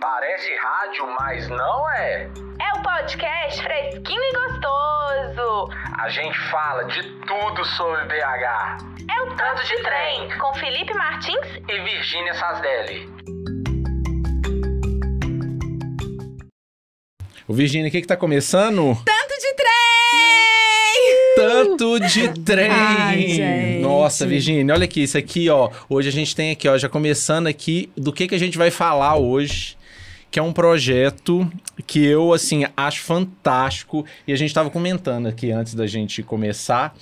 Parece 0.00 0.54
rádio, 0.56 1.06
mas 1.18 1.48
não 1.48 1.90
é. 1.90 2.28
É 2.60 2.78
o 2.78 2.82
podcast 2.82 3.62
fresquinho 3.62 4.20
e 4.20 4.32
gostoso. 4.32 5.70
A 5.98 6.08
gente 6.10 6.38
fala 6.50 6.84
de 6.84 7.02
tudo 7.26 7.64
sobre 7.76 8.04
BH. 8.04 8.84
É 9.10 9.22
o 9.22 9.36
Tanto 9.36 9.64
de 9.64 9.82
Trem, 9.82 10.38
com 10.38 10.54
Felipe 10.54 10.92
Martins 10.94 11.46
E 11.68 11.80
Virgínia 11.80 12.34
Sasdelli. 12.34 13.08
Ô, 17.48 17.54
Virgínia, 17.54 17.88
o 17.88 17.90
que 17.90 18.00
que 18.00 18.06
tá 18.06 18.16
começando? 18.16 18.96
Tanto 19.04 19.34
de 19.40 19.54
trem! 19.54 19.76
Tanto 21.36 22.00
de 22.00 22.34
trem! 22.44 22.70
Ai. 22.70 23.78
Nossa, 23.80 24.26
Virgínia, 24.26 24.74
olha 24.74 24.84
aqui, 24.84 25.04
isso 25.04 25.16
aqui, 25.16 25.48
ó. 25.48 25.70
Hoje 25.88 26.08
a 26.08 26.12
gente 26.12 26.34
tem 26.34 26.50
aqui, 26.50 26.68
ó, 26.68 26.76
já 26.76 26.88
começando 26.88 27.46
aqui, 27.46 27.90
do 27.96 28.12
que 28.12 28.26
que 28.26 28.34
a 28.34 28.38
gente 28.38 28.58
vai 28.58 28.70
falar 28.70 29.16
hoje, 29.16 29.75
que 30.36 30.40
é 30.40 30.42
um 30.42 30.52
projeto 30.52 31.50
que 31.86 32.04
eu, 32.04 32.34
assim, 32.34 32.66
acho 32.76 33.00
fantástico. 33.00 34.04
E 34.28 34.34
a 34.34 34.36
gente 34.36 34.52
tava 34.52 34.68
comentando 34.68 35.26
aqui 35.28 35.50
antes 35.50 35.72
da 35.74 35.86
gente 35.86 36.22
começar. 36.22 36.94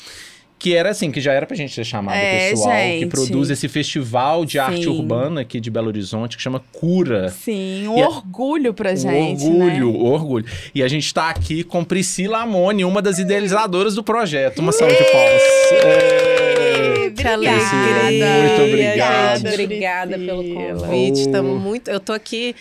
Que 0.56 0.72
era 0.76 0.90
assim, 0.90 1.10
que 1.10 1.20
já 1.20 1.32
era 1.32 1.44
pra 1.44 1.56
gente 1.56 1.74
ter 1.74 1.84
chamado 1.84 2.14
É, 2.16 2.46
o 2.46 2.50
pessoal 2.50 2.70
que 2.76 3.00
gente. 3.00 3.10
produz 3.10 3.50
esse 3.50 3.66
festival 3.68 4.44
de 4.44 4.60
arte 4.60 4.84
Sim. 4.84 4.88
urbana 4.88 5.40
aqui 5.40 5.58
de 5.58 5.68
Belo 5.68 5.88
Horizonte, 5.88 6.36
que 6.36 6.42
chama 6.44 6.62
Cura. 6.72 7.28
Sim, 7.28 7.88
um 7.88 7.98
E 7.98 8.02
a- 8.02 8.08
orgulho 8.08 8.72
pra 8.72 8.92
Um 8.92 8.96
gente, 8.96 9.44
orgulho, 9.44 9.92
né? 9.92 9.98
orgulho. 10.08 10.46
E 10.72 10.80
a 10.80 10.86
gente 10.86 11.12
tá 11.12 11.28
aqui 11.28 11.64
com 11.64 11.82
Priscila 11.84 12.38
Amoni, 12.42 12.84
uma 12.84 13.02
das 13.02 13.18
idealizadoras 13.18 13.96
do 13.96 14.04
projeto. 14.04 14.60
Uma 14.60 14.70
salva 14.70 14.94
de 14.94 15.04
palmas. 15.10 15.42
É. 15.72 17.10
Que 17.10 17.20
Obrigada. 17.28 17.58
Priscila, 17.58 18.38
muito 18.48 18.62
obrigado. 18.62 19.40
Gente, 19.40 19.52
obrigada 19.64 20.18
pelo 20.18 20.44
convite. 20.54 21.24
Oh. 21.28 21.32
Tamo 21.32 21.58
muito. 21.58 21.88
Eu 21.90 21.98
tô 22.00 22.12
aqui 22.12 22.54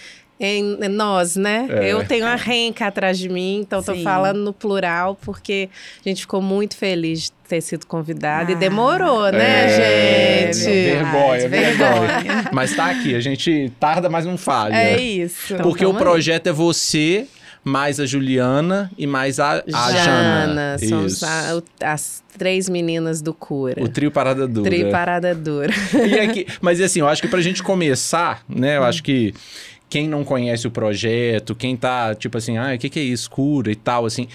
em 0.46 0.78
em 0.84 0.90
nós, 0.90 1.36
né? 1.36 1.68
É. 1.70 1.92
Eu 1.92 2.06
tenho 2.06 2.26
a 2.26 2.36
Renca 2.36 2.88
atrás 2.88 3.18
de 3.18 3.30
mim, 3.30 3.60
então 3.62 3.82
tô 3.82 3.94
Sim. 3.94 4.04
falando 4.04 4.40
no 4.40 4.52
plural, 4.54 5.18
porque 5.22 5.70
a 6.05 6.10
gente 6.10 6.22
ficou 6.22 6.41
muito 6.41 6.76
feliz 6.77 7.24
de 7.24 7.32
ter 7.48 7.62
sido 7.62 7.85
convidada. 7.85 8.52
e 8.52 8.55
Ah. 8.55 8.58
demorou, 8.58 9.32
né, 9.32 9.66
É, 10.50 10.54
gente? 10.54 10.66
Vergonha, 10.66 11.50
vergonha. 11.50 12.08
vergonha. 12.22 12.50
Mas 12.52 12.76
tá 12.76 12.88
aqui, 12.88 13.16
a 13.16 13.20
gente 13.20 13.72
tarda, 13.80 14.10
mas 14.10 14.26
não 14.26 14.38
falha. 14.38 14.76
É 14.76 15.00
isso. 15.00 15.54
Então, 15.54 15.63
Porque 15.63 15.85
o 15.85 15.90
tamo 15.90 16.00
aí. 16.00 16.04
projeto 16.05 16.48
é 16.48 16.52
você, 16.52 17.26
mais 17.63 17.98
a 18.00 18.05
Juliana 18.05 18.91
e 18.98 19.07
mais 19.07 19.40
a, 19.40 19.63
a 19.74 19.91
Jana. 19.94 20.78
somos 20.80 21.13
Isso. 21.13 21.26
a- 21.26 21.55
o- 21.57 21.63
as 21.85 22.22
três 22.38 22.68
meninas 22.68 23.22
do 23.22 23.34
Cura. 23.34 23.82
O 23.82 23.88
trio 23.88 24.12
Parada 24.12 24.46
Dura. 24.48 24.70
Tri 24.70 24.90
Parada 24.91 25.34
Dura. 25.35 25.72
E 26.07 26.20
aqui- 26.20 26.48
mas 26.60 26.82
assim, 26.82 27.00
eu 27.00 27.07
acho 27.07 27.22
que 27.22 27.28
pra 27.28 27.40
gente 27.41 27.63
começar, 27.63 28.41
né? 28.50 28.76
Eu 28.78 28.84
acho 28.84 29.02
que 29.04 29.34
quem 29.94 30.08
não 30.08 30.24
conhece 30.24 30.66
o 30.66 30.72
projeto, 30.72 31.54
quem 31.54 31.77
tá 31.77 32.16
tipo 32.16 32.36
assim, 32.36 32.58
ah, 32.58 32.74
o 32.74 32.80
que, 32.80 32.90
que 32.90 32.99
é 32.99 33.04
isso, 33.04 33.30
cura 33.30 33.72
e 33.72 33.76
tal, 33.76 34.08
assim. 34.08 34.27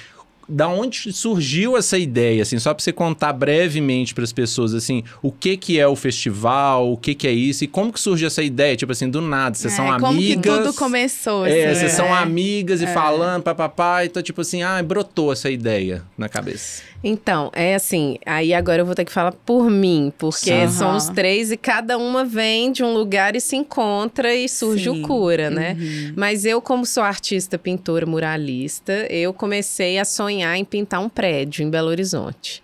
Da 0.48 0.66
onde 0.68 1.12
surgiu 1.12 1.76
essa 1.76 1.98
ideia, 1.98 2.42
assim, 2.42 2.58
só 2.58 2.72
pra 2.72 2.82
você 2.82 2.92
contar 2.92 3.32
brevemente 3.34 4.14
pras 4.14 4.32
pessoas, 4.32 4.72
assim, 4.72 5.02
o 5.22 5.30
que 5.30 5.56
que 5.56 5.78
é 5.78 5.86
o 5.86 5.94
festival, 5.94 6.90
o 6.92 6.96
que 6.96 7.14
que 7.14 7.28
é 7.28 7.32
isso 7.32 7.64
e 7.64 7.66
como 7.66 7.92
que 7.92 8.00
surge 8.00 8.24
essa 8.24 8.42
ideia, 8.42 8.74
tipo 8.74 8.90
assim, 8.92 9.10
do 9.10 9.20
nada, 9.20 9.54
vocês 9.56 9.72
É, 9.74 9.76
são 9.76 9.86
Como 9.86 10.06
amigas. 10.06 10.36
que 10.42 10.62
tudo 10.64 10.74
começou, 10.74 11.44
É, 11.46 11.50
assim, 11.66 11.74
vocês 11.80 11.92
né? 11.92 11.96
são 11.96 12.14
amigas 12.14 12.80
e 12.80 12.86
falando, 12.86 13.42
papapá, 13.42 14.04
então 14.06 14.22
tipo 14.22 14.40
assim, 14.40 14.62
ah, 14.62 14.82
brotou 14.82 15.32
essa 15.32 15.50
ideia 15.50 16.02
na 16.16 16.28
cabeça. 16.28 16.82
Então, 17.04 17.50
é 17.54 17.76
assim, 17.76 18.16
aí 18.26 18.52
agora 18.52 18.82
eu 18.82 18.86
vou 18.86 18.94
ter 18.94 19.04
que 19.04 19.12
falar 19.12 19.30
por 19.32 19.70
mim, 19.70 20.12
porque 20.18 20.50
Aham. 20.50 20.68
somos 20.70 21.08
três 21.10 21.52
e 21.52 21.56
cada 21.56 21.96
uma 21.96 22.24
vem 22.24 22.72
de 22.72 22.82
um 22.82 22.92
lugar 22.92 23.36
e 23.36 23.40
se 23.40 23.54
encontra 23.54 24.34
e 24.34 24.48
surge 24.48 24.84
Sim. 24.90 25.02
o 25.02 25.06
cura, 25.06 25.48
né? 25.48 25.76
Uhum. 25.78 26.12
Mas 26.16 26.44
eu, 26.44 26.60
como 26.60 26.84
sou 26.84 27.04
artista, 27.04 27.56
pintora, 27.56 28.04
muralista, 28.04 28.92
eu 29.10 29.32
comecei 29.32 29.96
a 29.98 30.04
sonhar 30.04 30.37
em 30.44 30.64
pintar 30.64 31.00
um 31.00 31.08
prédio 31.08 31.62
em 31.64 31.70
Belo 31.70 31.88
Horizonte. 31.88 32.62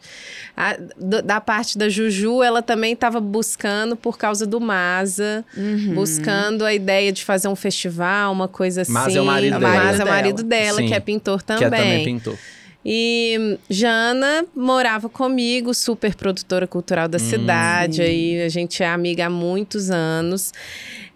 A- 0.57 0.77
do- 0.97 1.21
da 1.23 1.41
parte 1.41 1.77
da 1.77 1.89
Juju, 1.89 2.43
ela 2.43 2.63
também 2.63 2.93
estava 2.93 3.19
buscando 3.21 3.97
por 3.97 4.17
causa 4.17 4.47
do 4.47 4.61
Masa, 4.61 5.45
Uhum. 5.57 5.95
buscando 5.95 6.65
a 6.65 6.73
ideia 6.73 7.11
de 7.13 7.25
fazer 7.25 7.49
um 7.49 7.57
festival, 7.57 8.33
uma 8.33 8.47
coisa 8.47 8.83
assim. 8.83 8.93
Masa 8.93 9.19
é 9.19 9.21
o 9.21 9.25
marido 9.25 9.59
dela. 9.59 9.75
Masa 9.85 10.03
é 10.03 10.05
o 10.05 10.09
marido 10.09 10.43
dela, 10.45 10.79
Sim. 10.79 10.87
que 10.87 10.95
é 10.95 11.01
pintor 11.01 11.43
também. 11.43 11.59
Que 11.71 11.75
é 11.75 11.79
também 11.79 12.05
pintor. 12.05 12.39
E 12.87 13.59
Jana 13.71 14.45
morava 14.55 15.09
comigo, 15.09 15.73
super 15.73 16.15
produtora 16.15 16.67
cultural 16.67 17.09
da 17.09 17.19
cidade. 17.19 18.03
Aí 18.03 18.43
a 18.43 18.49
gente 18.51 18.83
é 18.83 18.87
amiga 18.89 19.25
há 19.27 19.31
muitos 19.31 19.91
anos. 19.91 20.53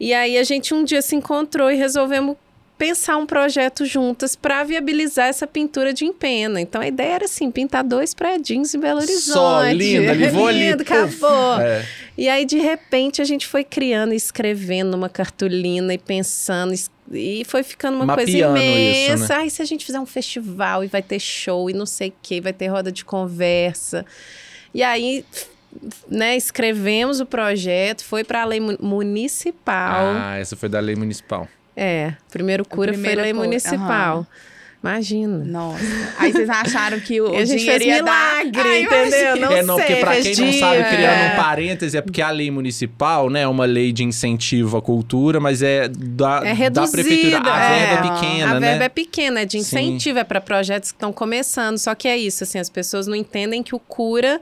E 0.01 0.15
aí 0.15 0.39
a 0.39 0.45
gente 0.45 0.73
um 0.73 0.83
dia 0.83 1.03
se 1.03 1.15
encontrou 1.15 1.71
e 1.71 1.77
resolvemos 1.77 2.37
pensar 2.79 3.17
um 3.17 3.27
projeto 3.27 3.85
juntas 3.85 4.37
para 4.37 4.63
viabilizar 4.63 5.27
essa 5.27 5.47
pintura 5.47 5.93
de 5.93 6.05
empena. 6.05 6.61
Então 6.61 6.81
a 6.81 6.87
ideia 6.87 7.15
era 7.15 7.25
assim, 7.25 7.51
pintar 7.51 7.83
dois 7.83 8.15
prédios 8.15 8.73
em 8.75 8.79
Belo 8.79 9.01
Horizonte. 9.01 9.23
Só, 9.33 9.63
linda, 9.71 10.13
ali, 10.13 10.29
vou 10.29 10.47
ali, 10.47 10.71
Lindo, 10.71 10.83
acabou. 10.83 11.61
É. 11.61 11.85
E 12.17 12.29
aí, 12.29 12.45
de 12.45 12.59
repente, 12.59 13.21
a 13.21 13.25
gente 13.25 13.47
foi 13.47 13.63
criando 13.65 14.13
e 14.13 14.17
escrevendo 14.17 14.95
uma 14.95 15.09
cartolina 15.09 15.93
e 15.95 15.99
pensando. 15.99 16.73
E 17.13 17.45
foi 17.47 17.63
ficando 17.63 17.95
uma 18.03 18.15
coisa 18.15 18.31
Mapeando 18.31 18.57
isso, 18.59 18.67
imensa. 19.13 19.29
né? 19.35 19.41
Ai, 19.43 19.51
se 19.51 19.63
a 19.63 19.65
gente 19.65 19.85
fizer 19.85 20.01
um 20.01 20.07
festival 20.07 20.83
e 20.85 20.87
vai 20.89 21.03
ter 21.03 21.19
show 21.21 21.69
e 21.71 21.73
não 21.73 21.87
sei 21.87 22.09
o 22.09 22.13
quê, 22.23 22.41
vai 22.41 22.53
ter 22.53 22.67
roda 22.69 22.91
de 22.91 23.05
conversa. 23.05 24.05
E 24.75 24.83
aí, 24.83 25.25
né, 26.11 26.37
escrevemos 26.37 27.21
o 27.21 27.27
projeto, 27.27 28.05
foi 28.05 28.25
para 28.25 28.43
a 28.43 28.45
lei 28.45 28.61
mu- 28.61 28.77
municipal. 28.81 30.07
Ah, 30.17 30.37
essa 30.39 30.57
foi 30.57 30.69
da 30.69 30.81
lei 30.81 30.97
municipal. 30.97 31.49
É, 31.81 32.15
primeiro 32.31 32.65
cura 32.65 32.91
primeiro 32.91 33.15
foi 33.17 33.23
lei 33.23 33.33
cura, 33.33 33.45
municipal. 33.47 34.17
aham. 34.19 34.27
Imagina. 34.81 35.39
Nossa. 35.45 35.85
Aí 36.19 36.31
vocês 36.33 36.49
acharam 36.49 37.01
que 37.01 37.21
o, 37.21 37.35
gente 37.45 37.59
dinheiro 37.59 37.79
fez 37.85 37.97
ia 37.97 38.03
dar... 38.03 38.45
milagre, 38.45 38.61
Ai, 38.71 38.83
entendeu? 38.83 39.37
Não 39.37 39.53
é, 39.53 39.63
não, 39.63 39.75
sei, 39.77 39.87
porque 39.87 40.01
pra 40.01 40.17
quem 40.21 40.37
não 40.37 40.53
sabe, 40.53 40.85
criando 40.85 41.19
É. 41.21 41.33
um 41.33 41.37
parêntese, 41.37 41.97
é 41.97 42.01
porque 42.01 42.23
a 42.23 42.31
lei 42.31 42.49
municipal, 42.49 43.29
né, 43.29 43.41
é 43.43 43.49
uma 43.49 43.65
lei 43.65 43.91
de 43.91 44.05
incentivo 44.05 44.77
à 44.77 44.83
cultura, 44.83 45.41
mas 45.41 45.63
é 45.63 45.89
da, 45.89 46.39
É 46.39 46.45
da 46.45 46.53
reduzida. 46.53 46.93
prefeitura. 46.93 47.53
A 47.53 47.65
é. 47.65 47.79
verba 47.79 47.93
é 47.93 48.11
pequena, 48.13 48.51
A 48.51 48.61
né? 48.61 48.69
verba 48.71 48.85
é 48.85 48.89
pequena, 48.89 49.41
é 49.41 49.45
de 49.45 49.53
Sim. 49.53 49.59
incentivo, 49.59 50.19
é 50.21 50.25
para 50.25 50.41
projetos 50.41 50.93
que 50.93 50.97
estão 50.97 51.13
começando. 51.13 51.77
Só 51.77 51.93
que 51.97 52.07
é 52.07 52.17
isso, 52.17 52.45
assim, 52.45 52.61
as 52.61 52.71
pessoas 52.71 53.09
não 53.09 53.17
entendem 53.17 53.65
que 53.65 53.75
o 53.75 53.81
cura, 53.81 54.41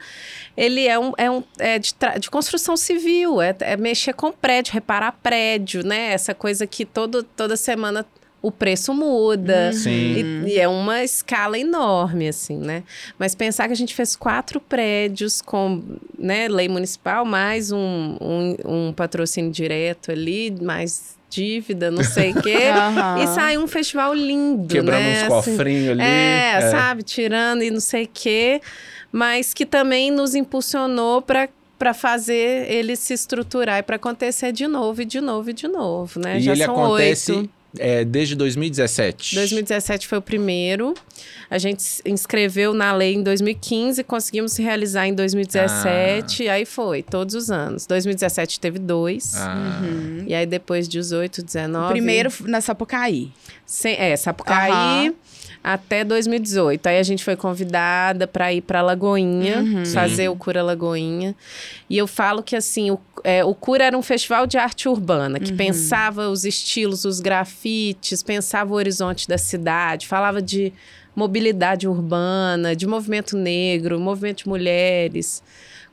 ele 0.55 0.87
é, 0.87 0.99
um, 0.99 1.13
é, 1.17 1.31
um, 1.31 1.43
é 1.59 1.79
de, 1.79 1.95
de 2.21 2.31
construção 2.31 2.77
civil, 2.77 3.41
é, 3.41 3.57
é 3.61 3.77
mexer 3.77 4.13
com 4.13 4.31
prédio, 4.31 4.75
reparar 4.75 5.13
prédio, 5.23 5.83
né? 5.83 6.13
Essa 6.13 6.35
coisa 6.35 6.67
que 6.67 6.85
todo, 6.85 7.23
toda 7.23 7.57
semana 7.57 8.05
o 8.47 8.53
preço 8.53 8.95
muda. 8.95 9.73
Sim. 9.73 10.45
E, 10.45 10.53
e 10.53 10.59
é 10.61 10.69
uma 10.69 11.03
escala 11.03 11.59
enorme, 11.59 12.29
assim, 12.29 12.57
né? 12.57 12.85
Mas 13.19 13.35
pensar 13.35 13.67
que 13.67 13.73
a 13.73 13.77
gente 13.77 13.93
fez 13.93 14.15
quatro 14.15 14.61
prédios 14.61 15.43
com 15.43 15.83
né, 16.17 16.47
lei 16.47 16.69
municipal, 16.69 17.25
mais 17.25 17.73
um, 17.73 18.17
um, 18.21 18.57
um 18.65 18.93
patrocínio 18.93 19.51
direto 19.51 20.13
ali, 20.13 20.57
mais 20.63 21.17
dívida, 21.29 21.91
não 21.91 22.05
sei 22.05 22.31
o 22.31 22.41
quê. 22.41 22.69
Aham. 22.73 23.25
E 23.25 23.27
saiu 23.35 23.63
um 23.63 23.67
festival 23.67 24.15
lindo, 24.15 24.69
Quebrando 24.69 25.03
né? 25.03 25.27
uns 25.27 25.33
assim. 25.33 25.57
cofrinhos 25.57 25.91
ali. 25.91 26.03
É, 26.03 26.71
sabe? 26.71 27.03
Tirando 27.03 27.65
e 27.65 27.71
não 27.73 27.81
sei 27.81 28.05
o 28.05 28.11
quê. 28.15 28.61
Mas 29.11 29.53
que 29.53 29.67
também 29.67 30.13
nos 30.13 30.37
impulsionou 30.37 31.21
para 31.21 31.49
para 31.79 31.93
fazer 31.93 32.71
ele 32.71 32.97
se 32.97 33.13
estruturar 33.13 33.81
e 33.81 33.83
para 33.83 33.97
acontecer 33.97 34.51
de 34.51 34.67
novo 34.67 35.03
e 35.03 35.05
de 35.05 35.21
novo 35.21 35.51
e 35.51 35.53
de 35.53 35.69
novo, 35.69 36.19
né? 36.19 36.39
E 36.39 36.41
Já 36.41 36.53
ele 36.53 36.65
são 36.65 36.75
acontece 36.75 37.33
oito. 37.33 37.51
É, 37.79 38.05
desde 38.05 38.35
2017. 38.35 39.35
2017 39.35 40.07
foi 40.07 40.19
o 40.19 40.23
primeiro. 40.23 40.95
A 41.49 41.59
gente 41.59 41.85
inscreveu 42.05 42.75
na 42.75 42.93
lei 42.93 43.15
em 43.15 43.23
2015, 43.23 44.03
conseguimos 44.05 44.53
se 44.53 44.63
realizar 44.63 45.07
em 45.07 45.15
2017, 45.15 46.49
aí 46.49 46.65
foi, 46.65 47.03
todos 47.03 47.35
os 47.35 47.51
anos. 47.51 47.87
2017 47.87 48.61
teve 48.61 48.79
dois. 48.79 49.35
Ah, 49.37 49.57
Uhum. 49.83 50.25
E 50.27 50.35
aí 50.35 50.47
depois 50.47 50.89
18, 50.89 51.43
19. 51.43 51.93
Primeiro 51.93 52.31
na 52.43 52.61
Sapucaí. 52.61 53.31
Sem, 53.65 53.95
é, 53.97 54.17
Sapucaí 54.17 54.71
Aham. 54.71 55.15
Até 55.69 56.05
2018. 56.05 56.87
Aí 56.87 56.99
a 56.99 57.03
gente 57.03 57.25
foi 57.25 57.35
convidada 57.35 58.27
para 58.29 58.53
ir 58.53 58.61
para 58.61 58.81
Lagoinha, 58.83 59.59
Uhum. 59.63 59.85
fazer 59.87 60.29
o 60.29 60.37
Cura 60.37 60.63
Lagoinha. 60.63 61.35
E 61.91 61.99
eu 61.99 62.07
falo 62.07 62.41
que 62.41 62.55
assim, 62.55 62.93
o, 62.93 63.01
é, 63.25 63.45
o 63.45 63.53
Cura 63.53 63.83
era 63.85 63.99
um 63.99 64.03
festival 64.03 64.47
de 64.47 64.57
arte 64.57 64.89
urbana, 64.89 65.41
que 65.41 65.53
pensava 65.53 66.29
os 66.29 66.45
estilos, 66.45 67.05
os 67.05 67.19
grafites, 67.19 68.23
pensava 68.23 68.73
o 68.73 68.77
horizonte 68.77 69.27
da 69.27 69.37
cidade, 69.37 70.07
falava 70.07 70.41
de 70.41 70.73
mobilidade 71.17 71.89
urbana, 71.89 72.77
de 72.77 72.87
movimento 72.87 73.37
negro, 73.37 73.99
movimento 73.99 74.45
de 74.45 74.49
mulheres. 74.49 75.43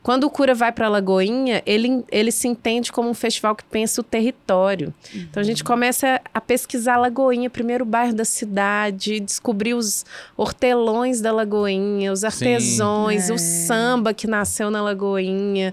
Quando 0.04 0.24
o 0.24 0.30
Cura 0.30 0.54
vai 0.54 0.70
para 0.70 0.86
Lagoinha, 0.86 1.62
ele, 1.64 2.04
ele 2.12 2.30
se 2.30 2.46
entende 2.46 2.92
como 2.92 3.08
um 3.08 3.14
festival 3.14 3.56
que 3.56 3.64
pensa 3.64 4.02
o 4.02 4.04
território. 4.04 4.92
Então 5.14 5.40
a 5.40 5.44
gente 5.44 5.64
começa 5.64 6.20
a 6.32 6.42
pesquisar 6.42 6.98
Lagoinha, 6.98 7.48
primeiro 7.48 7.86
bairro 7.86 8.12
da 8.14 8.24
cidade, 8.24 9.18
descobrir 9.18 9.72
os 9.72 10.04
hortelões 10.36 11.22
da 11.22 11.32
Lagoinha, 11.32 12.12
os 12.12 12.22
artesões, 12.22 13.30
É. 13.30 13.32
o 13.32 13.38
samba 13.38 14.12
que 14.12 14.26
nasceu 14.26 14.70
na 14.70 14.82
Lagoinha. 14.82 15.72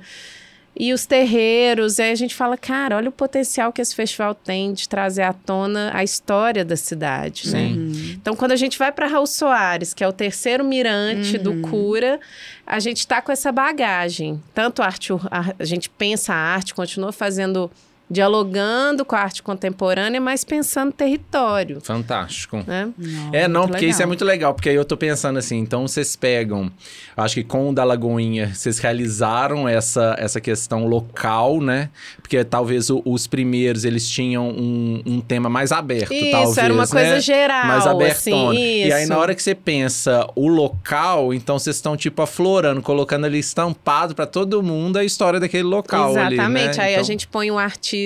E 0.73 0.94
os 0.94 1.06
terreiros, 1.06 2.00
aí 2.00 2.12
a 2.12 2.15
gente 2.15 2.33
fala, 2.33 2.57
cara, 2.57 2.95
olha 2.95 3.09
o 3.09 3.12
potencial 3.12 3.73
que 3.73 3.81
esse 3.81 3.94
festival 3.94 4.33
tem 4.33 4.71
de 4.73 4.88
trazer 4.88 5.23
à 5.23 5.33
tona 5.33 5.91
a 5.94 6.01
história 6.03 6.63
da 6.63 6.77
cidade, 6.77 7.51
né? 7.51 7.71
Então, 8.13 8.35
quando 8.35 8.53
a 8.53 8.56
gente 8.56 8.79
vai 8.79 8.91
para 8.91 9.06
Raul 9.06 9.27
Soares, 9.27 9.94
que 9.94 10.03
é 10.03 10.07
o 10.07 10.13
terceiro 10.13 10.63
mirante 10.63 11.38
do 11.38 11.62
Cura, 11.69 12.19
a 12.65 12.79
gente 12.79 13.06
tá 13.06 13.21
com 13.21 13.31
essa 13.33 13.51
bagagem. 13.51 14.41
Tanto 14.53 14.81
a 14.81 14.85
arte, 14.85 15.12
a, 15.29 15.53
a 15.59 15.65
gente 15.65 15.89
pensa 15.89 16.33
a 16.33 16.38
arte, 16.38 16.74
continua 16.74 17.12
fazendo, 17.12 17.69
dialogando 18.12 19.06
com 19.06 19.16
a 19.16 19.19
arte 19.19 19.42
contemporânea, 19.42 20.19
mas 20.19 20.44
pensando 20.44 20.92
território, 20.92 21.80
Fantástico. 21.81 22.63
né? 22.68 22.90
É, 23.31 23.48
não, 23.48 23.68
porque 23.68 23.86
isso 23.86 23.96
é 23.96 24.00
legal. 24.00 24.08
muito 24.10 24.25
legal, 24.25 24.54
porque 24.54 24.69
aí 24.69 24.75
eu 24.75 24.84
tô 24.86 24.98
pensando 24.98 25.40
assim, 25.40 25.58
então 25.60 25.88
vocês 25.88 26.16
pegam, 26.16 26.69
acho 27.16 27.36
que 27.36 27.44
com 27.44 27.69
o 27.69 27.74
da 27.74 27.84
Lagoinha, 27.84 28.54
vocês 28.54 28.80
realizaram 28.80 29.68
essa, 29.68 30.16
essa 30.19 30.42
questão 30.42 30.86
local, 30.88 31.62
né? 31.62 31.90
Porque 32.22 32.44
talvez 32.44 32.90
o- 32.90 33.02
os 33.06 33.28
primeiros, 33.28 33.86
eles 33.86 34.08
tinham 34.10 34.50
um, 34.50 35.02
um 35.06 35.22
tema 35.22 35.50
mais 35.50 35.72
aberto, 35.72 36.13
Isso, 36.13 36.31
talvez, 36.31 36.58
era 36.58 36.74
uma 36.74 36.88
coisa 36.88 37.13
né? 37.16 37.19
geral, 37.22 37.66
mais 37.68 37.88
abertona. 37.88 38.52
assim, 38.52 38.84
E 38.86 38.92
aí, 38.92 39.06
na 39.06 39.18
hora 39.18 39.34
que 39.34 39.42
você 39.42 39.56
pensa 39.56 40.28
o 40.36 40.48
local, 40.48 41.34
então 41.34 41.58
vocês 41.58 41.75
estão, 41.78 41.96
tipo, 41.96 42.22
aflorando, 42.22 42.81
colocando 42.81 43.25
ali 43.25 43.40
estampado 43.40 44.13
pra 44.13 44.25
todo 44.25 44.62
mundo 44.62 44.98
a 44.98 45.04
história 45.04 45.40
daquele 45.40 45.63
local 45.63 46.16
ali, 46.18 46.36
Exatamente. 46.36 46.78
né? 46.78 46.84
Aí 46.84 46.90
a 46.90 46.94
Então- 46.94 47.04
gente 47.06 47.28
põe 47.28 47.50
um 47.52 47.58
artista, 47.58 48.00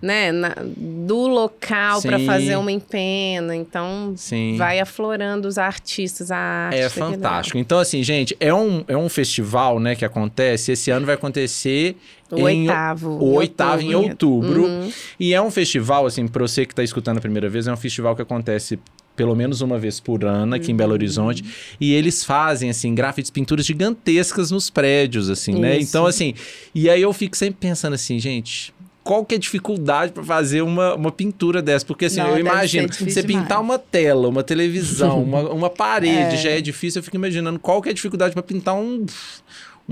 né, 0.00 0.32
na- 0.32 0.54
do 0.76 1.26
local 1.28 2.00
para 2.02 2.18
fazer 2.20 2.56
uma 2.56 2.72
empena. 2.72 3.54
Então, 3.56 4.14
Sim. 4.16 4.56
vai 4.56 4.80
aflorando 4.80 5.46
os 5.48 5.58
artistas, 5.58 6.30
a 6.30 6.36
arte. 6.36 6.78
É 6.78 6.88
fantástico. 6.88 7.58
Então, 7.58 7.78
assim, 7.78 8.02
gente, 8.02 8.36
é 8.40 8.52
um, 8.52 8.84
é 8.88 8.96
um 8.96 9.08
festival, 9.08 9.78
né, 9.78 9.94
que 9.94 10.04
acontece. 10.04 10.72
Esse 10.72 10.90
ano 10.90 11.06
vai 11.06 11.14
acontecer 11.14 11.96
O 12.30 12.48
em 12.48 12.62
oitavo. 12.68 13.10
o 13.10 13.34
oitavo 13.34 13.82
em 13.82 13.94
outubro. 13.94 14.64
Uhum. 14.66 14.90
E 15.18 15.34
é 15.34 15.40
um 15.42 15.50
festival, 15.50 16.06
assim, 16.06 16.26
pra 16.26 16.42
você 16.42 16.64
que 16.66 16.74
tá 16.74 16.82
escutando 16.82 17.18
a 17.18 17.20
primeira 17.20 17.48
vez, 17.48 17.66
é 17.66 17.72
um 17.72 17.76
festival 17.76 18.16
que 18.16 18.22
acontece 18.22 18.78
pelo 19.14 19.36
menos 19.36 19.60
uma 19.60 19.78
vez 19.78 20.00
por 20.00 20.24
ano 20.24 20.54
aqui 20.54 20.68
em 20.68 20.70
Uhum. 20.70 20.76
Belo 20.78 20.92
Horizonte. 20.94 21.44
E 21.78 21.92
eles 21.92 22.24
fazem, 22.24 22.70
assim, 22.70 22.94
grafites, 22.94 23.30
pinturas 23.30 23.66
gigantescas 23.66 24.50
nos 24.50 24.70
prédios, 24.70 25.28
assim, 25.28 25.52
né? 25.54 25.76
Isso. 25.76 25.90
Então, 25.90 26.06
assim, 26.06 26.32
e 26.74 26.88
aí 26.88 27.02
eu 27.02 27.12
fico 27.12 27.36
sempre 27.36 27.58
pensando 27.60 27.92
assim, 27.92 28.18
gente. 28.18 28.72
Qual 29.04 29.24
que 29.24 29.34
é 29.34 29.36
a 29.36 29.40
dificuldade 29.40 30.12
pra 30.12 30.22
fazer 30.22 30.62
uma, 30.62 30.94
uma 30.94 31.10
pintura 31.10 31.60
dessa? 31.60 31.84
Porque 31.84 32.04
assim, 32.04 32.20
Não, 32.20 32.28
eu 32.30 32.38
imagino, 32.38 32.88
você 32.88 33.22
pintar 33.22 33.44
demais. 33.46 33.64
uma 33.64 33.78
tela, 33.78 34.28
uma 34.28 34.42
televisão, 34.42 35.22
uma, 35.24 35.40
uma 35.50 35.68
parede, 35.70 36.34
É. 36.34 36.36
já 36.36 36.50
é 36.50 36.60
difícil. 36.60 37.00
Eu 37.00 37.02
fico 37.02 37.16
imaginando 37.16 37.58
qual 37.58 37.82
que 37.82 37.88
é 37.88 37.92
a 37.92 37.94
dificuldade 37.94 38.32
pra 38.32 38.42
pintar 38.42 38.74
um, 38.74 39.04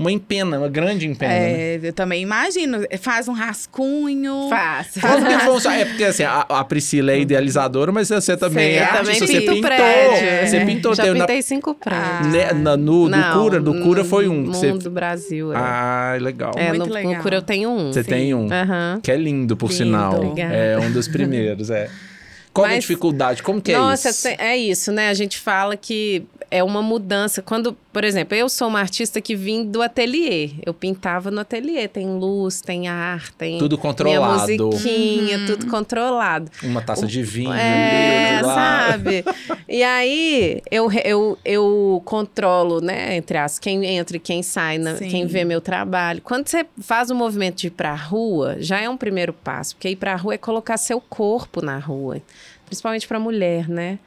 uma 0.01 0.11
empena, 0.11 0.57
uma 0.57 0.67
grande 0.67 1.07
empena, 1.07 1.33
né? 1.33 1.51
É, 1.75 1.79
eu 1.83 1.93
também 1.93 2.21
imagino. 2.21 2.79
Faz 2.99 3.27
um 3.27 3.33
rascunho. 3.33 4.47
Fácil. 4.49 5.01
Como 5.01 5.25
que 5.25 5.39
funciona? 5.39 5.77
É 5.77 5.85
porque 5.85 6.03
assim, 6.03 6.23
a, 6.23 6.41
a 6.49 6.63
Priscila 6.63 7.11
é 7.11 7.19
idealizadora, 7.19 7.91
mas 7.91 8.09
você 8.09 8.35
também 8.35 8.71
Sei, 8.71 8.75
é 8.75 8.81
artista, 8.83 8.97
também 9.03 9.19
você 9.19 9.39
pinto 9.41 9.53
pintou. 9.53 9.61
prédio. 9.69 10.47
Você 10.49 10.65
pintou 10.65 10.95
Já 10.95 11.03
teve 11.03 11.17
na- 11.19 11.25
pintei 11.27 11.41
cinco 11.41 11.73
prédios. 11.75 12.03
Ah. 12.11 12.23
né, 12.27 12.53
na- 12.53 12.77
no, 12.77 13.03
do 13.05 13.09
Não, 13.09 13.41
Cura, 13.43 13.59
do 13.61 13.73
Cura 13.81 14.03
foi 14.03 14.27
um. 14.27 14.41
No 14.41 14.53
você- 14.53 14.71
Mundo 14.71 14.89
Brasil. 14.89 15.53
É, 15.53 15.57
Ah, 15.57 16.17
legal. 16.19 16.51
é 16.57 16.69
Muito 16.69 16.87
no, 16.87 16.93
legal. 16.93 17.13
no 17.13 17.21
Cura 17.21 17.35
eu 17.37 17.41
tenho 17.41 17.69
um. 17.69 17.93
Você 17.93 18.03
tem 18.03 18.33
um. 18.33 18.47
Aham. 18.51 18.99
Que 19.01 19.11
é 19.11 19.17
lindo, 19.17 19.55
por 19.55 19.69
Lindo. 19.69 19.77
sinal. 19.83 20.15
Obrigada. 20.23 20.53
É 20.53 20.77
um 20.77 20.91
dos 20.91 21.07
primeiros, 21.07 21.69
é. 21.69 21.89
Qual 22.53 22.65
é 22.65 22.71
a 22.71 22.73
Mas- 22.73 22.81
dificuldade? 22.83 23.41
Como 23.43 23.61
que 23.61 23.71
Nossa, 23.71 24.09
é 24.09 24.11
isso? 24.11 24.23
tem- 24.23 24.35
é 24.39 24.57
isso, 24.57 24.91
né? 24.91 25.07
A 25.09 25.13
gente 25.13 25.37
fala 25.39 25.77
que 25.77 26.23
é 26.51 26.61
uma 26.63 26.81
mudança. 26.81 27.41
Quando, 27.41 27.73
por 27.93 28.03
exemplo, 28.03 28.35
eu 28.35 28.49
sou 28.49 28.67
uma 28.67 28.79
artista 28.81 29.21
que 29.21 29.35
vim 29.35 29.63
do 29.65 29.81
ateliê. 29.81 30.51
Eu 30.65 30.73
pintava 30.73 31.31
no 31.31 31.39
ateliê. 31.39 31.87
Tem 31.87 32.05
luz, 32.05 32.59
tem 32.61 32.89
ar, 32.89 33.31
tem 33.31 33.57
Tudo 33.57 33.75
minha 33.77 33.81
controlado. 33.81 34.65
musiquinha, 34.67 35.45
tudo 35.47 35.67
controlado. 35.67 36.51
Uma 36.61 36.81
taça 36.81 37.07
de 37.07 37.23
vinho, 37.23 37.53
É, 37.53 38.41
lá. 38.43 38.53
sabe? 38.91 39.23
E 39.69 39.81
aí 39.81 40.61
eu, 40.69 40.91
eu, 41.05 41.37
eu 41.45 42.01
controlo, 42.05 42.81
né, 42.81 43.15
entre 43.15 43.37
as 43.37 43.57
quem 43.57 43.85
entra 43.85 44.17
e 44.17 44.19
quem 44.19 44.43
sai, 44.43 44.77
na- 44.77 44.95
quem 44.95 45.25
vê 45.25 45.45
meu 45.45 45.61
trabalho. 45.61 46.21
Quando 46.21 46.47
você 46.49 46.65
faz 46.81 47.09
o 47.09 47.15
movimento 47.15 47.55
de 47.55 47.67
ir 47.67 47.71
pra 47.71 47.95
rua, 47.95 48.57
já 48.59 48.81
é 48.81 48.89
um 48.89 48.97
primeiro 48.97 49.31
passo, 49.31 49.75
porque 49.75 49.87
ir 49.89 49.95
pra 49.95 50.15
rua 50.17 50.33
é 50.33 50.37
colocar 50.37 50.75
seu 50.77 50.99
corpo 50.99 51.61
na 51.61 51.77
rua, 51.79 52.21
principalmente 52.65 53.07
pra 53.07 53.19
mulher, 53.19 53.69
né? 53.69 53.97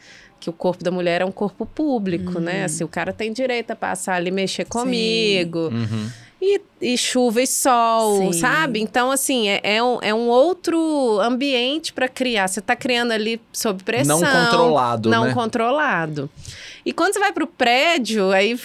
Que 0.45 0.51
o 0.51 0.53
corpo 0.53 0.85
da 0.85 0.91
mulher 0.91 1.23
é 1.23 1.25
um 1.25 1.33
corpo 1.33 1.65
público, 1.65 2.39
né? 2.39 2.65
Assim, 2.65 2.85
o 2.85 2.89
cara 2.89 3.15
tem 3.15 3.33
direito 3.33 3.71
a 3.71 3.75
passar 3.75 4.17
ali, 4.17 4.31
mexer 4.31 4.67
comigo. 4.67 5.71
Uhum. 5.73 6.11
E, 6.39 6.61
e 6.83 6.99
chuva 6.99 7.41
e 7.41 7.47
sol, 7.47 8.31
Sim. 8.31 8.41
sabe? 8.41 8.79
Então, 8.79 9.11
assim, 9.11 9.49
é, 9.49 9.61
é, 9.63 9.83
um, 9.83 9.99
é 10.03 10.13
um 10.13 10.29
outro 10.29 11.19
ambiente 11.21 11.95
para 11.95 12.09
criar. 12.09 12.47
Você 12.49 12.61
tá 12.61 12.77
criando 12.77 13.13
ali 13.13 13.41
sob 13.55 13.83
pressão. 13.83 14.21
Não 14.21 14.31
controlado, 14.31 15.09
Não 15.09 15.25
né? 15.25 15.33
controlado. 15.33 16.29
E 16.85 16.93
quando 16.93 17.15
você 17.15 17.21
vai 17.21 17.33
pro 17.33 17.47
prédio, 17.47 18.31
aí. 18.31 18.61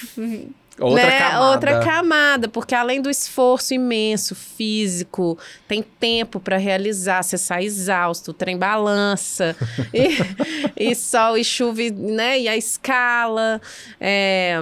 Outra 0.80 1.06
né, 1.06 1.20
camada. 1.20 1.52
Outra 1.52 1.80
camada, 1.80 2.48
porque 2.48 2.74
além 2.74 3.02
do 3.02 3.10
esforço 3.10 3.74
imenso 3.74 4.34
físico, 4.34 5.38
tem 5.68 5.84
tempo 5.84 6.40
para 6.40 6.58
realizar, 6.58 7.24
você 7.24 7.38
sai 7.38 7.66
exausto, 7.66 8.32
o 8.32 8.34
trem 8.34 8.58
balança, 8.58 9.56
e, 9.94 10.92
e 10.92 10.96
sol 10.96 11.38
e 11.38 11.44
chuva, 11.44 11.82
né? 11.94 12.40
E 12.40 12.48
a 12.48 12.56
escala. 12.56 13.62
É, 14.00 14.60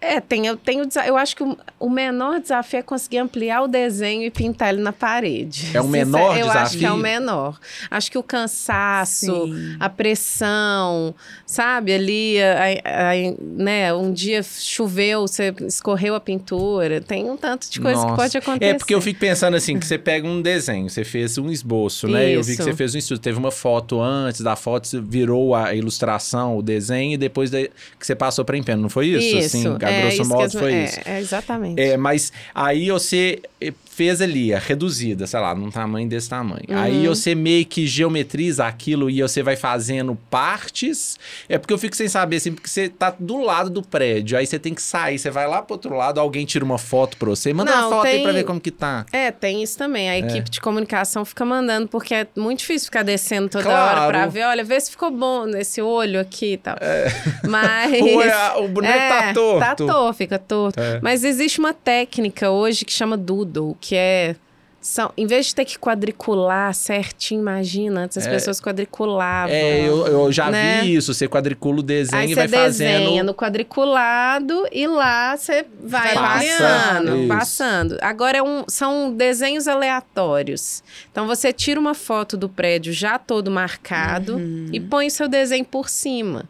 é, 0.00 0.20
tem, 0.20 0.46
eu, 0.46 0.56
tenho, 0.56 0.84
eu 1.06 1.16
acho 1.16 1.34
que 1.36 1.42
o, 1.42 1.56
o 1.80 1.88
menor 1.90 2.40
desafio 2.40 2.78
é 2.78 2.82
conseguir 2.82 3.18
ampliar 3.18 3.62
o 3.62 3.68
desenho 3.68 4.22
e 4.22 4.30
pintar 4.30 4.68
ele 4.72 4.82
na 4.82 4.92
parede. 4.92 5.70
É 5.74 5.80
o 5.80 5.88
menor 5.88 6.36
Eu 6.38 6.50
acho 6.50 6.76
que 6.78 6.84
é 6.84 6.90
o 6.90 6.94
desafio? 6.94 6.96
menor. 6.96 7.58
Acho 7.90 8.10
que 8.10 8.18
o 8.18 8.22
cansaço, 8.22 9.46
Sim. 9.46 9.76
a 9.80 9.88
pressão, 9.88 11.14
sabe? 11.46 11.92
Ali, 11.94 12.36
a- 12.42 13.10
a- 13.12 13.14
né? 13.40 13.92
Um 13.94 14.12
dia 14.12 14.42
choveu, 14.42 15.22
você 15.22 15.54
escorreu 15.66 16.14
a 16.14 16.20
pintura. 16.20 17.00
Tem 17.00 17.28
um 17.30 17.36
tanto 17.36 17.70
de 17.70 17.80
coisa 17.80 18.00
que 18.00 18.06
Nossa. 18.06 18.16
pode 18.16 18.38
acontecer. 18.38 18.70
É 18.72 18.74
porque 18.74 18.94
eu 18.94 19.00
fico 19.00 19.18
pensando 19.20 19.56
assim, 19.56 19.78
que 19.78 19.86
você 19.86 19.98
pega 19.98 20.26
um 20.26 20.40
desenho, 20.42 20.88
você 20.88 21.04
fez 21.04 21.38
um 21.38 21.50
esboço, 21.50 22.06
né? 22.08 22.30
Eu 22.30 22.42
vi 22.42 22.54
que 22.54 22.62
Isso. 22.62 22.70
você 22.70 22.76
fez 22.76 22.94
um 22.94 22.98
estudo, 22.98 23.18
teve 23.20 23.38
uma 23.38 23.50
foto 23.50 24.00
antes 24.00 24.40
da 24.40 24.56
foto, 24.56 24.86
você 24.86 25.00
virou 25.00 25.54
a 25.54 25.74
ilustração, 25.74 26.56
o 26.58 26.62
desenho, 26.62 27.14
e 27.14 27.16
depois 27.16 27.50
da- 27.50 27.58
que 27.62 27.70
você 28.06 28.14
passou 28.14 28.44
para 28.44 28.56
empeno, 28.56 28.82
não 28.82 28.88
foi 28.90 29.06
isso? 29.08 29.36
assim, 29.38 29.76
a 29.86 29.90
é, 29.90 30.00
grosso 30.02 30.28
modo 30.28 30.44
as- 30.44 30.52
foi 30.52 30.72
é, 30.74 30.84
isso. 30.84 31.00
É, 31.04 31.20
exatamente. 31.20 31.80
É, 31.80 31.96
mas 31.96 32.32
aí 32.54 32.90
você 32.90 33.40
fez 33.90 34.20
ali 34.20 34.52
a 34.52 34.58
reduzida, 34.58 35.26
sei 35.26 35.40
lá, 35.40 35.54
num 35.54 35.70
tamanho 35.70 36.06
desse 36.06 36.28
tamanho. 36.28 36.64
Uhum. 36.68 36.78
Aí 36.78 37.06
você 37.08 37.34
meio 37.34 37.64
que 37.64 37.86
geometriza 37.86 38.66
aquilo 38.66 39.08
e 39.08 39.22
você 39.22 39.42
vai 39.42 39.56
fazendo 39.56 40.14
partes. 40.30 41.18
É 41.48 41.56
porque 41.56 41.72
eu 41.72 41.78
fico 41.78 41.96
sem 41.96 42.06
saber, 42.06 42.36
assim, 42.36 42.52
porque 42.52 42.68
você 42.68 42.90
tá 42.90 43.14
do 43.18 43.40
lado 43.40 43.70
do 43.70 43.80
prédio, 43.82 44.36
aí 44.36 44.46
você 44.46 44.58
tem 44.58 44.74
que 44.74 44.82
sair, 44.82 45.18
você 45.18 45.30
vai 45.30 45.46
lá 45.48 45.62
pro 45.62 45.76
outro 45.76 45.96
lado, 45.96 46.20
alguém 46.20 46.44
tira 46.44 46.62
uma 46.62 46.76
foto 46.76 47.16
pra 47.16 47.30
você. 47.30 47.54
Manda 47.54 47.70
Não, 47.70 47.88
uma 47.88 47.96
foto 47.96 48.06
aí 48.06 48.14
tem- 48.16 48.22
pra 48.22 48.32
ver 48.32 48.44
como 48.44 48.60
que 48.60 48.70
tá. 48.70 49.06
É, 49.10 49.30
tem 49.30 49.62
isso 49.62 49.78
também. 49.78 50.08
É. 50.08 50.12
A 50.12 50.18
equipe 50.18 50.50
de 50.50 50.60
comunicação 50.60 51.24
fica 51.24 51.46
mandando, 51.46 51.88
porque 51.88 52.14
é 52.14 52.26
muito 52.36 52.58
difícil 52.58 52.86
ficar 52.86 53.02
descendo 53.02 53.48
toda 53.48 53.64
Claro. 53.64 54.00
hora 54.02 54.08
pra 54.08 54.26
ver. 54.26 54.44
Olha, 54.44 54.62
vê 54.62 54.78
se 54.78 54.90
ficou 54.90 55.10
bom 55.10 55.46
nesse 55.46 55.80
olho 55.80 56.20
aqui 56.20 56.52
e 56.52 56.56
tal. 56.58 56.76
Mas. 57.48 57.92
O, 58.06 58.22
é, 58.22 58.68
boneco 58.68 58.98
tá 58.98 59.24
É, 59.28 59.32
torto. 59.32 59.60
Tá 59.60 59.74
torto, 59.76 60.12
fica 60.14 60.38
torto. 60.38 60.80
É. 60.80 61.00
Mas 61.02 61.24
existe 61.24 61.58
uma 61.58 61.72
técnica 61.74 62.50
hoje 62.50 62.84
que 62.84 62.92
chama 62.92 63.16
doodle, 63.16 63.76
que 63.80 63.94
é. 63.96 64.36
São, 64.78 65.10
em 65.16 65.26
vez 65.26 65.46
de 65.46 65.54
ter 65.56 65.64
que 65.64 65.76
quadricular 65.76 66.72
certinho, 66.72 67.40
imagina, 67.40 68.02
antes 68.02 68.18
as 68.18 68.24
É. 68.24 68.30
pessoas 68.30 68.60
quadriculavam. 68.60 69.52
É, 69.52 69.80
eu, 69.80 70.06
eu 70.06 70.30
já 70.30 70.48
né? 70.48 70.82
vi 70.82 70.94
isso. 70.94 71.12
Você 71.12 71.26
quadricula 71.26 71.80
o 71.80 71.82
desenho 71.82 72.22
Aí 72.22 72.30
e 72.30 72.34
vai 72.36 72.46
desenha 72.46 73.00
fazendo. 73.00 73.26
no 73.26 73.34
quadriculado 73.34 74.64
e 74.70 74.86
lá 74.86 75.36
você 75.36 75.66
vai 75.82 76.14
Passa, 76.14 76.36
ampliando, 76.36 77.16
isso. 77.18 77.28
passando. 77.28 77.98
Agora 78.00 78.38
é 78.38 78.42
um- 78.42 78.64
são 78.68 79.12
desenhos 79.12 79.66
aleatórios. 79.66 80.84
Então 81.10 81.26
você 81.26 81.52
tira 81.52 81.80
uma 81.80 81.94
foto 81.94 82.36
do 82.36 82.48
prédio 82.48 82.92
já 82.92 83.18
todo 83.18 83.50
marcado 83.50 84.40
e 84.72 84.78
põe 84.78 85.08
o 85.08 85.10
seu 85.10 85.26
desenho 85.26 85.64
por 85.64 85.88
cima. 85.88 86.44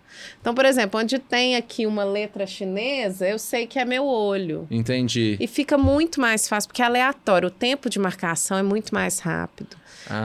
Então, 0.47 0.55
por 0.55 0.65
exemplo, 0.65 1.01
onde 1.01 1.19
tem 1.19 1.57
aqui 1.57 1.87
uma 1.87 2.05
letra 2.05 2.47
chinesa, 2.47 3.27
eu 3.29 3.37
sei 3.37 3.67
que 3.67 3.81
é 3.81 3.85
meu 3.85 4.05
olho. 4.07 4.65
Entendi. 4.71 5.37
E 5.41 5.47
fica 5.49 5.77
muito 5.77 6.21
mais 6.21 6.49
fácil, 6.49 6.69
porque 6.69 6.81
é 6.83 6.85
aleatório. 6.85 7.49
O 7.49 7.51
tempo 7.51 7.91
de 7.91 7.99
marcação 7.99 8.57
é 8.57 8.63
muito 8.63 8.95
mais 8.95 9.19
rápido. 9.19 9.77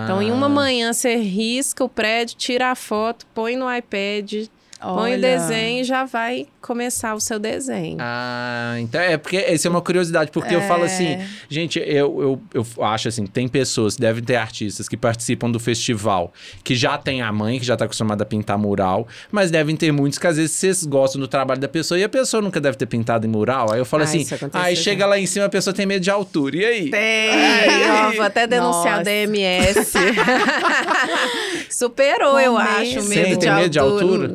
Então, 0.04 0.22
em 0.22 0.30
uma 0.30 0.46
Ah. 0.46 0.50
manhã, 0.50 0.94
você 0.94 1.16
risca 1.16 1.84
o 1.84 1.90
prédio, 1.90 2.38
tira 2.38 2.70
a 2.70 2.76
foto, 2.76 3.26
põe 3.34 3.56
no 3.56 3.66
iPad, 3.76 4.46
Põe 4.82 5.14
Olha. 5.14 5.18
o 5.18 5.22
desenho 5.22 5.82
e 5.82 5.84
já 5.84 6.06
vai 6.06 6.48
começar 6.60 7.14
o 7.14 7.20
seu 7.20 7.38
desenho. 7.38 7.98
Ah, 8.00 8.76
então 8.80 9.00
é 9.00 9.16
porque 9.18 9.38
essa 9.38 9.68
é 9.68 9.70
uma 9.72 9.82
curiosidade, 9.82 10.32
porque 10.32 10.56
eu 10.56 10.62
falo 10.62 10.84
assim, 10.84 11.20
gente, 11.48 11.78
eu, 11.80 12.42
eu, 12.54 12.66
eu 12.76 12.84
acho 12.84 13.08
assim, 13.08 13.26
tem 13.28 13.48
pessoas, 13.48 13.96
devem 13.96 14.24
ter 14.24 14.36
artistas 14.38 14.90
que 14.90 14.98
participam 14.98 15.52
do 15.52 15.60
festival, 15.60 16.34
que 16.64 16.74
já 16.76 16.98
tem 16.98 17.22
a 17.22 17.32
mãe, 17.32 17.60
que 17.60 17.66
já 17.66 17.78
tá 17.78 17.86
acostumada 17.86 18.24
a 18.24 18.26
pintar 18.26 18.58
mural, 18.58 19.08
mas 19.32 19.52
devem 19.52 19.76
ter 19.76 19.92
muitos 19.92 20.18
que 20.18 20.26
às 20.28 20.38
vezes 20.38 20.52
vocês 20.56 20.84
gostam 20.84 21.22
do 21.22 21.28
trabalho 21.28 21.60
da 21.62 21.68
pessoa 21.68 22.00
e 22.00 22.04
a 22.04 22.10
pessoa 22.10 22.42
nunca 22.42 22.60
deve 22.60 22.76
ter 22.78 22.86
pintado 22.88 23.26
em 23.28 23.30
mural. 23.30 23.72
Aí 23.72 23.80
eu 23.80 23.86
falo 23.86 24.02
Ah, 24.02 24.06
assim, 24.06 24.26
aí 24.54 24.76
chega 24.76 25.06
lá 25.06 25.20
em 25.20 25.26
cima, 25.28 25.46
a 25.46 25.50
pessoa 25.50 25.74
tem 25.74 25.86
medo 25.86 26.02
de 26.02 26.10
altura. 26.10 26.56
E 26.58 26.66
aí? 26.66 26.90
Tem, 26.90 27.30
ó, 27.92 28.12
vou 28.14 28.24
até 28.26 28.48
denunciar 28.48 28.98
Nossa. 28.98 29.02
o 29.02 29.04
DMS. 29.04 29.92
Superou, 31.70 32.40
eu 32.40 32.54
Com 32.54 32.58
acho, 32.58 33.00
o 33.00 33.04
medo. 33.04 33.10
medo 33.10 33.26
Sim, 33.28 33.34
de, 33.34 33.40
tem 33.40 33.54
medo 33.56 33.70
de 33.70 33.80
altura? 33.80 34.28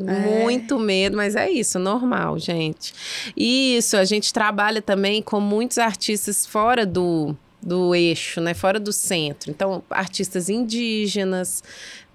Muito 0.43 0.79
medo, 0.79 1.17
mas 1.17 1.35
é 1.37 1.51
isso, 1.51 1.79
normal, 1.79 2.39
gente. 2.39 2.93
Isso, 3.37 3.97
a 3.97 4.05
gente 4.05 4.33
trabalha 4.33 4.81
também 4.83 5.23
com 5.23 5.41
muitos 5.41 5.79
artistas 5.79 6.47
fora 6.47 6.85
do, 6.87 7.35
do 7.63 7.95
eixo, 7.95 8.41
né? 8.41 8.55
Fora 8.55 8.79
do 8.81 8.93
centro. 8.93 9.51
Então, 9.51 9.83
artistas 9.91 10.49
indígenas, 10.49 11.63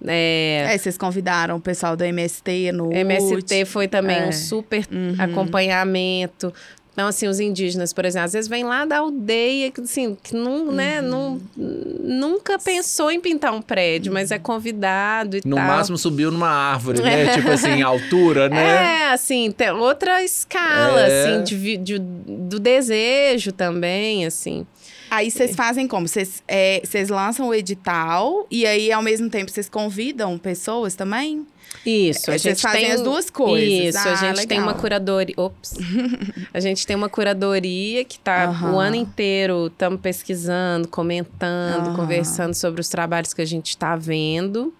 é, 0.06 0.66
É, 0.70 0.78
vocês 0.78 0.98
convidaram 0.98 1.56
o 1.56 1.60
pessoal 1.60 1.96
do 1.96 2.02
MST 2.04 2.72
no 2.72 2.92
MST 2.92 3.64
foi 3.66 3.86
também 3.86 4.16
É. 4.18 4.26
um 4.28 4.32
super 4.32 4.84
acompanhamento. 5.18 6.52
Então, 6.92 7.08
assim, 7.08 7.26
os 7.26 7.40
indígenas, 7.40 7.90
por 7.92 8.04
exemplo, 8.04 8.26
às 8.26 8.34
vezes 8.34 8.48
vem 8.48 8.64
lá 8.64 8.84
da 8.84 8.98
aldeia, 8.98 9.70
que, 9.70 9.80
assim, 9.80 10.14
que 10.22 10.34
não, 10.36 10.70
né, 10.70 11.00
não, 11.00 11.40
nunca 11.56 12.58
pensou 12.58 13.10
em 13.10 13.18
pintar 13.18 13.52
um 13.54 13.62
prédio, 13.62 14.12
mas 14.12 14.30
é 14.30 14.38
convidado 14.38 15.38
e 15.38 15.40
No 15.44 15.56
tal. 15.56 15.64
máximo 15.66 15.96
subiu 15.96 16.30
numa 16.30 16.48
árvore, 16.50 17.00
né? 17.02 17.32
tipo 17.36 17.48
assim, 17.50 17.80
altura, 17.80 18.48
né? 18.50 19.04
É, 19.04 19.12
assim, 19.12 19.50
tem 19.50 19.70
outra 19.70 20.22
escala, 20.22 21.00
É. 21.00 21.06
assim, 21.36 21.44
de, 21.44 21.76
de- 21.78 21.98
do 21.98 22.60
desejo 22.60 23.52
também, 23.52 24.26
assim. 24.26 24.66
Aí 25.12 25.30
vocês 25.30 25.54
fazem 25.54 25.86
como? 25.86 26.08
Vocês 26.08 26.42
é, 26.48 26.80
lançam 27.10 27.48
o 27.48 27.54
edital 27.54 28.46
e 28.50 28.64
aí, 28.64 28.90
ao 28.90 29.02
mesmo 29.02 29.28
tempo, 29.28 29.50
vocês 29.50 29.68
convidam 29.68 30.38
pessoas 30.38 30.94
também? 30.94 31.46
Isso, 31.84 32.30
a 32.30 32.34
É, 32.34 32.38
vocês 32.38 32.42
gente 32.58 32.62
fazem 32.62 32.80
tem 32.80 32.92
as 32.92 33.02
duas 33.02 33.28
coisas. 33.28 33.94
Isso, 33.94 34.08
a 34.08 34.12
Ah, 34.12 34.14
gente 34.14 34.46
tem 34.46 34.58
uma 34.58 34.68
legal. 34.68 34.80
curadoria. 34.80 35.34
Ops. 35.36 35.74
a 36.54 36.60
gente 36.60 36.86
tem 36.86 36.96
uma 36.96 37.10
curadoria 37.10 38.06
que 38.06 38.18
tá 38.18 38.50
o 38.72 38.78
ano 38.78 38.96
inteiro 38.96 39.66
estamos 39.66 40.00
pesquisando, 40.00 40.88
comentando, 40.88 41.94
conversando 41.94 42.54
sobre 42.54 42.80
os 42.80 42.88
trabalhos 42.88 43.34
que 43.34 43.42
a 43.42 43.46
gente 43.46 43.68
está 43.68 43.94
vendo 43.96 44.72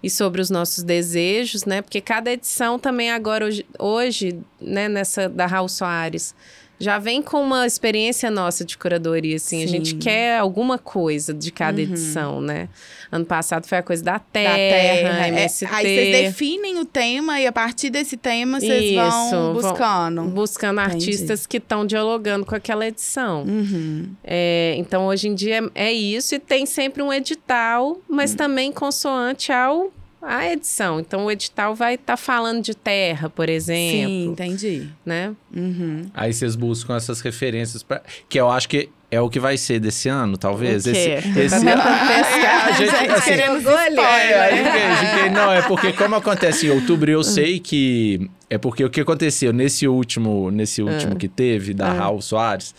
e 0.00 0.08
sobre 0.08 0.40
os 0.40 0.50
nossos 0.50 0.84
desejos, 0.84 1.64
né? 1.64 1.82
Porque 1.82 2.00
cada 2.00 2.30
edição 2.30 2.78
também 2.78 3.10
agora 3.10 3.44
hoje, 3.44 3.66
hoje 3.76 4.38
né, 4.60 4.88
nessa 4.88 5.28
da 5.28 5.46
Raul 5.46 5.68
Soares 5.68 6.32
já 6.80 6.98
vem 6.98 7.20
com 7.22 7.42
uma 7.42 7.66
experiência 7.66 8.30
nossa 8.30 8.64
de 8.64 8.76
curadoria, 8.78 9.36
assim. 9.36 9.62
A 9.62 9.66
gente 9.66 9.90
Sim. 9.90 9.98
quer 9.98 10.38
alguma 10.38 10.78
coisa 10.78 11.34
de 11.34 11.52
cada 11.52 11.80
edição, 11.80 12.40
né? 12.40 12.68
Ano 13.12 13.24
passado 13.26 13.66
foi 13.66 13.78
a 13.78 13.82
coisa 13.82 14.02
da 14.02 14.12
Da 14.12 14.18
terra, 14.18 14.54
terra. 14.54 15.26
É, 15.26 15.28
MST. 15.28 15.66
aí 15.66 15.82
vocês 15.84 16.24
definem 16.26 16.78
o 16.78 16.84
tema 16.84 17.38
e 17.40 17.46
a 17.46 17.52
partir 17.52 17.90
desse 17.90 18.16
tema 18.16 18.58
vocês 18.60 18.94
vão 18.94 19.30
vão- 19.30 19.52
buscando. 19.52 20.22
buscando 20.24 20.80
Entendi. 20.80 20.94
artistas 20.96 21.46
que 21.46 21.58
estão 21.58 21.84
dialogando 21.84 22.46
com 22.46 22.54
aquela 22.54 22.86
edição. 22.86 23.42
Uhum. 23.42 24.08
É, 24.24 24.74
então, 24.78 25.06
hoje 25.06 25.28
em 25.28 25.34
dia 25.34 25.70
é, 25.74 25.92
isso, 25.92 26.34
e 26.34 26.38
tem 26.38 26.64
sempre 26.66 27.02
um 27.02 27.12
edital, 27.12 28.00
mas 28.08 28.34
também 28.34 28.72
consoante 28.72 29.52
ao 29.52 29.92
a 30.22 30.46
edição. 30.52 31.00
Então, 31.00 31.24
o 31.26 31.30
edital 31.30 31.74
vai 31.74 31.94
estar 31.94 32.16
falando 32.16 32.62
de 32.62 32.74
terra, 32.74 33.28
por 33.30 33.46
Sim, 33.48 33.52
exemplo, 33.52 34.32
entendi. 34.32 34.88
né? 35.04 35.32
Uhum. 35.54 36.02
Aí 36.14 36.32
vocês 36.32 36.54
buscam 36.56 36.96
essas 36.96 37.20
referências, 37.20 37.82
pra... 37.82 38.02
que 38.28 38.38
eu 38.38 38.50
acho 38.50 38.68
que 38.68 38.88
é 39.10 39.20
o 39.20 39.28
que 39.28 39.40
vai 39.40 39.56
ser 39.56 39.80
desse 39.80 40.08
ano, 40.08 40.36
talvez. 40.36 40.86
O 40.86 40.92
quê? 40.92 40.98
Esse, 41.18 41.40
esse... 41.40 41.64
Tá 41.64 42.06
pescar. 42.06 42.68
a 42.68 42.72
gente, 42.72 42.94
assim, 43.10 43.24
queremos 43.30 43.66
É, 43.66 43.68
olhar. 43.88 44.40
aí 44.42 44.62
que- 44.62 45.22
que- 45.24 45.30
não, 45.30 45.52
é 45.52 45.62
porque 45.62 45.92
como 45.92 46.14
acontece 46.14 46.66
em 46.66 46.70
outubro, 46.70 47.10
eu 47.10 47.22
sei 47.24 47.58
que 47.58 48.30
é 48.50 48.58
porque 48.58 48.84
o 48.84 48.90
que 48.90 49.00
aconteceu 49.00 49.52
nesse 49.52 49.86
último, 49.86 50.50
nesse 50.50 50.82
último 50.82 51.14
que 51.16 51.28
teve 51.28 51.72
da 51.72 51.92
Raul 51.92 52.20
Soares, 52.20 52.74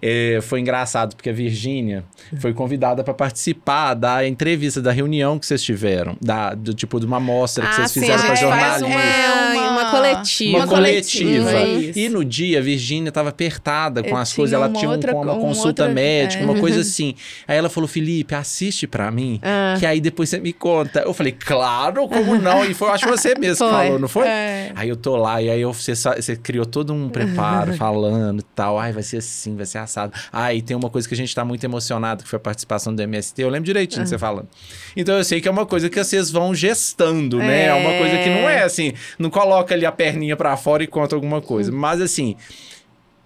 é, 0.00 0.38
foi 0.42 0.60
engraçado 0.60 1.14
porque 1.14 1.28
a 1.28 1.32
Virgínia 1.32 2.02
foi 2.38 2.54
convidada 2.54 3.04
para 3.04 3.12
participar 3.12 3.92
da 3.94 4.26
entrevista 4.26 4.80
da 4.80 4.90
reunião 4.90 5.38
que 5.38 5.44
vocês 5.46 5.62
tiveram, 5.62 6.16
da 6.20 6.54
do 6.54 6.72
tipo 6.72 6.98
de 6.98 7.04
uma 7.06 7.20
mostra 7.20 7.64
que 7.64 7.70
Ah, 7.70 7.74
vocês 7.74 7.90
sim, 7.90 8.00
fizeram 8.00 8.22
para 8.24 8.34
jornalistas. 8.34 8.82
uma, 8.88 9.00
É, 9.02 9.52
uma- 9.52 9.59
uma 9.90 9.98
coletiva. 10.14 10.56
Uma 10.56 10.64
Uma 10.64 10.66
coletiva. 10.74 11.62
isso. 11.68 11.98
E 11.98 12.08
no 12.08 12.24
dia, 12.24 12.58
a 12.58 12.62
Virgínia 12.62 13.10
tava 13.12 13.28
apertada 13.30 14.02
com 14.02 14.10
Eu 14.10 14.16
as 14.16 14.32
coisas. 14.32 14.52
Ela 14.54 14.68
uma 14.68 14.78
tinha 14.78 14.88
um- 14.88 14.92
outra- 14.92 15.14
uma 15.14 15.32
um 15.34 15.40
consulta 15.40 15.82
outra- 15.84 15.88
médica, 15.94 16.42
é. 16.42 16.46
uma 16.46 16.58
coisa 16.58 16.80
assim. 16.80 17.14
Aí 17.46 17.56
ela 17.56 17.68
falou, 17.68 17.88
Felipe, 17.88 18.34
assiste 18.34 18.86
pra 18.86 19.10
mim, 19.10 19.38
Ah. 19.42 19.76
que 19.78 19.86
aí 19.86 20.00
depois 20.00 20.28
você 20.28 20.38
me 20.38 20.52
conta. 20.52 21.00
Eu 21.00 21.12
falei, 21.14 21.32
claro, 21.32 22.06
como 22.08 22.36
não? 22.38 22.64
E 22.64 22.74
foi, 22.74 22.88
acho 22.90 23.04
que 23.04 23.10
você 23.10 23.34
mesmo 23.38 23.66
que 23.66 23.72
Foi. 23.72 23.84
falou, 23.84 23.98
não 23.98 24.08
foi? 24.08 24.26
É. 24.26 24.72
Aí 24.74 24.88
eu 24.88 24.96
tô 24.96 25.16
lá, 25.16 25.40
e 25.42 25.50
aí 25.50 25.60
eu- 25.60 25.72
você, 25.72 25.94
você 25.94 26.36
criou 26.36 26.64
todo 26.66 26.92
um 26.92 27.08
preparo, 27.08 27.72
falando 27.76 28.40
e 28.40 28.44
tal. 28.54 28.78
Ai, 28.78 28.92
vai 28.92 29.02
ser 29.02 29.18
assim, 29.18 29.56
vai 29.56 29.66
ser 29.66 29.78
assado. 29.78 30.12
Ah, 30.32 30.52
e 30.54 30.62
tem 30.62 30.76
uma 30.76 30.90
coisa 30.90 31.06
que 31.08 31.14
a 31.14 31.16
gente 31.16 31.34
tá 31.34 31.44
muito 31.44 31.64
emocionado, 31.64 32.22
que 32.22 32.28
foi 32.28 32.36
a 32.36 32.40
participação 32.40 32.94
do 32.94 33.02
MST. 33.02 33.42
Eu 33.42 33.48
lembro 33.48 33.66
direitinho 33.66 34.02
de 34.04 34.08
você 34.10 34.18
falando. 34.18 34.48
Então 34.96 35.16
eu 35.16 35.24
sei 35.24 35.40
que 35.40 35.48
é 35.48 35.50
uma 35.50 35.66
coisa 35.66 35.88
que 35.88 36.02
vocês 36.02 36.30
vão 36.30 36.54
gestando, 36.54 37.38
né? 37.38 37.66
É 37.66 37.74
uma 37.74 37.92
coisa 37.98 38.18
que 38.18 38.28
não 38.28 38.48
é 38.48 38.62
assim, 38.62 38.92
não 39.18 39.30
coloca 39.30 39.74
ali 39.74 39.79
a 39.86 39.92
perninha 39.92 40.36
pra 40.36 40.56
fora 40.56 40.82
e 40.82 40.86
conta 40.86 41.14
alguma 41.14 41.40
coisa. 41.40 41.70
Mas 41.72 42.00
assim, 42.00 42.36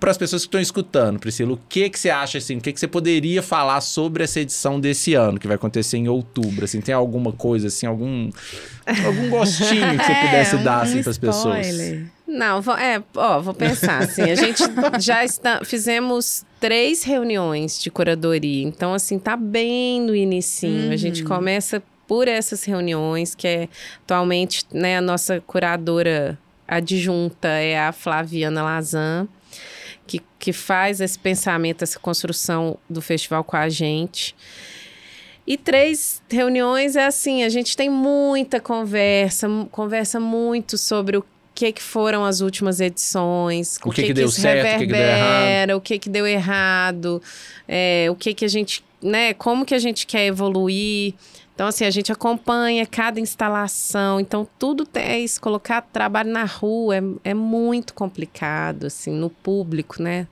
para 0.00 0.11
as 0.11 0.18
pessoas 0.18 0.42
que 0.42 0.49
estão 0.49 0.61
escutando, 0.61 1.18
Priscila, 1.18 1.52
o 1.54 1.61
que 1.68 1.88
que 1.88 1.99
você 1.99 2.11
acha 2.11 2.37
assim? 2.38 2.56
O 2.58 2.61
que 2.61 2.73
que 2.73 2.78
você 2.80 2.87
poderia 2.88 3.42
falar 3.42 3.80
sobre 3.80 4.23
essa 4.25 4.40
edição 4.40 4.78
desse 4.78 5.14
ano 5.14 5.38
que 5.40 5.46
vai 5.46 5.56
acontecer 5.56 5.96
em 5.96 6.08
outubro? 6.08 6.64
Assim, 6.64 6.80
tem 6.80 6.94
alguma 6.94 7.32
coisa 7.32 7.68
assim, 7.68 7.87
algum 7.87 8.30
algum 9.04 9.30
gostinho 9.30 9.99
que 9.99 10.04
você 10.04 10.12
É, 10.12 10.25
pudesse 10.26 10.56
um- 10.56 10.62
dar 10.64 10.78
um 10.80 10.82
assim 10.82 11.02
para 11.02 11.11
as 11.11 11.18
pessoas? 11.18 11.66
Não, 12.26 12.61
vou- 12.61 12.76
é, 12.76 13.02
ó, 13.16 13.40
vou 13.40 13.54
pensar 13.54 13.99
assim. 14.02 14.23
A 14.23 14.34
gente 14.34 14.62
já 15.00 15.25
está, 15.25 15.61
fizemos 15.64 16.44
três 16.61 17.02
reuniões 17.02 17.80
de 17.80 17.90
curadoria, 17.90 18.62
então 18.66 18.92
assim 18.92 19.18
tá 19.18 19.37
bem 19.37 20.00
no 20.02 20.14
inicinho. 20.14 20.92
A 20.92 20.96
gente 20.96 21.23
começa 21.25 21.82
por 22.06 22.28
essas 22.28 22.64
reuniões 22.64 23.34
que 23.34 23.46
é 23.49 23.68
atualmente, 24.02 24.64
né, 24.73 24.99
a 24.99 25.00
nossa 25.00 25.40
curadora 25.46 26.38
adjunta 26.66 27.49
é 27.49 27.78
a 27.78 27.92
Flaviana 27.92 28.62
Lazan, 28.62 29.28
que, 30.06 30.21
que 30.38 30.52
faz 30.52 31.00
esse 31.00 31.18
pensamento, 31.18 31.83
essa 31.83 31.99
construção 31.99 32.78
do 32.88 33.00
festival 33.00 33.44
com 33.44 33.56
a 33.56 33.68
gente. 33.68 34.35
E 35.47 35.59
três 35.59 36.23
reuniões 36.30 36.97
é 36.97 37.04
assim, 37.04 37.42
a 37.42 37.49
gente 37.49 37.76
tem 37.76 37.90
muita 37.90 38.61
conversa, 38.61 39.47
conversa 39.71 40.18
muito 40.18 40.78
sobre 40.78 41.18
o 41.18 41.25
que 41.54 41.71
que 41.71 41.83
foram 41.83 42.25
as 42.25 42.40
últimas 42.40 42.80
edições, 42.80 43.78
O 43.85 43.90
que 43.90 44.02
que 44.02 44.14
deu 44.14 44.26
isso 44.26 44.40
certo, 44.40 44.76
o 44.76 44.78
que 44.78 44.87
que 44.87 44.92
deu 44.92 45.02
errado. 45.02 45.76
o 45.76 45.80
que 45.80 45.99
que 45.99 46.09
deu 46.09 46.26
errado, 46.26 47.23
é, 47.68 48.09
o 48.11 48.16
que 48.16 48.35
que 48.35 48.44
a 48.44 48.49
gente, 48.49 48.83
né, 49.00 49.35
como 49.35 49.64
que 49.64 49.75
a 49.75 49.78
gente 49.78 50.06
quer 50.06 50.26
evoluir. 50.26 51.14
Então, 51.54 51.68
assim, 51.68 51.84
a 51.84 51.90
gente 51.90 52.11
acompanha 52.11 52.84
cada 52.84 53.20
instalação. 53.20 54.18
Então, 54.18 54.46
tudo 54.58 54.87
é 54.94 55.18
isso. 55.20 55.40
Colocar 55.40 55.82
trabalho 55.82 56.30
na 56.30 56.44
rua 56.44 56.96
é, 56.96 57.02
é 57.23 57.34
muito 57.34 57.94
complicado, 57.94 58.87
assim, 58.87 59.12
no 59.12 59.30
público, 59.30 60.02
né? 60.02 60.26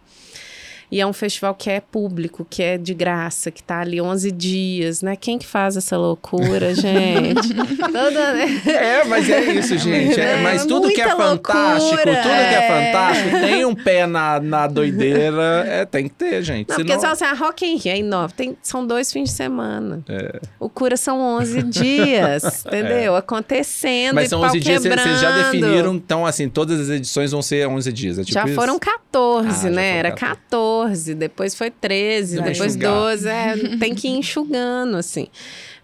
E 0.92 1.00
é 1.00 1.06
um 1.06 1.12
festival 1.14 1.54
que 1.54 1.70
é 1.70 1.80
público, 1.80 2.46
que 2.48 2.62
é 2.62 2.76
de 2.76 2.92
graça, 2.92 3.50
que 3.50 3.62
tá 3.62 3.80
ali 3.80 3.98
11 3.98 4.30
dias, 4.30 5.00
né? 5.00 5.16
Quem 5.16 5.38
que 5.38 5.46
faz 5.46 5.74
essa 5.74 5.96
loucura, 5.96 6.74
gente? 6.76 7.54
Toda, 7.54 8.32
né? 8.34 8.62
É, 8.66 9.02
mas 9.04 9.26
é 9.30 9.40
isso, 9.54 9.78
gente. 9.78 10.20
É, 10.20 10.32
É, 10.32 10.42
mas 10.42 10.66
tudo 10.66 10.88
que 10.88 11.00
é 11.00 11.08
fantástico, 11.16 11.94
loucura, 11.94 12.16
tudo 12.16 12.22
que 12.22 12.28
é 12.28 12.52
é. 12.52 12.68
fantástico, 12.68 13.30
tem 13.40 13.64
um 13.64 13.74
pé 13.74 14.06
na, 14.06 14.38
na 14.38 14.66
doideira, 14.66 15.64
é, 15.66 15.86
tem 15.86 16.04
que 16.04 16.10
ter, 16.10 16.42
gente. 16.42 16.68
Não, 16.68 16.76
Senão... 16.76 16.86
porque 16.86 17.00
só 17.00 17.12
assim, 17.12 17.24
a 17.24 17.32
Rock 17.32 17.64
in 17.64 17.76
Rio 17.78 17.92
é 17.92 17.96
inova. 17.96 18.34
Tem, 18.36 18.54
são 18.62 18.86
dois 18.86 19.10
fins 19.10 19.30
de 19.30 19.34
semana. 19.34 20.02
É. 20.06 20.40
O 20.60 20.68
cura 20.68 20.98
são 20.98 21.18
11 21.38 21.62
dias, 21.72 22.66
entendeu? 22.66 23.16
Acontecendo 23.16 24.16
Mas 24.16 24.28
são 24.28 24.40
pau 24.40 24.50
11 24.50 24.60
dias, 24.60 24.82
vocês 24.82 25.20
já 25.20 25.30
definiram, 25.38 25.94
então, 25.94 26.26
assim, 26.26 26.50
todas 26.50 26.78
as 26.78 26.90
edições 26.90 27.32
vão 27.32 27.40
ser 27.40 27.66
11 27.66 27.90
dias, 27.94 28.18
é 28.18 28.24
tipo 28.24 28.34
já 28.34 28.44
isso? 28.44 28.54
foram 28.54 28.78
14, 28.78 29.48
Ah, 29.48 29.52
já 29.52 29.70
né? 29.70 29.88
foram 29.88 29.98
Era 29.98 30.12
14. 30.12 30.81
14, 30.82 31.14
depois 31.14 31.54
foi 31.54 31.70
13, 31.70 32.36
Vai 32.36 32.52
depois 32.52 32.76
enxugar. 32.76 32.92
12. 32.92 33.28
É, 33.28 33.76
tem 33.78 33.94
que 33.94 34.08
ir 34.08 34.12
enxugando, 34.12 34.96
assim. 34.96 35.28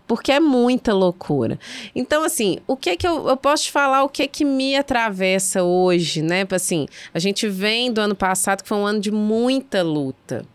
Porque 0.07 0.33
é 0.33 0.41
muita 0.41 0.95
loucura. 0.95 1.59
Então, 1.95 2.25
assim, 2.25 2.59
o 2.67 2.77
que 2.77 2.97
que 2.97 3.07
eu, 3.07 3.29
eu 3.29 3.37
posso 3.37 3.65
te 3.65 3.73
falar, 3.73 4.03
o 4.05 4.09
que 4.09 4.27
que 4.27 4.45
me 4.45 4.75
atravessa 4.75 5.63
hoje, 5.63 6.23
né? 6.23 6.47
Assim, 6.51 6.87
a 7.13 7.19
gente 7.19 7.47
vem 7.47 7.93
do 7.93 8.01
ano 8.01 8.15
passado, 8.15 8.63
que 8.63 8.69
foi 8.69 8.79
um 8.79 8.87
ano 8.87 9.01
de 9.01 9.11
muita 9.11 9.83
luta, 9.83 10.47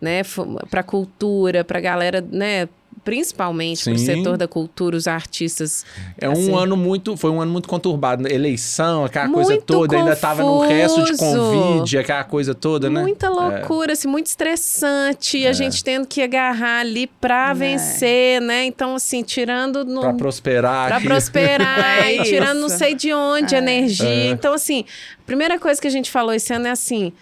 né? 0.00 0.22
Para 0.70 0.84
cultura, 0.84 1.64
para 1.64 1.80
galera, 1.80 2.20
né? 2.20 2.68
Principalmente 3.02 3.84
para 3.84 3.92
o 3.94 3.98
setor 3.98 4.36
da 4.36 4.46
cultura, 4.46 4.96
os 4.96 5.08
artistas. 5.08 5.84
É 6.18 6.28
um 6.28 6.32
assim. 6.32 6.54
ano 6.54 6.76
muito. 6.76 7.16
Foi 7.16 7.30
um 7.30 7.40
ano 7.40 7.50
muito 7.50 7.68
conturbado. 7.68 8.22
né? 8.22 8.30
Eleição, 8.32 9.04
aquela 9.04 9.28
coisa 9.28 9.56
toda. 9.60 9.96
Ainda 9.96 10.14
tava 10.14 10.42
no 10.42 10.60
resto 10.60 11.02
de 11.04 11.16
confuso. 11.16 11.38
Covid, 11.78 11.98
aquela 11.98 12.24
coisa 12.24 12.54
toda, 12.54 12.90
né? 12.90 13.00
Muita 13.02 13.28
loucura, 13.28 13.94
assim, 13.94 14.06
muito 14.06 14.26
estressante. 14.26 15.44
É. 15.44 15.48
a 15.48 15.52
gente 15.52 15.82
tendo 15.82 16.06
que 16.06 16.22
agarrar 16.22 16.80
ali 16.80 17.06
pra 17.06 17.50
É. 17.50 17.54
vencer, 17.54 18.40
né? 18.40 18.64
Então, 18.64 18.94
assim, 18.94 19.22
tirando 19.22 19.84
no, 19.84 20.00
Pra 20.02 20.12
prosperar. 20.14 20.86
Pra 20.88 20.96
aqui. 20.98 21.06
prosperar, 21.06 21.98
É 22.06 22.16
e 22.16 22.22
tirando 22.24 22.60
não 22.60 22.68
sei 22.68 22.94
de 22.94 23.12
onde 23.12 23.54
É. 23.54 23.58
energia. 23.58 24.06
É. 24.08 24.26
Então, 24.30 24.52
assim, 24.52 24.84
a 25.20 25.26
primeira 25.26 25.58
coisa 25.58 25.80
que 25.80 25.86
a 25.86 25.90
gente 25.90 26.10
falou 26.10 26.32
esse 26.32 26.52
ano 26.52 26.66
é 26.66 26.70
assim: 26.70 27.12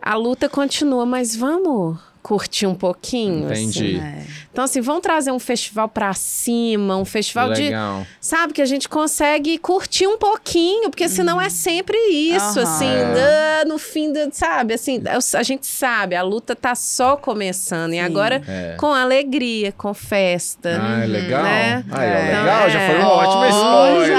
a 0.00 0.14
luta 0.14 0.48
continua, 0.48 1.04
mas 1.06 1.36
vamos 1.36 1.98
curtir 2.22 2.66
um 2.66 2.74
pouquinho. 2.74 3.44
Entendi. 3.50 3.96
assim. 3.96 4.00
É. 4.00 4.24
Então, 4.52 4.64
assim, 4.64 4.80
vamos 4.80 5.00
trazer 5.02 5.30
um 5.30 5.38
festival 5.38 5.88
pra 5.88 6.12
cima, 6.12 6.96
um 6.96 7.04
festival 7.04 7.52
de. 7.52 7.62
Legal. 7.62 8.04
Sabe, 8.20 8.52
que 8.52 8.60
a 8.60 8.66
gente 8.66 8.88
consegue 8.88 9.56
curtir 9.58 10.06
um 10.06 10.18
pouquinho, 10.18 10.90
porque 10.90 11.08
senão 11.08 11.40
é 11.40 11.48
sempre 11.48 11.96
isso, 12.10 12.58
Aham. 12.58 12.62
assim, 12.62 12.86
É. 12.88 13.60
ah, 13.62 13.64
no 13.66 13.78
fim 13.78 14.12
do. 14.12 14.18
Sabe, 14.32 14.74
assim, 14.74 15.02
a 15.34 15.42
gente 15.42 15.66
sabe, 15.66 16.16
a 16.16 16.22
luta 16.22 16.54
tá 16.56 16.74
só 16.74 17.16
começando. 17.16 17.92
E 17.92 17.96
Sim. 17.96 18.00
agora 18.00 18.42
É. 18.46 18.74
com 18.78 18.92
alegria, 18.92 19.72
com 19.72 19.94
festa. 19.94 20.80
Ah, 20.82 21.04
é 21.04 21.06
legal. 21.06 21.42
né? 21.42 21.84
Ó, 21.90 21.96
É. 22.00 22.38
legal, 22.38 22.70
já 22.70 22.86
foi 22.86 22.98
um 22.98 23.02
É. 23.02 23.04
ótimo 23.06 23.44
spoiler. 23.46 24.18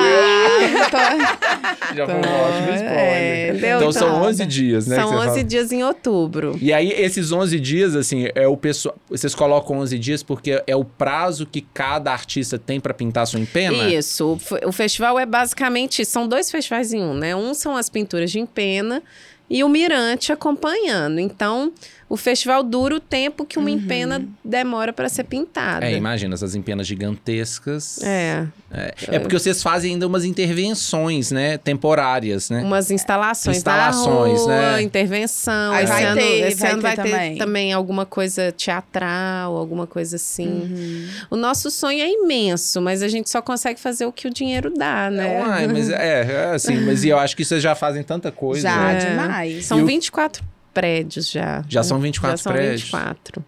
Já, 1.95 2.05
foi 2.05 2.15
um 2.15 2.19
ótimo 2.19 2.69
É, 2.71 2.75
spoiler. 2.75 3.49
entendeu? 3.51 3.77
Então 3.77 3.91
são 3.91 4.07
Então, 4.07 4.21
11 4.23 4.45
dias, 4.45 4.87
né? 4.87 4.95
São 4.95 5.05
que 5.09 5.11
você 5.13 5.19
11 5.19 5.27
fala. 5.29 5.43
dias 5.43 5.71
em 5.71 5.83
outubro. 5.83 6.57
E 6.61 6.71
aí, 6.73 6.91
esses 6.91 7.31
11 7.31 7.59
dias, 7.59 7.95
assim, 7.95 8.27
é 8.35 8.47
o 8.47 8.55
pessoal. 8.57 8.95
Vocês 9.09 9.33
colocam 9.35 9.77
11 9.79 9.97
dias 9.99 10.23
porque 10.23 10.61
é 10.65 10.75
o 10.75 10.83
prazo 10.85 11.45
que 11.45 11.61
cada 11.73 12.11
artista 12.11 12.57
tem 12.57 12.79
pra 12.79 12.93
pintar 12.93 13.27
sua 13.27 13.39
empena? 13.39 13.89
Isso. 13.89 14.39
O 14.65 14.71
festival 14.71 15.19
é 15.19 15.25
basicamente. 15.25 16.03
São 16.05 16.27
dois 16.27 16.49
festivais 16.49 16.93
em 16.93 17.01
um, 17.01 17.13
né? 17.13 17.35
Um 17.35 17.53
são 17.53 17.75
as 17.75 17.89
pinturas 17.89 18.31
de 18.31 18.39
empena 18.39 19.01
e 19.49 19.63
o 19.63 19.69
mirante 19.69 20.31
acompanhando. 20.31 21.19
Então, 21.19 21.71
o 22.11 22.17
festival 22.17 22.61
dura 22.61 22.93
o 22.95 22.99
tempo 22.99 23.45
que 23.45 23.57
uma 23.57 23.71
empena 23.71 24.21
demora 24.43 24.91
para 24.91 25.07
ser 25.07 25.23
pintada. 25.23 25.85
É, 25.85 25.95
imagina, 25.95 26.33
essas 26.33 26.55
empenas 26.55 26.85
gigantescas. 26.85 28.03
É, 28.03 28.47
É, 28.69 28.93
é 29.15 29.19
porque 29.19 29.39
vocês 29.39 29.63
fazem 29.63 29.93
ainda 29.93 30.05
umas 30.07 30.25
intervenções, 30.25 31.31
né? 31.31 31.57
Temporárias, 31.57 32.49
né? 32.49 32.63
umas 32.63 32.91
instalações, 32.91 33.57
Instalações, 33.57 34.45
na 34.45 34.53
rua, 34.55 34.71
né? 34.73 34.81
intervenção. 34.81 35.71
Aí 35.73 35.85
esse 35.85 35.93
vai 35.93 36.03
ano, 36.03 36.19
ter, 36.21 36.47
esse 36.47 36.59
vai 36.61 36.71
ano 36.71 36.81
ter 36.81 36.87
vai 36.87 36.95
ter 36.97 37.11
também. 37.11 37.37
também 37.37 37.73
alguma 37.73 38.05
coisa 38.05 38.51
teatral, 38.51 39.55
alguma 39.55 39.87
coisa 39.87 40.17
assim. 40.17 40.47
Uhum. 40.49 41.07
O 41.31 41.35
nosso 41.37 41.71
sonho 41.71 42.01
é 42.01 42.09
imenso, 42.09 42.81
mas 42.81 43.01
a 43.01 43.07
gente 43.07 43.29
só 43.29 43.41
consegue 43.41 43.79
fazer 43.79 44.05
o 44.05 44.11
que 44.11 44.27
o 44.27 44.29
dinheiro 44.33 44.73
dá, 44.75 45.09
né? 45.09 45.33
É, 45.37 45.41
uai, 45.41 45.67
mas 45.67 45.89
é, 45.89 46.21
é 46.29 46.55
assim, 46.55 46.75
mas 46.85 47.05
eu 47.05 47.17
acho 47.17 47.37
que 47.37 47.45
vocês 47.45 47.63
já 47.63 47.73
fazem 47.73 48.03
tanta 48.03 48.31
coisa. 48.33 48.63
Já, 48.63 48.75
né? 48.75 48.97
É. 48.97 49.09
demais. 49.11 49.65
São 49.65 49.79
E 49.79 49.83
o- 49.83 49.85
24 49.85 50.43
prédios 50.73 51.29
já. 51.31 51.63
Já 51.67 51.83
são 51.83 51.99
24 51.99 52.37
já 52.37 52.43
são 52.43 52.51
prédios. 52.53 52.81
24. 52.83 53.43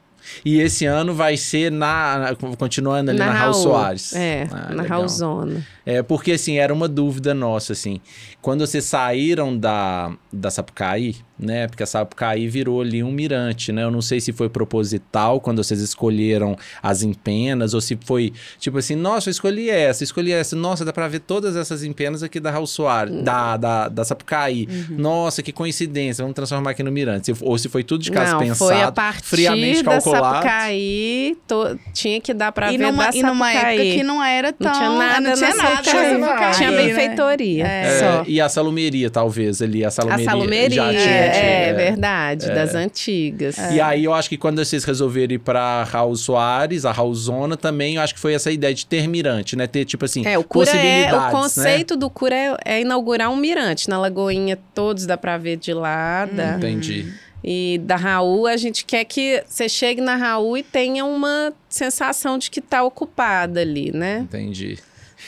E 0.45 0.59
esse 0.61 0.85
ano 0.85 1.13
vai 1.13 1.35
ser 1.35 1.69
na. 1.71 2.17
na- 2.17 2.55
continuando 2.55 3.11
ali 3.11 3.19
na, 3.19 3.31
Raul 3.31 3.53
Soares. 3.53 4.13
É, 4.15 4.47
Ah, 4.51 4.55
na 4.69 4.81
legal. 4.83 4.85
Raul 4.99 5.07
Zona. 5.09 5.67
É, 5.85 6.01
porque 6.01 6.31
assim, 6.33 6.57
era 6.57 6.73
uma 6.73 6.87
dúvida 6.87 7.33
nossa, 7.33 7.73
assim. 7.73 7.99
Quando 8.41 8.65
vocês 8.65 8.85
saíram 8.85 9.57
da, 9.57 10.11
da 10.31 10.49
Sapucaí, 10.49 11.15
né? 11.37 11.67
Porque 11.67 11.83
a 11.83 11.85
Sapucaí 11.85 12.47
virou 12.47 12.81
ali 12.81 13.03
um 13.03 13.11
mirante, 13.11 13.71
né? 13.71 13.83
Eu 13.83 13.91
não 13.91 14.01
sei 14.01 14.21
se 14.21 14.31
foi 14.31 14.47
proposital 14.49 15.41
quando 15.41 15.61
vocês 15.63 15.81
escolheram 15.81 16.55
as 16.81 17.03
empenas, 17.03 17.73
ou 17.73 17.81
se 17.81 17.97
foi 18.05 18.31
tipo 18.59 18.77
assim, 18.77 18.95
nossa, 18.95 19.29
eu 19.29 19.31
escolhi 19.31 19.69
essa, 19.69 20.03
escolhi 20.03 20.31
essa. 20.31 20.55
Nossa, 20.55 20.85
dá 20.85 20.93
pra 20.93 21.07
ver 21.07 21.19
todas 21.19 21.55
essas 21.57 21.83
empenas 21.83 22.23
aqui 22.23 22.39
da 22.39 22.49
Raul 22.51 22.67
Soares, 22.67 23.21
da, 23.23 23.57
da, 23.57 23.89
da 23.89 24.05
Sapucaí. 24.05 24.67
Uhum. 24.89 24.97
Nossa, 24.97 25.43
que 25.43 25.51
coincidência, 25.51 26.23
vamos 26.23 26.35
transformar 26.35 26.71
aqui 26.71 26.83
no 26.83 26.91
mirante. 26.91 27.25
Se- 27.35 27.43
Ou 27.43 27.57
se 27.57 27.67
foi 27.67 27.83
tudo 27.83 28.01
de 28.03 28.11
caso 28.11 28.31
Não, 28.33 28.39
pensado, 28.39 28.57
foi 28.71 28.81
a 28.81 28.91
partir 28.91 29.23
friamente 29.27 29.83
da 29.83 29.91
calculado. 29.91 30.35
Sapucaí, 30.35 31.37
to- 31.47 31.77
tinha 31.93 32.21
que 32.21 32.33
dar 32.33 32.51
pra 32.53 32.71
E 32.71 32.77
ver 32.77 32.91
numa, 32.91 33.11
da 33.11 33.17
e 33.17 33.21
numa 33.21 33.51
época 33.51 33.67
Sapucaí. 33.69 33.95
que 33.97 34.03
não 34.03 34.23
era 34.23 34.53
tão. 34.53 34.71
Não 34.71 34.79
tinha 34.79 34.89
nada 34.89 35.19
não 35.21 35.33
tinha 35.35 35.49
na 35.49 35.55
nada 35.63 35.72
Na 35.75 35.83
Sapucaí, 35.83 36.53
Tinha 36.55 36.71
né? 36.71 36.77
benfeitoria. 36.83 37.65
É, 37.67 37.99
Só. 37.99 38.23
e 38.27 38.39
a 38.41 38.49
salumeria, 38.49 39.09
talvez, 39.09 39.61
ali. 39.61 39.83
A 39.83 39.87
A 39.87 39.91
salumeria, 39.91 40.25
salumeria, 40.25 40.75
já 40.75 40.89
tinha. 40.91 41.15
é, 41.15 41.29
tinha, 41.63 41.73
verdade, 41.75 42.47
das 42.47 42.75
antigas. 42.75 43.57
E 43.71 43.79
aí 43.81 44.03
eu 44.03 44.13
acho 44.13 44.29
que 44.29 44.37
quando 44.37 44.63
vocês 44.63 44.83
resolveram 44.83 45.33
ir 45.33 45.39
pra 45.39 45.83
Raul 45.83 46.15
Soares, 46.15 46.85
a 46.85 46.91
Raul 46.91 47.13
Zona 47.15 47.57
também, 47.57 47.95
eu 47.95 48.01
acho 48.01 48.13
que 48.13 48.19
foi 48.19 48.33
essa 48.33 48.51
ideia 48.51 48.73
de 48.73 48.85
ter 48.85 49.07
mirante, 49.07 49.55
né? 49.55 49.67
Ter, 49.67 49.85
tipo 49.85 50.05
assim, 50.05 50.25
É, 50.25 50.37
o 50.37 50.43
cura 50.43 50.69
é, 50.69 50.73
possibilidades, 50.73 51.13
o 51.13 51.25
né? 51.25 51.31
conceito 51.31 51.95
do 51.95 52.09
cura 52.09 52.35
é, 52.35 52.57
é 52.65 52.81
inaugurar 52.81 53.29
um 53.29 53.35
mirante. 53.35 53.89
Na 53.89 53.97
Lagoinha 53.97 54.57
todos 54.73 55.05
dá 55.05 55.17
pra 55.17 55.37
ver 55.37 55.57
de 55.57 55.73
lá. 55.73 56.25
da- 56.25 56.55
Entendi. 56.57 57.11
E 57.45 57.81
da 57.83 57.97
Raul, 57.97 58.47
a 58.47 58.55
gente 58.55 58.85
quer 58.85 59.03
que 59.03 59.43
você 59.49 59.67
chegue 59.67 59.99
na 59.99 60.15
Raul 60.15 60.57
e 60.57 60.63
tenha 60.63 61.03
uma 61.03 61.51
sensação 61.67 62.37
de 62.37 62.49
que 62.49 62.61
tá 62.61 62.81
ocupada 62.83 63.59
ali, 63.59 63.91
né? 63.93 64.19
Entendi. 64.19 64.77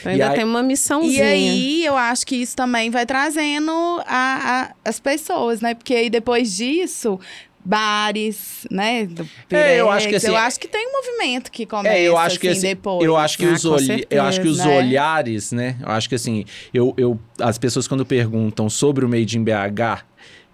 Ainda 0.04 0.28
aí- 0.30 0.34
tem 0.36 0.44
uma 0.44 0.62
missãozinha. 0.62 1.18
E 1.18 1.22
aí, 1.22 1.84
eu 1.84 1.96
acho 1.96 2.26
que 2.26 2.36
isso 2.36 2.54
também 2.56 2.90
vai 2.90 3.06
trazendo 3.06 3.70
a, 4.06 4.70
a- 4.72 4.74
as 4.84 5.00
pessoas, 5.00 5.60
né? 5.60 5.74
Porque 5.74 5.94
aí 5.94 6.10
depois 6.10 6.54
disso, 6.56 7.18
bares, 7.64 8.66
né? 8.70 9.06
Do 9.06 9.28
É, 9.50 9.80
eu 9.80 9.90
acho 9.90 10.06
que 10.06 10.10
Pirex, 10.10 10.24
assim, 10.24 10.32
eu 10.32 10.36
acho 10.36 10.60
que 10.60 10.68
tem 10.68 10.86
um 10.88 10.92
movimento 10.92 11.50
que 11.50 11.66
começa 11.66 11.96
É, 11.96 12.02
eu 12.02 12.16
acho 12.16 12.38
que 12.38 12.48
assim, 12.48 12.58
assim, 12.58 12.68
depois. 12.68 13.04
eu 13.04 13.16
acho 13.16 13.36
que 13.38 13.44
Ah, 13.46 13.52
os 13.52 13.64
olhi- 13.64 14.06
eu 14.08 14.22
acho 14.22 14.40
que 14.40 14.48
os 14.48 14.56
certeza, 14.58 14.80
né? 14.80 14.86
olhares, 14.86 15.52
né? 15.52 15.76
Eu 15.82 15.88
acho 15.90 16.08
que 16.08 16.14
assim, 16.14 16.44
eu, 16.72 16.94
eu 16.96 17.18
as 17.40 17.58
pessoas 17.58 17.86
quando 17.88 18.06
perguntam 18.06 18.70
sobre 18.70 19.04
o 19.04 19.08
Made 19.08 19.36
in 19.36 19.42
BH, 19.44 20.04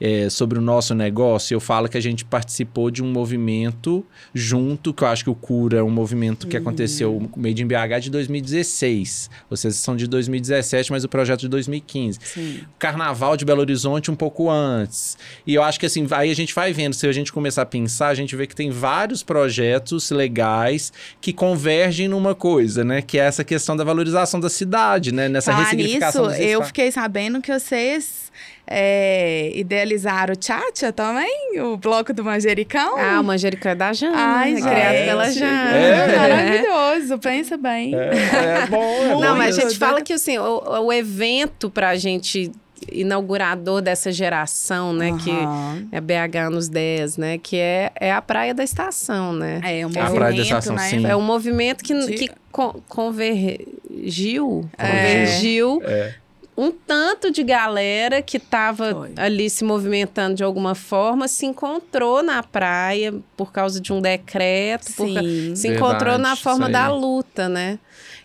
é, 0.04 0.28
sobre 0.28 0.58
o 0.58 0.60
nosso 0.60 0.96
negócio, 0.96 1.54
eu 1.54 1.60
falo 1.60 1.88
que 1.88 1.96
a 1.96 2.00
gente 2.00 2.24
participou 2.24 2.90
de 2.90 3.00
um 3.04 3.06
movimento 3.06 4.04
junto, 4.34 4.92
que 4.92 5.04
eu 5.04 5.06
acho 5.06 5.22
que 5.22 5.30
o 5.30 5.34
Cura 5.34 5.78
é 5.78 5.82
um 5.82 5.90
movimento 5.90 6.48
que 6.48 6.56
aconteceu, 6.56 7.16
o 7.16 7.30
Made 7.40 7.62
in 7.62 7.66
BH 7.68 8.00
de 8.00 8.10
2016. 8.10 9.30
Vocês 9.48 9.76
são 9.76 9.94
de 9.94 10.08
2017, 10.08 10.90
mas 10.90 11.04
o 11.04 11.08
projeto 11.08 11.42
de 11.42 11.48
2015. 11.48 12.18
Sim. 12.20 12.60
Carnaval 12.80 13.36
de 13.36 13.44
Belo 13.44 13.60
Horizonte 13.60 14.10
um 14.10 14.16
pouco 14.16 14.50
antes. 14.50 15.16
E 15.46 15.54
eu 15.54 15.62
acho 15.62 15.78
que 15.78 15.86
assim, 15.86 16.04
aí 16.10 16.32
a 16.32 16.34
gente 16.34 16.52
vai 16.52 16.72
vendo, 16.72 16.94
se 16.94 17.06
a 17.06 17.12
gente 17.12 17.32
começar 17.32 17.62
a 17.62 17.66
pensar, 17.66 18.08
a 18.08 18.14
gente 18.14 18.34
vê 18.34 18.48
que 18.48 18.56
tem 18.56 18.70
vários 18.70 19.22
projetos 19.22 20.10
legais 20.10 20.92
que 21.20 21.32
convergem 21.32 22.08
numa 22.08 22.34
coisa, 22.34 22.82
né? 22.82 23.02
Que 23.02 23.20
é 23.20 23.22
essa 23.22 23.44
questão 23.44 23.76
da 23.76 23.84
valorização 23.84 24.40
da 24.40 24.50
cidade, 24.50 25.12
né? 25.12 25.28
Nessa 25.28 25.52
Falar 25.52 25.62
ressignificação 25.62 26.26
nisso, 26.26 26.42
eu 26.42 26.64
fiquei 26.64 26.90
sabendo 26.90 27.40
que 27.40 27.56
vocês 27.56 28.32
é, 28.74 29.50
idealizaram 29.54 30.32
o 30.32 30.36
Tchatcha 30.36 30.92
também, 30.92 31.60
o 31.60 31.76
bloco 31.76 32.12
do 32.12 32.24
Manjericão. 32.24 32.96
Ah, 32.98 33.20
o 33.20 33.24
manjericão 33.24 33.72
é 33.72 33.74
da 33.74 33.92
Jana, 33.92 34.16
Ai, 34.16 34.52
né? 34.54 34.60
criado 34.60 34.92
gente. 34.94 35.04
pela 35.06 35.30
Jana. 35.30 35.76
É. 35.76 36.16
Maravilhoso, 36.16 37.18
pensa 37.18 37.56
bem. 37.56 37.94
É, 37.94 38.62
é 38.62 38.66
bom, 38.66 38.82
é 39.02 39.08
Não, 39.10 39.32
bom 39.32 39.36
mas 39.36 39.58
a 39.58 39.62
gente 39.62 39.78
fala 39.78 40.00
que 40.00 40.12
assim, 40.12 40.38
o, 40.38 40.62
o 40.86 40.92
evento 40.92 41.68
pra 41.70 41.94
gente 41.96 42.50
inaugurador 42.90 43.80
dessa 43.80 44.10
geração, 44.10 44.92
né, 44.92 45.12
que 45.22 45.30
Aham. 45.30 45.86
é 45.92 46.00
BH 46.00 46.36
anos 46.46 46.68
10, 46.68 47.16
né, 47.16 47.38
que 47.38 47.56
é, 47.56 47.92
é 48.00 48.12
a 48.12 48.20
praia 48.20 48.52
da 48.52 48.64
estação, 48.64 49.32
né? 49.32 49.60
É 49.62 49.86
um 49.86 49.90
A 49.90 49.92
movimento, 49.92 50.14
Praia 50.16 50.36
da 50.36 50.42
Estação, 50.42 50.74
né? 50.74 50.88
sim. 50.88 51.06
É 51.06 51.14
um 51.14 51.20
movimento 51.22 51.84
que, 51.84 51.94
De- 51.94 52.12
que 52.14 52.30
con- 52.50 52.80
convergiu, 52.88 54.68
É. 54.76 54.86
convergiu 54.86 55.80
É. 55.84 56.14
um 56.56 56.70
tanto 56.70 57.30
de 57.30 57.42
galera 57.42 58.20
que 58.20 58.36
estava 58.36 59.08
ali 59.16 59.48
se 59.48 59.64
movimentando 59.64 60.34
de 60.34 60.44
alguma 60.44 60.74
forma, 60.74 61.26
se 61.26 61.46
encontrou 61.46 62.22
na 62.22 62.42
praia 62.42 63.14
por 63.36 63.52
causa 63.52 63.80
de 63.80 63.92
um 63.92 64.00
decreto, 64.00 64.92
por 64.92 65.08
Sim. 65.08 65.56
se 65.56 65.68
encontrou 65.68 66.12
Verdade, 66.12 66.22
na 66.22 66.36
forma 66.36 66.68
da 66.68 66.88
luta, 66.92 67.48
né? 67.48 67.78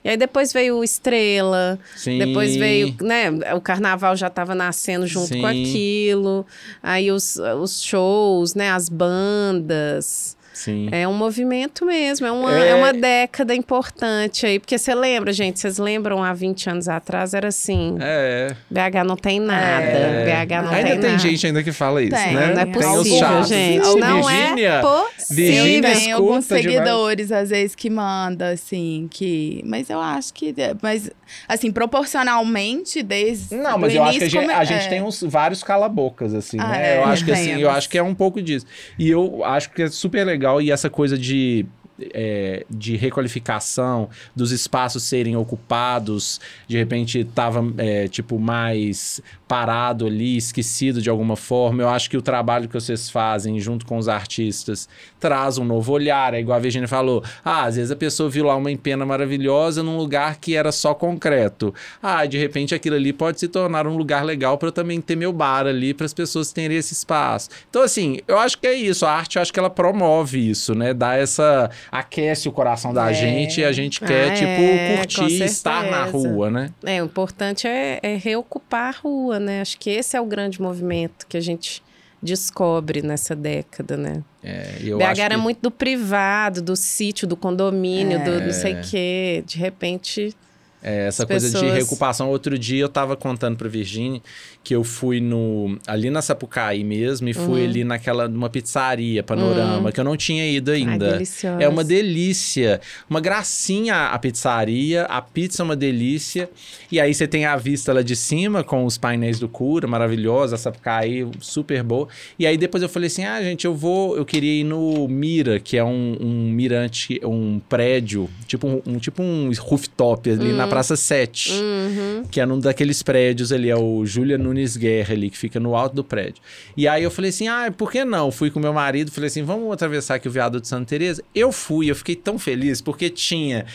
E 0.04 0.10
aí 0.10 0.18
depois 0.18 0.54
veio 0.54 0.78
o 0.78 0.84
Estrela, 0.84 1.80
Sim. 1.96 2.18
depois 2.18 2.56
veio, 2.56 2.96
né, 3.02 3.30
o 3.54 3.60
carnaval 3.60 4.16
já 4.16 4.28
estava 4.28 4.56
nascendo 4.56 5.06
junto 5.08 5.34
Sim. 5.34 5.42
com 5.42 5.48
aquilo, 5.48 6.46
aí 6.82 7.12
os, 7.12 7.36
os 7.36 7.82
shows, 7.82 8.54
né, 8.56 8.72
as 8.72 8.88
bandas. 8.88 10.37
Sim. 10.58 10.90
É 10.92 11.08
um 11.08 11.14
movimento 11.14 11.86
mesmo, 11.86 12.26
é 12.26 12.32
uma, 12.32 12.52
É. 12.58 12.70
é 12.70 12.76
uma 12.76 12.92
década 12.92 13.54
importante 13.54 14.44
aí. 14.46 14.58
Porque 14.60 14.76
você 14.76 14.96
lembra, 14.96 15.32
gente, 15.32 15.60
vocês 15.60 15.78
lembram 15.78 16.24
há 16.24 16.34
20 16.34 16.68
anos 16.70 16.90
atrás, 16.90 17.36
era 17.36 17.50
assim, 17.50 17.96
É. 18.02 18.56
BH 18.70 19.04
não 19.06 19.16
tem 19.16 19.40
nada, 19.40 19.86
É. 19.86 20.26
BH 20.26 20.62
não 20.64 20.70
ainda 20.74 20.90
tem, 20.90 21.00
tem 21.00 21.10
nada. 21.12 21.20
gente 21.20 21.46
ainda 21.46 21.62
que 21.64 21.72
fala 21.72 22.02
isso, 22.02 22.16
Tem, 22.16 22.34
né? 22.34 22.54
Não 22.56 22.62
é 22.62 22.66
Tem 22.66 22.74
Tem 22.74 22.88
os 22.88 22.98
possível, 22.98 23.44
gente. 23.44 24.00
Não 24.00 24.24
Virgínia, 24.24 24.70
é 24.70 24.82
possível. 24.82 25.54
Virgínia 25.54 25.92
tem 25.96 26.12
alguns 26.12 26.46
escuta 26.46 26.62
demais. 26.62 26.78
seguidores, 26.80 27.32
às 27.32 27.50
vezes, 27.52 27.76
que 27.76 27.90
manda, 27.92 28.50
assim, 28.50 29.08
que... 29.12 29.62
Mas 29.64 29.90
eu 29.92 30.02
acho 30.02 30.34
que... 30.34 30.56
Mas, 30.82 31.12
assim, 31.48 31.72
proporcionalmente, 31.72 33.04
desde 33.04 33.56
Não, 33.56 33.78
mas 33.78 33.94
eu 33.94 34.04
acho 34.04 34.18
que 34.20 34.26
a 34.26 34.30
gente, 34.30 34.40
come- 34.42 34.54
a 34.54 34.64
gente 34.64 34.86
é. 34.86 34.90
tem 34.90 35.02
uns 35.02 35.22
vários 35.24 35.64
cala-bocas, 35.64 36.34
assim, 36.34 36.58
Ah, 36.60 36.68
né? 36.70 36.96
é, 36.96 36.98
eu 36.98 37.06
acho 37.06 37.26
que 37.26 37.32
assim, 37.32 37.52
eu 37.62 37.70
acho 37.70 37.90
que 37.90 37.98
é 37.98 38.04
um 38.04 38.16
pouco 38.16 38.42
disso. 38.42 38.66
E 38.98 39.10
eu 39.10 39.44
acho 39.44 39.72
que 39.72 39.84
é 39.84 39.88
super 39.90 40.26
legal 40.26 40.62
e 40.62 40.72
essa 40.72 40.90
coisa 40.90 41.18
de 41.18 41.66
é, 42.14 42.64
de 42.70 42.96
requalificação, 42.96 44.08
dos 44.36 44.52
espaços 44.52 45.02
serem 45.02 45.36
ocupados, 45.36 46.40
de 46.68 46.78
repente 46.78 47.22
estava 47.22 47.64
é, 47.78 48.08
tipo 48.08 48.38
mais 48.40 49.20
parado 49.48 50.06
ali, 50.08 50.36
esquecido 50.38 51.02
de 51.02 51.10
alguma 51.10 51.36
forma. 51.36 51.82
Eu 51.82 51.90
acho 51.90 52.10
que 52.10 52.18
o 52.18 52.22
trabalho 52.22 52.68
que 52.68 52.74
vocês 52.74 53.10
fazem 53.10 53.60
junto 53.60 53.86
com 53.86 53.98
os 53.98 54.08
artistas 54.10 54.88
traz 55.20 55.58
um 55.58 55.64
novo 55.64 55.94
olhar. 55.94 56.34
É 56.34 56.40
igual 56.40 56.58
a 56.58 56.60
Virginia 56.62 56.88
falou: 56.88 57.24
ah, 57.44 57.64
às 57.64 57.76
vezes 57.76 57.92
a 57.92 57.96
pessoa 57.96 58.30
viu 58.30 58.46
lá 58.46 58.56
uma 58.56 58.72
empena 58.72 59.06
maravilhosa 59.06 59.82
num 59.82 59.98
lugar 59.98 60.38
que 60.38 60.56
era 60.56 60.72
só 60.72 60.94
concreto. 60.94 61.74
Ah, 62.02 62.26
de 62.26 62.38
repente 62.38 62.76
aquilo 62.76 62.96
ali 62.96 63.14
pode 63.14 63.40
se 63.40 63.48
tornar 63.48 63.88
um 63.88 63.96
lugar 63.96 64.24
legal 64.26 64.58
para 64.58 64.68
eu 64.68 64.72
também 64.72 65.00
ter 65.00 65.16
meu 65.16 65.32
bar 65.32 65.66
ali, 65.66 65.94
para 65.94 66.06
as 66.06 66.14
pessoas 66.14 66.52
terem 66.52 66.78
esse 66.78 66.94
espaço. 66.94 67.50
Então, 67.70 67.82
assim, 67.82 68.20
eu 68.28 68.38
acho 68.38 68.58
que 68.58 68.68
é 68.68 68.74
isso. 68.74 69.06
A 69.06 69.12
arte, 69.12 69.38
eu 69.38 69.42
acho 69.42 69.54
que 69.54 69.60
ela 69.60 69.70
promove 69.70 70.50
isso, 70.50 70.76
né? 70.76 70.94
Dá 70.94 71.16
essa. 71.16 71.70
aquece 71.92 72.50
o 72.50 72.52
coração 72.52 72.94
da 72.94 73.10
É. 73.12 73.14
gente 73.14 73.62
e 73.62 73.64
a 73.66 73.72
gente 73.72 74.04
Ah, 74.04 74.08
quer, 74.08 74.28
é, 74.28 74.32
tipo, 74.34 74.48
com 74.62 74.98
curtir, 74.98 75.44
estar 75.44 75.84
na 75.90 76.06
rua, 76.06 76.50
né? 76.52 76.70
É, 76.84 77.02
o 77.02 77.06
importante 77.06 77.68
é, 77.68 78.00
é 78.04 78.16
reocupar 78.16 78.96
a 78.96 79.00
rua, 79.00 79.37
né? 79.40 79.62
Acho 79.62 79.78
que 79.78 79.90
esse 79.90 80.16
é 80.18 80.22
o 80.22 80.26
grande 80.26 80.62
movimento 80.62 81.26
que 81.28 81.38
a 81.38 81.42
gente 81.42 81.84
descobre 82.22 83.02
nessa 83.02 83.36
década, 83.36 83.96
né? 83.96 84.24
É, 84.44 84.78
eu 84.82 84.98
BH 84.98 85.04
acho 85.12 85.22
era 85.22 85.36
que... 85.36 85.42
muito 85.42 85.60
do 85.62 85.70
privado, 85.72 86.62
do 86.62 86.76
sítio, 86.76 87.28
do 87.28 87.38
condomínio, 87.38 88.24
do 88.24 88.32
É. 88.32 88.46
não 88.46 88.52
sei 88.54 88.74
o 88.74 88.82
quê. 88.82 89.44
De 89.46 89.58
repente, 89.58 90.36
É, 90.82 91.08
essa 91.08 91.26
coisa 91.26 91.48
de 91.48 91.54
pessoas- 91.54 91.74
reocupação. 91.74 92.30
Outro 92.30 92.58
dia 92.58 92.82
eu 92.82 92.90
tava 92.90 93.16
contando 93.16 93.56
pra 93.58 93.68
Virginia 93.68 94.22
que 94.68 94.76
eu 94.76 94.84
fui 94.84 95.22
no 95.22 95.78
ali 95.88 96.10
na 96.10 96.22
Sapucaí 96.22 96.84
mesmo 96.84 97.30
e 97.30 97.34
fui 97.34 97.62
Uhum. 97.62 97.70
ali 97.70 97.84
naquela 97.86 98.28
numa 98.28 98.50
pizzaria, 98.50 99.24
Panorama, 99.24 99.94
que 99.94 100.00
eu 100.02 100.04
não 100.04 100.18
tinha 100.18 100.46
ido 100.46 100.72
ai, 100.72 100.80
ainda. 100.80 101.14
deliciosa. 101.14 101.64
É 101.64 101.70
uma 101.70 101.86
delícia. 101.86 102.82
Uma 103.10 103.22
gracinha 103.22 104.08
a 104.08 104.20
pizzaria, 104.20 105.04
a 105.04 105.22
pizza 105.22 105.62
é 105.62 105.64
uma 105.64 105.76
delícia. 105.76 106.50
E 106.92 107.00
aí 107.00 107.14
você 107.14 107.26
tem 107.26 107.46
a 107.46 107.56
vista 107.56 107.94
lá 107.94 108.02
de 108.02 108.14
cima 108.14 108.62
com 108.62 108.84
os 108.84 108.98
painéis 108.98 109.40
do 109.40 109.48
Cura, 109.48 109.88
maravilhosa, 109.88 110.56
a 110.56 110.58
Sapucaí, 110.58 111.26
super 111.40 111.82
boa. 111.82 112.10
E 112.38 112.46
aí 112.46 112.58
depois 112.58 112.84
eu 112.84 112.90
falei 112.90 113.08
assim: 113.08 113.24
ah, 113.24 113.42
gente, 113.42 113.64
eu 113.64 113.74
vou, 113.74 114.18
eu 114.18 114.26
queria 114.26 114.60
ir 114.60 114.64
no 114.66 115.08
Mira, 115.08 115.62
que 115.62 115.78
é 115.78 115.84
um, 115.84 116.18
um 116.20 116.52
mirante, 116.52 117.22
um 117.24 117.60
prédio, 117.70 118.30
tipo 118.46 118.68
um, 118.68 118.82
um- 118.86 119.00
tipo 119.00 119.24
um 119.24 119.50
rooftop 119.58 120.30
ali 120.30 120.52
na 120.52 120.68
Praça 120.68 120.98
7 120.98 121.54
Uhum. 121.54 122.24
que 122.30 122.42
é 122.42 122.46
num 122.46 122.60
daqueles 122.60 123.02
prédios 123.02 123.54
ali, 123.54 123.70
é 123.70 123.76
o 123.78 124.06
Júlia 124.06 124.38
Nunes 124.38 124.57
Guerra 124.78 125.14
ali, 125.14 125.30
que 125.30 125.38
fica 125.38 125.60
no 125.60 125.76
alto 125.76 125.96
do 125.96 126.04
prédio. 126.04 126.42
E 126.76 126.88
aí 126.88 127.04
eu 127.04 127.12
falei 127.12 127.30
assim, 127.30 127.48
ah, 127.48 127.72
por 127.76 127.92
que 127.92 128.04
não? 128.04 128.32
Fui 128.32 128.50
com 128.50 128.60
meu 128.60 128.74
marido, 128.74 129.12
falei 129.12 129.28
assim, 129.28 129.44
vamos 129.44 129.72
atravessar 129.72 130.16
aqui 130.16 130.28
o 130.28 130.32
viaduto 130.32 130.62
de 130.62 130.68
Santa 130.68 130.86
Teresa. 130.86 131.24
Eu 131.34 131.52
fui, 131.52 131.90
eu 131.92 131.96
fiquei 131.96 132.16
tão 132.16 132.40
feliz, 132.40 132.82
porque 132.82 133.10
tinha, 133.10 133.66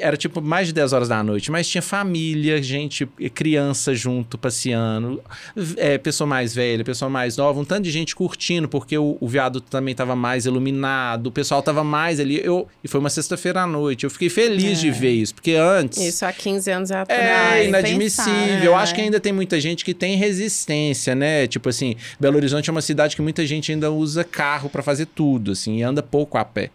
era 0.00 0.16
tipo 0.16 0.40
mais 0.40 0.68
de 0.68 0.72
10 0.72 0.92
horas 0.92 1.08
da 1.08 1.22
noite, 1.22 1.50
mas 1.50 1.68
tinha 1.68 1.82
família, 1.82 2.62
gente, 2.62 3.06
criança 3.34 3.94
junto, 3.94 4.36
passeando, 4.36 5.22
é, 5.76 5.98
pessoa 5.98 6.26
mais 6.26 6.54
velha, 6.54 6.84
pessoa 6.84 7.08
mais 7.08 7.36
nova, 7.36 7.60
um 7.60 7.64
tanto 7.64 7.84
de 7.84 7.90
gente 7.90 8.14
curtindo, 8.14 8.68
porque 8.68 8.96
o, 8.96 9.16
o 9.20 9.28
viaduto 9.28 9.70
também 9.70 9.92
estava 9.92 10.16
mais 10.16 10.46
iluminado, 10.46 11.28
o 11.28 11.32
pessoal 11.32 11.62
tava 11.62 11.84
mais 11.84 12.18
ali, 12.20 12.40
eu, 12.42 12.66
e 12.82 12.88
foi 12.88 13.00
uma 13.00 13.10
sexta-feira 13.10 13.62
à 13.62 13.66
noite, 13.66 14.04
eu 14.04 14.10
fiquei 14.10 14.28
feliz 14.28 14.80
de 14.80 14.90
ver 14.90 15.12
isso, 15.12 15.34
porque 15.34 15.52
antes... 15.52 15.98
Isso 15.98 16.24
há 16.24 16.32
15 16.32 16.70
anos 16.70 16.90
atrás. 16.90 17.20
É 17.20 17.68
inadmissível. 17.68 18.34
pensar, 18.34 18.64
Eu 18.64 18.72
né? 18.72 18.78
acho 18.78 18.94
que 18.94 19.00
ainda 19.00 19.20
tem 19.20 19.32
muita 19.32 19.60
gente 19.60 19.83
que 19.84 19.94
tem 19.94 20.16
resistência, 20.16 21.14
né? 21.14 21.46
Tipo 21.46 21.68
assim, 21.68 21.94
Belo 22.18 22.36
Horizonte 22.36 22.70
é 22.70 22.72
uma 22.72 22.80
cidade 22.80 23.14
que 23.14 23.22
muita 23.22 23.46
gente 23.46 23.70
ainda 23.70 23.90
usa 23.90 24.24
carro 24.24 24.70
pra 24.70 24.82
fazer 24.82 25.06
tudo, 25.06 25.52
assim, 25.52 25.76
e 25.78 25.82
anda 25.82 26.02
pouco 26.02 26.38
a 26.38 26.44
pé. 26.44 26.70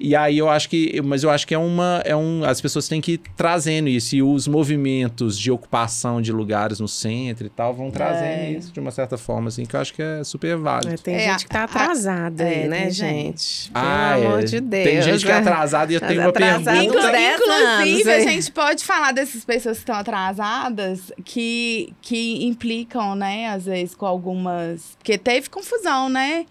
E 0.00 0.14
aí 0.14 0.38
eu 0.38 0.48
acho 0.48 0.68
que, 0.68 1.00
mas 1.02 1.24
eu 1.24 1.30
acho 1.30 1.46
que 1.46 1.52
é 1.54 1.58
uma, 1.58 2.00
é 2.04 2.14
um, 2.14 2.44
as 2.44 2.60
pessoas 2.60 2.86
têm 2.86 3.00
que 3.00 3.12
ir 3.14 3.20
trazendo 3.36 3.88
isso 3.88 4.14
e 4.14 4.22
os 4.22 4.46
movimentos 4.46 5.36
de 5.38 5.50
ocupação 5.50 6.22
de 6.22 6.30
lugares 6.30 6.78
no 6.78 6.86
centro 6.86 7.46
e 7.46 7.50
tal 7.50 7.74
vão 7.74 7.90
trazendo 7.90 8.24
É. 8.26 8.50
isso 8.52 8.72
de 8.72 8.78
uma 8.78 8.90
certa 8.92 9.18
forma, 9.18 9.48
assim, 9.48 9.64
que 9.64 9.74
eu 9.74 9.80
acho 9.80 9.92
que 9.92 10.00
é 10.00 10.22
super 10.22 10.56
válido. 10.56 10.94
É, 10.94 10.96
tem 10.96 11.14
É, 11.16 11.18
gente 11.30 11.44
que 11.44 11.50
tá 11.50 11.62
a- 11.62 11.64
atrasada 11.64 12.44
é, 12.44 12.62
aí, 12.62 12.68
né, 12.68 12.80
tem 12.82 12.90
gente? 12.92 13.70
Ah, 13.74 14.12
Pelo 14.14 14.26
amor 14.28 14.40
é. 14.40 14.44
de 14.44 14.60
Deus. 14.60 14.84
Tem 14.84 15.02
gente 15.02 15.24
que 15.26 15.30
é 15.32 15.34
né? 15.34 15.40
atrasada 15.40 15.92
e 15.92 15.94
eu 15.96 16.00
tenho 16.00 16.20
uma 16.22 16.32
pergunta. 16.32 16.70
uns 16.72 16.82
Inclu- 16.84 17.00
10 17.02 17.40
inclusive, 17.40 18.10
a 18.10 18.14
anos, 18.14 18.26
hein? 18.26 18.28
gente 18.34 18.52
pode 18.52 18.84
falar 18.84 19.12
dessas 19.12 19.44
pessoas 19.44 19.78
que 19.78 19.82
estão 19.82 19.96
atrasadas 19.96 21.12
que, 21.24 21.92
que 22.00 22.44
implicam, 22.46 23.14
né, 23.14 23.48
às 23.48 23.64
vezes, 23.66 23.94
com 23.94 24.06
algumas. 24.06 24.96
Porque 24.98 25.18
teve 25.18 25.48
confusão, 25.50 26.08
né, 26.08 26.46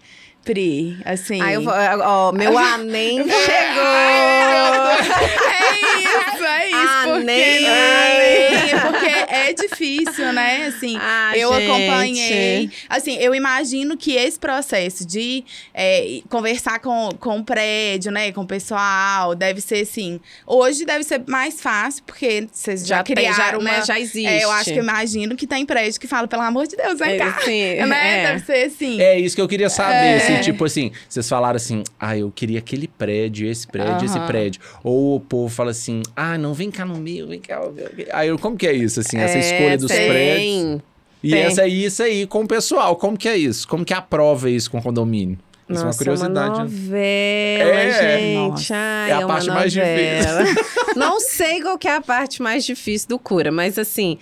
Pri? 0.52 0.96
Assim. 1.04 1.42
Aí 1.42 1.54
eu 1.54 1.62
vou, 1.62 1.72
ó, 1.74 2.32
meu 2.32 2.56
anem 2.74 3.18
chegou. 3.28 3.28
É 5.68 6.00
isso, 6.00 6.44
é 6.44 6.66
isso. 6.68 6.76
Ah, 6.78 7.02
porque, 7.04 7.66
Ai, 7.66 8.92
porque 8.92 9.34
é 9.34 9.52
difícil, 9.52 10.32
né? 10.32 10.66
Assim, 10.66 10.96
Ah, 11.00 11.32
eu 11.36 11.52
gente. 11.54 11.70
acompanhei. 11.70 12.70
Assim, 12.88 13.16
eu 13.18 13.34
imagino 13.34 13.96
que 13.96 14.14
esse 14.14 14.38
processo 14.38 15.06
de 15.06 15.44
é, 15.74 16.20
conversar 16.28 16.78
com, 16.80 17.10
com 17.18 17.38
o 17.38 17.44
prédio, 17.44 18.10
né? 18.12 18.30
Com 18.32 18.42
o 18.42 18.46
pessoal, 18.46 19.34
deve 19.34 19.60
ser 19.60 19.82
assim. 19.82 20.20
Hoje 20.46 20.84
deve 20.84 21.04
ser 21.04 21.22
mais 21.26 21.60
fácil, 21.60 22.02
porque 22.04 22.46
vocês 22.52 22.86
já, 22.86 22.98
Já 22.98 23.02
tem, 23.02 23.16
criaram, 23.16 23.60
já- 23.60 23.64
né? 23.72 23.82
já 23.84 23.98
existe. 24.00 24.26
É, 24.26 24.44
eu 24.44 24.50
acho 24.50 24.72
que 24.72 24.78
eu 24.78 24.82
imagino 24.82 25.36
que 25.36 25.46
tem 25.46 25.64
prédio 25.66 26.00
que 26.00 26.06
fala, 26.06 26.26
pelo 26.28 26.42
amor 26.42 26.66
de 26.66 26.76
Deus, 26.76 26.98
vem 26.98 27.14
É, 27.14 27.18
cá. 27.18 27.40
sim, 27.44 27.74
né? 27.86 28.20
é. 28.20 28.26
Deve 28.32 28.44
ser 28.44 28.66
assim. 28.66 29.00
É 29.00 29.18
isso 29.18 29.34
que 29.36 29.42
eu 29.42 29.48
queria 29.48 29.70
saber, 29.70 29.94
É. 29.94 30.18
assim, 30.40 30.52
tipo 30.52 30.64
assim, 30.64 30.92
vocês 31.08 31.28
falaram 31.28 31.56
assim, 31.56 31.82
ah, 31.98 32.16
eu 32.16 32.30
queria 32.30 32.58
aquele 32.58 32.88
prédio, 32.88 33.48
esse 33.48 33.66
prédio, 33.66 34.04
esse 34.06 34.18
prédio. 34.20 34.60
Ou 34.82 35.16
o 35.16 35.20
povo 35.20 35.48
fala 35.54 35.70
assim, 35.70 36.02
ah, 36.16 36.36
não, 36.38 36.54
vem 36.54 36.70
cá 36.70 36.84
no 36.84 36.96
meu, 36.98 37.26
vem 37.28 37.40
cá. 37.40 37.60
Aí, 38.12 38.28
eu- 38.28 38.38
como 38.38 38.56
que 38.56 38.66
é 38.66 38.72
isso, 38.72 39.00
assim, 39.00 39.18
essa 39.18 39.36
É, 39.36 39.40
escolha 39.40 39.76
dos 39.78 39.90
tem. 39.90 40.08
prédios? 40.08 40.80
E 41.22 41.30
tem. 41.30 41.42
essa 41.42 41.62
aí, 41.62 41.84
isso 41.84 42.02
aí, 42.02 42.26
com 42.26 42.42
o 42.42 42.46
pessoal, 42.48 42.94
como 42.96 43.16
que 43.16 43.28
é 43.28 43.36
isso? 43.36 43.66
Como 43.66 43.84
que 43.84 43.92
aprova 43.92 44.48
isso 44.48 44.70
com 44.70 44.78
o 44.78 44.82
condomínio? 44.82 45.38
Isso 45.68 45.80
é 45.80 45.82
uma 45.82 45.86
Nossa, 45.86 45.98
curiosidade. 45.98 46.48
uma 46.48 46.56
né? 46.56 46.62
novela, 46.64 47.70
É. 47.74 48.18
gente. 48.18 48.34
Nossa. 48.36 48.74
Ai, 48.74 49.10
É 49.10 49.12
a 49.14 49.18
uma 49.18 49.26
parte 49.28 49.48
mais 49.48 49.74
novela. 49.74 50.44
Não 50.96 51.20
sei 51.20 51.60
qual 51.60 51.76
que 51.76 51.86
é 51.86 51.96
a 51.96 52.00
parte 52.00 52.40
mais 52.40 52.64
difícil 52.64 53.08
do 53.08 53.18
cura, 53.18 53.52
mas 53.52 53.78
assim. 53.78 54.16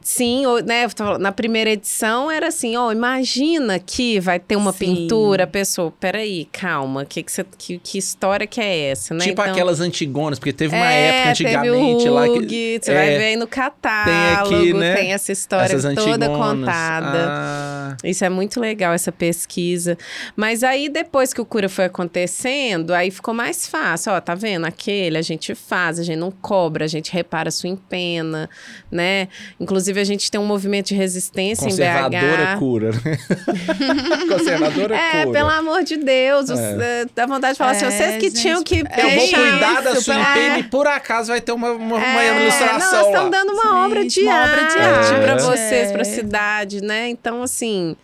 Sim, 0.00 0.46
o- 0.46 0.60
né, 0.60 0.86
na 1.20 1.30
primeira 1.30 1.70
edição 1.70 2.30
era 2.30 2.48
assim, 2.48 2.76
ó, 2.76 2.90
imagina 2.90 3.78
que 3.78 4.18
vai 4.18 4.40
ter 4.40 4.56
uma 4.56 4.72
Sim. 4.72 4.78
pintura, 4.78 5.44
a 5.44 5.46
pessoa, 5.46 5.92
peraí, 6.00 6.46
calma, 6.50 7.04
que, 7.04 7.22
que, 7.22 7.30
você- 7.30 7.44
que, 7.58 7.78
que 7.78 7.98
história 7.98 8.46
que 8.46 8.60
é 8.60 8.88
essa, 8.90 9.12
né? 9.14 9.20
Tipo 9.26 9.40
Então, 9.42 9.52
aquelas 9.52 9.80
antigonas, 9.80 10.38
porque 10.38 10.52
teve 10.52 10.74
uma 10.74 10.90
é, 10.92 11.08
época 11.08 11.30
antigamente 11.30 11.96
teve 11.98 12.08
o 12.10 12.14
lá 12.14 12.28
que. 12.28 12.80
você 12.82 12.90
é, 12.90 12.94
vai 12.94 13.08
ver 13.10 13.24
aí 13.24 13.36
no 13.36 13.46
catálogo, 13.46 14.54
aqui, 14.56 14.72
né, 14.72 14.94
tem 14.96 15.12
essa 15.12 15.30
história 15.30 15.78
toda 15.94 16.28
contada. 16.30 17.28
Ah, 17.30 17.96
Isso 18.02 18.24
é 18.24 18.28
muito 18.30 18.58
legal, 18.58 18.94
essa 18.94 19.12
pesquisa. 19.12 19.98
Mas 20.34 20.64
aí, 20.64 20.88
depois 20.88 21.34
que 21.34 21.40
o 21.40 21.44
cura 21.44 21.68
foi 21.68 21.84
acontecendo, 21.84 22.92
aí 22.94 23.10
ficou 23.10 23.34
mais 23.34 23.66
fácil. 23.66 24.12
Ó, 24.12 24.20
tá 24.20 24.34
vendo? 24.34 24.64
Aquele 24.64 25.18
a 25.18 25.22
gente 25.22 25.54
faz, 25.54 25.98
a 25.98 26.02
gente 26.02 26.16
não 26.18 26.30
cobra, 26.30 26.86
a 26.86 26.88
gente 26.88 27.12
repara 27.12 27.50
sua 27.50 27.68
empena, 27.68 28.48
né? 28.90 29.28
Inclusive, 29.60 29.81
a 29.88 30.04
gente 30.04 30.30
tem 30.30 30.40
um 30.40 30.46
movimento 30.46 30.88
de 30.88 30.94
resistência 30.94 31.64
em 31.66 31.70
conservadora 31.70 32.54
BH. 32.54 32.58
cura, 32.58 32.90
né? 32.92 33.18
conservadora 34.28 34.96
É, 34.96 35.24
cura. 35.24 35.32
pelo 35.38 35.50
amor 35.50 35.82
de 35.84 35.96
Deus, 35.96 36.50
os- 36.50 36.58
É. 36.58 37.02
eh, 37.02 37.06
dá 37.14 37.26
vontade 37.26 37.54
de 37.54 37.58
falar 37.58 37.72
assim, 37.72 37.86
É, 37.86 37.90
vocês 37.90 38.16
que 38.16 38.28
gente, 38.30 38.40
tinham 38.42 38.62
que 38.62 38.80
Eu 38.80 39.10
vou 39.10 39.28
cuidar 39.28 39.80
da 39.82 39.92
isso, 39.92 40.02
sua 40.02 40.14
pelo- 40.14 40.26
empena 40.30 40.58
e 40.58 40.62
por 40.64 40.86
acaso 40.86 41.28
vai 41.32 41.40
ter 41.40 41.52
uma, 41.52 41.72
uma, 41.72 41.96
uma 41.96 42.22
É, 42.22 42.42
ilustração 42.42 42.78
Nós 42.78 42.92
lá. 42.92 43.10
estamos 43.10 43.30
dando 43.30 43.52
uma 43.52 43.62
Gente, 43.62 43.74
obra 43.74 44.04
de 44.06 44.20
uma 44.22 44.42
obra 44.44 44.56
de 44.56 44.60
arte 44.62 44.78
arte. 44.78 45.20
para 45.22 45.32
É. 45.32 45.38
vocês, 45.38 45.92
para 45.92 46.02
a 46.02 46.04
cidade, 46.04 46.80
né? 46.82 47.08
Então, 47.08 47.42
assim, 47.42 47.96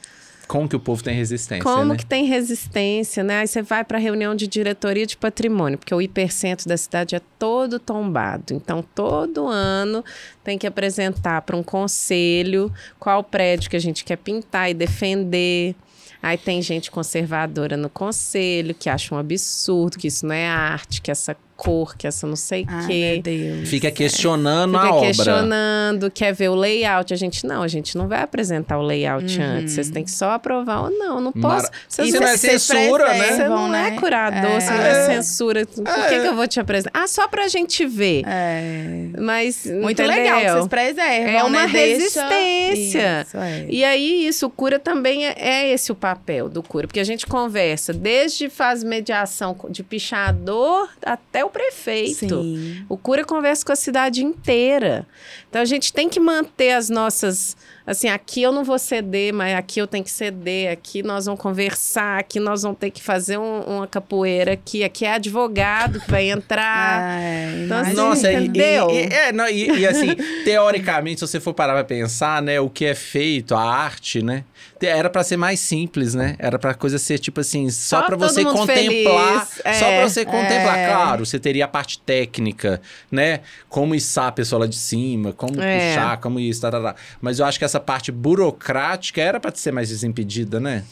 Como 0.49 0.67
que 0.67 0.75
o 0.75 0.81
povo 0.81 1.05
tem 1.05 1.15
resistência, 1.15 1.63
Como 1.63 1.93
né? 1.93 1.97
que 1.97 2.07
tem 2.07 2.25
resistência, 2.25 3.23
né? 3.23 3.41
Aí 3.41 3.47
você 3.47 3.61
vai 3.61 3.85
para 3.85 3.99
reunião 3.99 4.35
de 4.35 4.47
diretoria 4.47 5.07
de 5.07 5.15
patrimônio, 5.15 5.77
porque 5.77 5.95
o 5.95 6.01
hipercentro 6.01 6.67
da 6.67 6.77
cidade 6.77 7.15
é 7.15 7.21
todo 7.39 7.79
tombado. 7.79 8.55
Então, 8.55 8.83
todo 8.95 9.47
ano 9.47 10.03
tem 10.43 10.57
que 10.57 10.67
apresentar 10.67 11.43
para 11.43 11.55
um 11.55 11.63
conselho 11.63 12.73
qual 12.99 13.23
prédio 13.23 13.69
que 13.69 13.77
a 13.77 13.81
gente 13.81 14.03
quer 14.05 14.17
pintar 14.17 14.71
e 14.71 14.75
defender. 14.75 15.77
Aí 16.23 16.39
tem 16.39 16.63
gente 16.63 16.91
conservadora 16.91 17.77
no 17.77 17.91
conselho 17.91 18.75
que 18.75 18.89
acha 18.89 19.15
um 19.15 19.19
absurdo, 19.19 19.99
que 19.99 20.09
isso 20.09 20.27
não 20.27 20.35
é 20.35 20.49
arte, 20.49 21.03
que 21.03 21.11
essa 21.11 21.37
cor, 21.59 21.97
que 21.97 22.07
essa 22.07 22.25
não 22.25 22.37
sei 22.37 22.63
o 22.63 22.87
quê. 22.87 23.15
meu 23.15 23.23
Deus. 23.23 23.69
Fica 23.69 23.91
questionando 23.91 24.77
a 24.77 24.81
Fica 24.83 24.95
obra. 24.95 25.07
questionando, 25.09 26.11
quer 26.11 26.33
ver 26.33 26.49
o 26.51 26.55
layout. 26.55 27.13
A 27.13 27.17
gente, 27.17 27.45
não, 27.45 27.63
a 27.63 27.69
gente 27.69 27.99
não 27.99 28.07
vai 28.07 28.23
apresentar 28.23 28.79
o 28.79 28.83
layout 28.83 29.41
antes. 29.43 29.75
Vocês 29.75 29.91
têm 29.91 30.05
que 30.05 30.11
só 30.13 30.31
aprovar 30.31 30.85
ou 30.85 30.91
não. 30.91 31.21
Não 31.21 31.33
Mara- 31.35 31.63
posso. 31.63 31.71
Vocês 31.89 32.09
Isso 32.11 32.21
não 32.21 32.29
é 32.29 32.37
censura, 32.37 33.13
né? 33.13 33.33
Você 33.33 33.49
não 33.49 33.75
é 33.75 33.91
né? 33.91 33.97
curador, 33.99 34.51
É. 34.53 34.61
você 34.61 34.71
não 34.71 34.81
é 34.85 35.07
censura. 35.07 35.67
Por 35.67 35.85
que, 35.85 36.21
que 36.21 36.27
eu 36.29 36.37
vou 36.37 36.47
te 36.47 36.61
apresentar? 36.61 37.03
Ah, 37.03 37.09
só 37.09 37.27
pra 37.27 37.49
gente 37.49 37.85
ver. 37.85 38.23
É. 38.25 39.09
Mas. 39.19 39.67
Muito 39.67 40.01
entendeu? 40.01 40.17
legal 40.23 40.41
que 40.41 40.51
vocês 40.53 40.69
preservam, 40.69 41.29
É 41.35 41.43
uma 41.43 41.67
né? 41.67 41.67
Resistência. 41.67 43.23
Isso, 43.27 43.37
é. 43.37 43.67
E 43.69 43.85
aí, 43.85 44.27
isso, 44.27 44.47
o 44.47 44.51
cura 44.51 44.79
também 44.79 45.27
é, 45.27 45.35
é 45.37 45.71
esse 45.73 45.91
o 45.91 45.95
papel 45.95 46.49
do 46.49 46.63
cura, 46.63 46.87
porque 46.87 47.01
a 47.01 47.05
gente 47.05 47.27
conversa 47.27 47.93
desde 47.93 48.49
faz 48.49 48.83
mediação 48.85 49.57
de 49.69 49.83
pichador 49.83 50.89
até 51.05 51.45
o 51.49 51.51
prefeito. 51.51 52.43
Sim. 52.43 52.85
O 52.89 52.97
cura 52.97 53.25
conversa 53.25 53.65
com 53.65 53.73
a 53.73 53.77
cidade 53.77 54.23
inteira. 54.25 55.07
Então 55.49 55.61
a 55.61 55.65
gente 55.65 55.93
tem 55.93 56.09
que 56.09 56.21
manter 56.21 56.73
as 56.73 56.89
nossas. 56.89 57.57
Assim, 57.87 58.09
aqui 58.09 58.43
eu 58.43 58.53
não 58.53 58.65
vou 58.65 58.79
ceder, 58.79 59.33
mas 59.33 59.55
aqui 59.57 59.81
eu 59.81 59.87
tenho 59.87 60.05
que 60.05 60.11
ceder, 60.11 60.71
aqui 60.71 61.03
nós 61.03 61.25
vamos 61.25 61.41
conversar, 61.41 62.19
aqui 62.19 62.39
nós 62.39 62.63
vamos 62.63 62.79
ter 62.79 62.91
que 62.91 63.03
fazer 63.03 63.39
um- 63.39 63.61
uma 63.63 63.87
capoeira 63.87 64.53
aqui, 64.53 64.85
aqui 64.85 65.07
é 65.07 65.15
advogado 65.15 65.99
que 66.01 66.11
vai 66.11 66.29
entrar. 66.31 66.99
É, 67.19 67.63
Então, 67.65 67.79
assim. 67.79 67.95
Nossa, 67.95 68.31
e, 68.33 68.37
entendeu? 68.47 68.91
e- 68.91 69.07
e- 69.07 69.13
é, 69.13 69.33
não, 69.33 69.49
e, 69.49 69.71
e 69.81 69.87
assim, 69.87 70.09
teoricamente, 70.45 71.21
se 71.21 71.27
você 71.27 71.41
for 71.41 71.55
parar 71.55 71.73
pra 71.75 71.85
pensar, 71.85 72.43
né, 72.43 72.61
o 72.61 72.69
que 72.69 72.85
é 72.85 72.95
feito, 72.95 73.55
a 73.55 73.63
arte, 73.63 74.23
né, 74.23 74.45
era 74.83 75.11
pra 75.11 75.23
ser 75.25 75.37
mais 75.37 75.61
simples, 75.61 76.15
né? 76.15 76.37
Era 76.39 76.59
pra 76.59 76.75
coisa 76.75 76.99
ser 76.99 77.19
tipo 77.19 77.41
assim, 77.41 77.69
só, 77.71 78.03
todo 78.03 78.19
você 78.19 78.45
contemplar, 78.45 79.49
é, 79.65 79.73
só 79.75 79.87
pra 79.87 80.09
você 80.09 80.25
contemplar. 80.25 80.79
é. 80.79 80.87
Claro, 80.89 81.27
você 81.27 81.39
teria 81.39 81.65
a 81.65 81.69
parte 81.69 81.99
técnica, 82.01 82.81
né? 83.11 83.41
Como 83.69 83.95
içar 83.95 84.27
a 84.27 84.33
pessoa 84.33 84.61
lá 84.61 84.67
de 84.67 84.77
cima, 84.77 85.33
como 85.33 85.61
É. 85.61 85.91
puxar, 85.95 86.17
como 86.19 86.39
isso, 86.41 86.61
tá, 86.61 86.71
tá, 86.71 86.81
tá. 86.81 86.95
Mas 87.21 87.39
eu 87.39 87.47
acho 87.47 87.59
que 87.59 87.65
essa 87.65 87.81
parte 87.81 88.11
burocrática 88.13 89.21
era 89.21 89.39
pra 89.41 89.53
ser 89.55 89.73
mais 89.73 89.89
desimpedida, 89.89 90.59
né? 90.61 90.85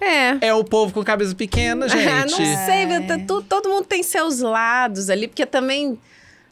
É. 0.00 0.48
É 0.48 0.54
o 0.54 0.64
povo 0.64 0.92
com 0.92 1.04
cabeça 1.04 1.34
pequena, 1.34 1.86
Ah, 1.86 1.88
gente. 1.88 2.30
não 2.30 2.66
sei, 2.66 2.86
mas 2.86 3.06
tá 3.06 3.18
todo 3.48 3.68
mundo 3.68 3.84
tem 3.84 4.02
seus 4.02 4.40
lados 4.40 5.08
ali, 5.10 5.28
porque 5.28 5.46
também. 5.46 5.98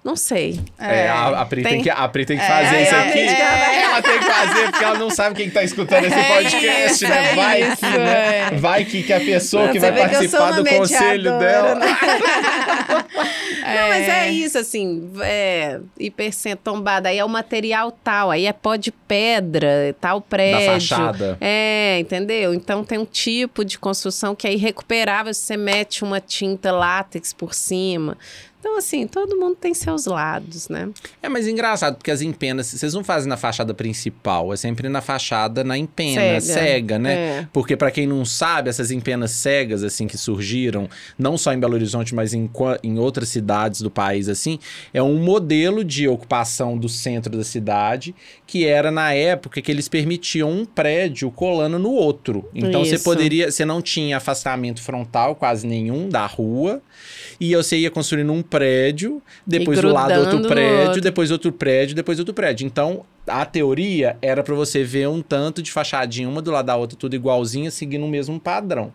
Não 0.02 0.16
sei. 0.16 0.58
É, 0.78 1.08
a, 1.10 1.42
a 1.42 1.44
Pri 1.44 1.62
tem, 1.62 1.72
Tem- 1.74 1.82
que, 1.82 1.90
a 1.90 2.08
Pri 2.08 2.24
tem 2.24 2.38
que 2.38 2.46
fazer 2.46 2.82
isso 2.82 2.94
é, 2.94 3.00
aqui. 3.08 3.18
é. 3.18 3.82
Ela 3.82 4.00
tem 4.02 4.18
que 4.18 4.24
fazer, 4.24 4.70
porque 4.70 4.84
ela 4.84 4.98
não 4.98 5.10
sabe 5.10 5.34
quem 5.36 5.50
tá 5.50 5.62
escutando 5.62 6.04
esse 6.06 6.14
É 6.18 6.24
podcast, 6.24 6.92
isso, 6.92 7.08
né? 7.08 7.32
é 7.32 7.34
Vai 7.34 7.62
isso, 7.62 7.76
que, 7.76 7.86
né? 7.98 8.38
é. 8.38 8.50
Vai 8.56 8.84
que, 8.86 9.02
que 9.02 9.12
a 9.12 9.20
pessoa 9.20 9.68
que 9.68 9.78
vai 9.78 9.92
vê 9.92 10.00
que 10.00 10.06
sou 10.08 10.12
participar 10.40 10.52
uma 10.52 10.62
do 10.62 10.70
conselho 10.70 11.38
dela. 11.38 11.74
né? 11.74 11.86
Não, 13.62 13.88
mas 13.88 14.08
é 14.08 14.30
isso, 14.30 14.58
assim, 14.58 15.10
é, 15.22 15.78
hipercento 15.98 16.62
tombada, 16.64 17.08
aí 17.10 17.18
é 17.18 17.24
o 17.24 17.28
material 17.28 17.92
tal, 18.02 18.30
aí 18.30 18.46
é 18.46 18.52
pó 18.52 18.76
de 18.76 18.90
pedra, 18.90 19.94
tal 20.00 20.20
prédio. 20.20 20.66
Da 20.66 20.72
fachada. 20.72 21.38
É, 21.40 21.98
entendeu? 22.00 22.54
Então 22.54 22.82
tem 22.84 22.98
um 22.98 23.04
tipo 23.04 23.64
de 23.64 23.78
construção 23.78 24.34
que 24.34 24.46
é 24.48 24.52
irrecuperável 24.52 25.32
se 25.34 25.42
você 25.42 25.56
mete 25.56 26.02
uma 26.02 26.20
tinta 26.20 26.72
látex 26.72 27.32
por 27.32 27.54
cima. 27.54 28.16
Então, 28.60 28.76
assim, 28.76 29.06
todo 29.06 29.38
mundo 29.38 29.56
tem 29.56 29.72
seus 29.72 30.04
lados, 30.04 30.68
né? 30.68 30.90
É, 31.22 31.30
mas 31.30 31.48
engraçado, 31.48 31.96
porque 31.96 32.10
as 32.10 32.20
empenas, 32.20 32.66
vocês 32.66 32.92
não 32.92 33.02
fazem 33.02 33.26
na 33.26 33.38
fachada 33.38 33.72
principal, 33.72 34.52
é 34.52 34.56
sempre 34.56 34.86
na 34.90 35.00
fachada 35.00 35.64
na 35.64 35.78
empena, 35.78 36.38
Cega. 36.38 36.40
cega, 36.40 36.98
né? 36.98 37.14
É. 37.14 37.48
Porque 37.54 37.74
pra 37.74 37.90
quem 37.90 38.06
não 38.06 38.22
sabe, 38.22 38.68
essas 38.68 38.90
empenas 38.90 39.30
cegas, 39.30 39.82
assim, 39.82 40.06
que 40.06 40.18
surgiram, 40.18 40.90
não 41.18 41.38
só 41.38 41.54
em 41.54 41.58
Belo 41.58 41.72
Horizonte, 41.72 42.14
mas 42.14 42.34
em, 42.34 42.50
em 42.82 42.98
outras 42.98 43.30
cidades 43.30 43.80
do 43.80 43.90
país, 43.90 44.28
assim, 44.28 44.58
é 44.92 45.02
um 45.02 45.18
modelo 45.18 45.82
de 45.82 46.06
ocupação 46.06 46.76
do 46.76 46.88
centro 46.88 47.36
da 47.38 47.44
cidade, 47.44 48.14
que 48.46 48.66
era 48.66 48.90
na 48.90 49.14
época 49.14 49.62
que 49.62 49.72
eles 49.72 49.88
permitiam 49.88 50.50
um 50.50 50.66
prédio 50.66 51.30
colando 51.30 51.78
no 51.78 51.92
outro. 51.92 52.46
Então 52.54 52.84
você 52.84 52.96
Isso. 52.96 53.04
poderia, 53.04 53.50
você 53.50 53.64
não 53.64 53.80
tinha 53.80 54.18
afastamento 54.18 54.82
frontal 54.82 55.34
quase 55.34 55.66
nenhum 55.66 56.10
da 56.10 56.26
rua, 56.26 56.82
e 57.40 57.56
você 57.56 57.78
ia 57.78 57.90
construindo 57.90 58.32
um 58.32 58.42
prédio, 58.50 59.22
depois 59.46 59.80
do 59.80 59.92
lado 59.92 60.18
outro 60.20 60.48
prédio, 60.48 60.86
outro. 60.86 61.00
depois 61.00 61.30
outro 61.30 61.52
prédio, 61.52 61.94
depois 61.94 62.18
outro 62.18 62.34
prédio. 62.34 62.66
Então, 62.66 63.04
a 63.26 63.46
teoria 63.46 64.16
era 64.20 64.42
pra 64.42 64.54
você 64.54 64.82
ver 64.82 65.08
um 65.08 65.22
tanto 65.22 65.62
de 65.62 65.70
fachadinha 65.70 66.28
uma 66.28 66.42
do 66.42 66.50
lado 66.50 66.66
da 66.66 66.76
outra, 66.76 66.98
tudo 66.98 67.14
igualzinha, 67.14 67.70
seguindo 67.70 68.04
o 68.04 68.08
mesmo 68.08 68.38
padrão. 68.40 68.92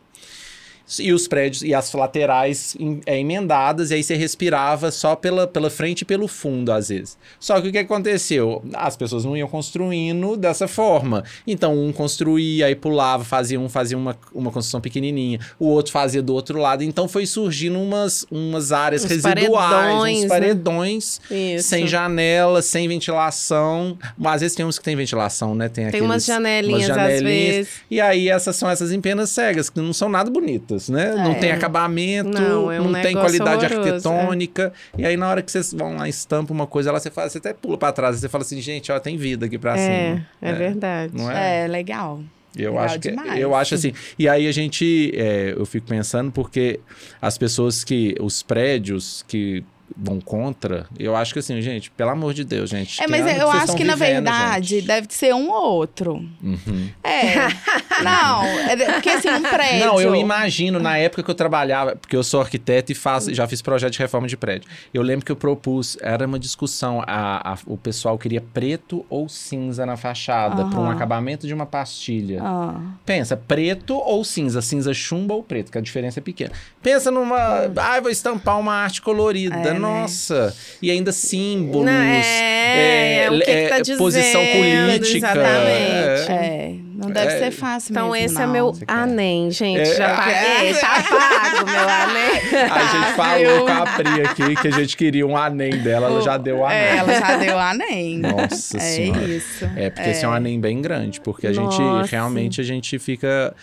E 1.00 1.12
os 1.12 1.28
prédios 1.28 1.64
e 1.64 1.74
as 1.74 1.92
laterais 1.94 2.76
em- 2.80 3.02
é, 3.06 3.20
emendadas, 3.20 3.90
e 3.92 3.96
aí 3.96 4.04
você 4.04 4.16
respirava 4.16 4.92
só 4.92 5.16
pela, 5.16 5.48
pela 5.48 5.70
frente 5.70 6.02
e 6.02 6.06
pelo 6.06 6.28
fundo, 6.28 6.72
às 6.72 6.90
vezes. 6.90 7.18
Só 7.40 7.60
que 7.60 7.70
o 7.70 7.72
que 7.72 7.78
aconteceu? 7.80 8.64
As 8.74 8.96
pessoas 8.96 9.26
não 9.26 9.36
iam 9.36 9.48
construindo 9.48 10.38
dessa 10.38 10.68
forma. 10.68 11.24
Então, 11.48 11.76
um 11.78 11.92
construía, 11.92 12.68
aí 12.68 12.76
pulava, 12.76 13.24
fazia 13.24 13.60
um, 13.60 13.68
fazia 13.68 13.98
uma, 13.98 14.16
uma 14.34 14.52
construção 14.52 14.80
pequenininha, 14.80 15.40
o 15.60 15.66
outro 15.68 15.92
fazia 15.92 16.22
do 16.22 16.34
outro 16.34 16.60
lado. 16.60 16.84
Então, 16.84 17.08
foi 17.08 17.26
surgindo 17.26 17.80
umas, 17.80 18.26
umas 18.30 18.72
áreas 18.72 19.04
Uns 19.04 19.10
residuais, 19.10 19.48
paredões, 19.50 20.18
uns 20.18 20.24
né? 20.24 20.28
paredões, 20.30 21.22
Isso. 21.32 21.68
sem 21.70 21.88
janela, 21.88 22.62
sem 22.62 22.88
ventilação. 22.88 23.98
Mas 24.18 24.36
às 24.36 24.42
vezes 24.42 24.56
tem 24.56 24.66
uns 24.66 24.78
que 24.78 24.84
tem 24.86 24.96
ventilação, 24.96 25.56
né? 25.56 25.68
Tem, 25.68 25.76
Tem 25.76 25.86
aqueles, 25.88 26.06
umas 26.06 26.26
janelinhas, 26.26 26.90
umas 26.90 26.90
às 26.90 26.96
janelinhas. 26.96 27.56
vezes. 27.56 27.72
E 27.90 28.00
aí, 28.02 28.30
essas 28.30 28.56
são 28.56 28.70
essas 28.70 28.92
empenas 28.92 29.30
cegas, 29.30 29.70
que 29.70 29.80
não 29.80 29.94
são 29.94 30.10
nada 30.10 30.30
bonitas, 30.30 30.75
né? 30.90 31.14
Não 31.16 31.32
É. 31.32 31.36
tem 31.36 31.52
acabamento, 31.52 32.30
não, 32.30 32.64
Não, 32.66 32.72
é 32.72 32.80
um 32.82 32.92
tem 32.94 33.04
negócio 33.14 33.20
qualidade 33.40 33.66
horroroso, 33.66 33.88
é. 33.88 34.12
arquitetônica. 34.12 34.74
E 34.98 35.06
aí, 35.06 35.18
na 35.18 35.30
hora 35.30 35.42
que 35.42 35.52
vocês 35.52 35.74
vão 35.74 35.96
lá, 35.98 36.08
estampa 36.10 36.54
uma 36.54 36.68
coisa, 36.68 36.92
lá 36.92 37.00
você 37.00 37.10
fala, 37.12 37.30
você 37.30 37.38
até 37.38 37.54
pula 37.54 37.78
pra 37.78 37.92
trás, 37.92 38.18
e 38.18 38.20
você 38.20 38.30
fala 38.30 38.44
assim, 38.44 38.60
gente, 38.62 38.92
ó, 38.92 39.00
tem 39.00 39.18
vida 39.18 39.46
aqui 39.46 39.58
pra 39.58 39.78
É, 39.78 39.78
cima. 40.16 40.28
é, 40.42 40.54
verdade. 40.54 41.12
Não 41.16 41.32
é? 41.32 41.64
É, 41.64 41.68
legal. 41.68 42.20
Eu 42.58 42.72
Legal 42.72 42.86
acho 42.86 43.00
que 43.00 43.10
demais. 43.10 43.40
eu 43.42 43.54
acho 43.54 43.76
assim. 43.76 43.92
E 44.18 44.30
aí 44.30 44.48
a 44.48 44.52
gente, 44.54 45.12
é, 45.14 45.54
eu 45.58 45.66
fico 45.66 45.88
pensando 45.88 46.32
porque 46.32 46.80
as 47.22 47.38
pessoas 47.38 47.84
que, 47.84 48.16
os 48.22 48.42
prédios 48.42 49.26
que 49.28 49.62
vão 49.98 50.20
contra, 50.20 50.86
eu 51.00 51.16
acho 51.16 51.32
que 51.34 51.40
assim, 51.40 51.62
gente, 51.62 51.90
pelo 51.92 52.10
amor 52.10 52.34
de 52.34 52.44
Deus, 52.44 52.70
gente. 52.70 53.02
É, 53.02 53.08
mas 53.08 53.26
eu 53.38 53.50
acho 53.50 53.76
que, 53.76 53.84
na 53.84 53.94
vivendo, 53.94 54.26
verdade, 54.26 54.68
gente? 54.76 54.88
deve 54.88 55.08
ser 55.10 55.34
um 55.34 55.50
ou 55.50 55.74
outro. 55.76 56.16
Uhum. 56.44 56.90
É. 57.04 57.36
Não, 58.04 58.44
é 58.44 58.76
porque 58.94 59.10
assim, 59.10 59.30
um 59.30 59.42
prédio. 59.42 59.86
Não, 59.86 60.02
eu 60.02 60.16
imagino 60.16 60.80
na 60.80 60.98
época 60.98 61.24
que 61.24 61.32
eu 61.32 61.36
trabalhava, 61.36 61.96
porque 61.96 62.16
eu 62.16 62.24
sou 62.24 62.42
arquiteto 62.42 62.92
e 62.92 62.96
faço, 62.96 63.34
já 63.34 63.48
fiz 63.48 63.62
projeto 63.62 63.94
de 63.94 64.00
reforma 64.00 64.28
de 64.28 64.36
prédio. 64.36 64.68
Eu 64.94 65.02
lembro 65.02 65.26
que 65.26 65.32
eu 65.32 65.36
propus, 65.36 65.98
era 66.02 66.26
uma 66.28 66.38
discussão, 66.40 67.02
a, 67.08 67.54
a- 67.54 67.58
o 67.66 67.78
pessoal 67.78 68.18
queria 68.18 68.42
preto 68.42 69.06
ou 69.10 69.30
cinza 69.30 69.86
na 69.86 69.96
fachada, 69.96 70.66
para 70.66 70.80
um 70.80 70.90
acabamento 70.90 71.48
de 71.48 71.54
uma 71.54 71.66
pastilha. 71.66 72.42
Ah, 72.44 72.76
Pensa, 73.06 73.38
preto 73.38 73.96
ou 73.96 74.24
cinza, 74.26 74.62
cinza 74.62 74.94
chumbo 74.94 75.36
ou 75.36 75.44
preto, 75.44 75.72
que 75.72 75.78
a 75.78 75.82
diferença 75.82 76.20
é 76.20 76.24
pequena. 76.24 76.52
Pensa 76.82 77.10
numa, 77.10 77.38
ah, 77.78 78.00
vou 78.02 78.12
estampar 78.12 78.60
uma 78.60 78.74
arte 78.74 79.02
colorida, 79.02 79.56
É, 79.56 79.74
né? 79.74 79.85
Nossa. 79.86 80.56
E 80.82 80.92
ainda 80.92 81.12
símbolos, 81.12 81.86
Não, 81.86 81.92
é, 81.94 83.28
o 83.32 83.40
que 83.40 83.46
que 83.46 83.68
tá 83.70 83.96
posição 83.98 84.42
dizendo, 84.42 84.58
política. 84.98 85.18
exatamente. 85.18 86.32
é. 86.32 86.36
é, 86.72 86.76
não 86.96 87.10
deve 87.12 87.34
É. 87.34 87.40
ser 87.40 87.52
fácil 87.52 87.92
Então, 87.92 88.12
mesmo, 88.12 88.26
esse 88.26 88.42
é 88.42 88.46
não. 88.46 88.54
meu 88.54 88.74
Você 88.74 88.86
quer? 88.86 88.94
ANEM, 88.94 89.52
gente. 89.52 89.80
É. 89.82 89.96
Já 89.96 90.16
paguei, 90.16 90.74
tá 90.74 91.04
pago 91.04 91.66
meu 91.70 91.90
ANEM. 91.90 92.72
A 92.72 92.86
gente 92.92 93.16
falou 93.16 93.66
com 93.66 93.72
a 93.72 93.86
Pri 93.86 94.22
aqui 94.22 94.56
que 94.62 94.68
a 94.68 94.72
gente 94.72 94.98
queria 94.98 95.28
um 95.28 95.36
ANEM 95.38 95.78
dela, 95.84 96.08
ela 96.08 96.22
já 96.22 96.38
deu 96.38 96.58
o 96.60 96.66
ANEM. 96.66 96.78
É, 96.78 96.98
ela 96.98 97.14
já 97.20 97.38
deu 97.38 97.60
aném. 97.60 98.18
Nossa 98.20 98.78
é 98.78 98.80
senhora. 98.80 99.24
isso. 99.28 99.66
É, 99.76 99.90
porque 99.90 100.10
esse 100.10 100.24
é 100.26 100.28
um 100.28 100.32
ANEM 100.34 100.60
bem 100.60 100.82
grande, 100.82 101.20
porque 101.22 101.48
a 101.48 101.54
gente, 101.54 101.78
Nossa. 101.80 102.10
realmente, 102.12 102.62
a 102.62 102.64
gente 102.64 102.98
fica, 102.98 103.54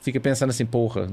fica 0.00 0.20
pensando 0.20 0.50
assim, 0.50 0.66
porra, 0.66 1.08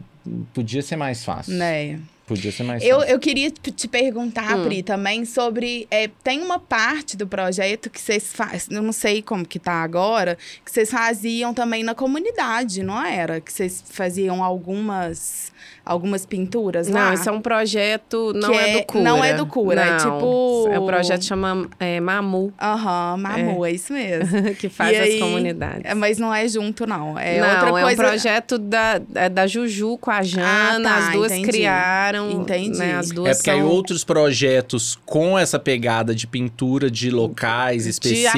podia 0.53 0.81
ser 0.81 0.95
mais 0.95 1.23
fácil. 1.23 1.53
Né? 1.53 1.99
Podia 2.29 2.51
ser 2.51 2.63
mais 2.63 2.83
Eu, 2.83 2.99
fácil. 2.99 3.11
eu 3.13 3.19
queria 3.19 3.49
te 3.51 3.71
te 3.71 3.87
perguntar, 3.87 4.55
Hum. 4.57 4.63
Pri, 4.63 4.83
também 4.83 5.25
sobre. 5.25 5.87
é, 5.89 6.07
tem 6.23 6.41
uma 6.41 6.59
parte 6.59 7.17
do 7.17 7.27
projeto 7.27 7.89
que 7.89 7.99
vocês 7.99 8.31
fazem, 8.31 8.77
eu 8.77 8.83
não 8.83 8.91
sei 8.93 9.21
como 9.21 9.43
que 9.45 9.57
tá 9.59 9.73
agora, 9.83 10.37
que 10.63 10.71
vocês 10.71 10.91
faziam 10.91 11.53
também 11.53 11.83
na 11.83 11.95
comunidade, 11.95 12.83
não 12.83 13.03
era? 13.03 13.41
Que 13.41 13.51
vocês 13.51 13.83
faziam 13.89 14.43
algumas, 14.43 15.51
algumas 15.89 16.25
pinturas 16.25 16.87
lá? 16.87 17.07
Não, 17.07 17.13
isso 17.13 17.27
é 17.27 17.31
um 17.31 17.41
projeto, 17.41 18.31
não 18.35 18.51
Que 18.51 18.57
é, 18.57 18.69
é- 18.69 18.79
do 18.79 18.85
Cura. 18.85 19.03
não 19.03 19.23
é 19.23 19.33
do 19.33 19.45
Cura, 19.45 19.81
é 19.81 19.91
Não, 19.91 19.97
tipo- 19.97 20.69
É 20.71 20.79
um 20.79 20.85
projeto 20.85 21.19
que 21.21 21.25
chama 21.25 21.67
é, 21.79 21.99
Mamu, 21.99 22.53
Aham, 22.61 23.17
Mamu, 23.17 23.65
é. 23.65 23.71
isso 23.71 23.91
mesmo. 23.93 24.29
que 24.59 24.69
faz 24.69 24.91
E 24.91 24.95
as 24.95 25.03
aí- 25.03 25.19
comunidades. 25.19 25.81
É, 25.83 25.93
mas 25.95 26.17
não 26.17 26.33
é 26.33 26.47
junto, 26.47 26.85
não. 26.85 27.17
É 27.17 27.39
não, 27.39 27.49
outra 27.49 27.67
é 27.67 27.71
coisa. 27.71 27.87
um 28.01 28.05
projeto 28.05 28.57
da, 28.57 29.01
é 29.15 29.29
da 29.29 29.47
Juju 29.47 29.97
com 29.97 30.11
a 30.11 30.21
Jana, 30.21 30.45
Ah, 30.45 30.81
tá, 30.83 30.97
as 31.07 31.13
duas 31.13 31.31
entendi. 31.31 31.47
criaram. 31.47 32.25
inspiram. 32.27 32.41
Entendi. 32.41 32.77
Né, 32.77 32.95
as 32.95 33.09
duas 33.09 33.29
É 33.31 33.33
porque 33.35 33.49
aí 33.49 33.59
são 33.59 33.67
outros 33.67 34.03
projetos 34.03 34.97
com 35.05 35.37
essa 35.37 35.57
pegada 35.59 36.13
de 36.13 36.27
pintura 36.27 36.89
de 36.91 37.09
locais 37.09 37.83
de 37.83 37.89
arte 37.89 37.89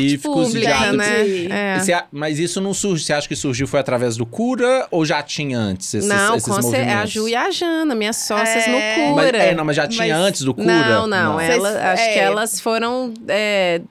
específicos 0.05 0.47
pública, 0.47 0.69
já. 0.69 0.93
né? 0.93 1.21
Entendi. 1.27 1.51
É. 1.51 1.79
Você 1.79 2.01
mas 2.11 2.39
isso 2.39 2.61
não 2.61 2.73
surge. 2.73 3.03
Você 3.03 3.13
acha 3.13 3.27
que 3.27 3.35
surgiu 3.35 3.67
foi 3.67 3.79
através 3.79 4.15
do 4.17 4.25
Cura 4.25 4.87
ou 4.89 5.03
já 5.05 5.21
tinha 5.21 5.57
antes 5.57 5.93
esses, 5.93 6.09
não, 6.09 6.35
esses 6.35 6.47
com 6.47 6.53
cer- 6.55 6.63
movimentos? 6.63 6.93
a 7.01 7.05
Ju 7.05 7.27
e 7.27 7.35
a 7.35 7.40
Jana, 7.49 7.95
minhas 7.95 8.17
sócias 8.17 8.67
É. 8.67 8.69
no 9.07 9.15
Mas, 9.15 9.25
Cura. 9.25 9.37
é, 9.37 9.55
não, 9.55 9.65
mas 9.65 9.75
já 9.75 9.87
tinha 9.87 10.13
Mas- 10.15 10.25
antes 10.27 10.41
do 10.43 10.53
Cura? 10.53 10.67
Não, 10.67 11.07
não, 11.07 11.33
Vocês- 11.35 11.49
ela, 11.55 11.91
acho 11.93 12.03
é. 12.03 12.13
que 12.13 12.19
elas 12.19 12.59
foram. 12.59 13.13
é, 13.27 13.81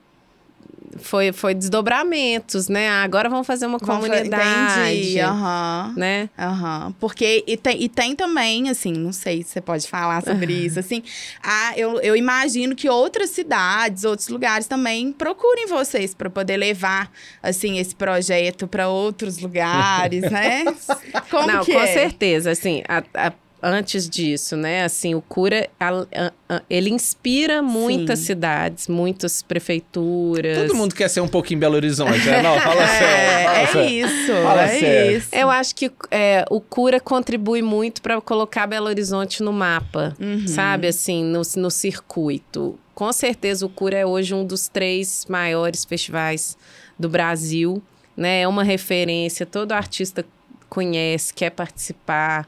foi, 0.99 1.31
foi 1.31 1.53
desdobramentos, 1.53 2.67
né? 2.67 2.89
Agora 2.89 3.29
vamos 3.29 3.47
fazer 3.47 3.65
uma 3.65 3.77
Vamos 3.77 4.05
comunidade. 4.07 4.91
Entendi. 4.99 5.19
Aham. 5.21 5.93
Né? 5.95 6.29
Aham. 6.37 6.93
Porque 6.99 7.43
e 7.47 7.55
tem, 7.55 7.81
e 7.81 7.87
tem 7.87 8.13
também, 8.13 8.69
assim, 8.69 8.91
não 8.91 9.13
sei 9.13 9.41
se 9.41 9.51
você 9.51 9.61
pode 9.61 9.87
falar 9.87 10.21
sobre 10.21 10.51
isso, 10.53 10.79
assim. 10.79 11.01
A, 11.41 11.73
eu, 11.77 11.99
eu 12.01 12.13
imagino 12.15 12.75
que 12.75 12.89
outras 12.89 13.29
cidades, 13.29 14.03
outros 14.03 14.27
lugares 14.27 14.67
também 14.67 15.13
procurem 15.13 15.65
vocês 15.65 16.13
para 16.13 16.29
poder 16.29 16.57
levar, 16.57 17.09
assim, 17.41 17.79
esse 17.79 17.95
projeto 17.95 18.67
para 18.67 18.89
outros 18.89 19.39
lugares, 19.39 20.29
né? 20.29 20.65
Como 21.31 21.47
Não, 21.47 21.63
que 21.63 21.71
com 21.73 21.79
é? 21.81 21.87
certeza, 21.87 22.51
assim, 22.51 22.83
a- 22.87 23.03
a- 23.27 23.33
antes 23.61 24.09
disso, 24.09 24.55
né, 24.57 24.83
assim, 24.83 25.13
o 25.13 25.21
Cura, 25.21 25.69
a- 25.79 26.05
a- 26.15 26.31
a- 26.49 26.61
ele 26.69 26.89
inspira 26.89 27.61
muitas 27.61 28.19
Sim. 28.19 28.25
cidades, 28.25 28.87
muitas 28.87 29.41
prefeituras. 29.41 30.57
Todo 30.67 30.75
mundo 30.75 30.95
quer 30.95 31.09
ser 31.09 31.21
um 31.21 31.27
pouquinho 31.27 31.59
Belo 31.59 31.75
Horizonte, 31.75 32.25
né? 32.27 32.41
Não, 32.41 32.59
fala 32.59 32.87
sério. 32.87 33.05
É, 33.07 33.43
fala 33.45 33.57
é 33.59 33.67
sério. 33.67 34.07
isso, 34.07 34.31
Fala 34.43 34.63
é 34.63 34.79
sério. 34.79 35.17
isso. 35.17 35.27
Eu 35.35 35.49
acho 35.49 35.75
que 35.75 35.91
é, 36.09 36.45
o 36.49 36.59
Cura 36.59 36.99
contribui 36.99 37.61
muito 37.61 38.01
para 38.01 38.19
colocar 38.21 38.65
Belo 38.67 38.87
Horizonte 38.87 39.43
no 39.43 39.53
mapa, 39.53 40.15
Uhum. 40.19 40.47
sabe? 40.47 40.87
Assim, 40.87 41.23
no, 41.23 41.41
no 41.57 41.69
circuito. 41.71 42.77
Com 42.95 43.11
certeza, 43.13 43.65
o 43.65 43.69
Cura 43.69 43.97
é 43.97 44.05
hoje 44.05 44.33
um 44.33 44.45
dos 44.45 44.67
três 44.67 45.25
maiores 45.29 45.85
festivais 45.85 46.57
do 46.99 47.07
Brasil, 47.09 47.81
né? 48.17 48.41
É 48.41 48.47
uma 48.47 48.63
referência, 48.63 49.45
todo 49.45 49.71
artista 49.71 50.25
conhece, 50.69 51.33
quer 51.33 51.49
participar, 51.49 52.47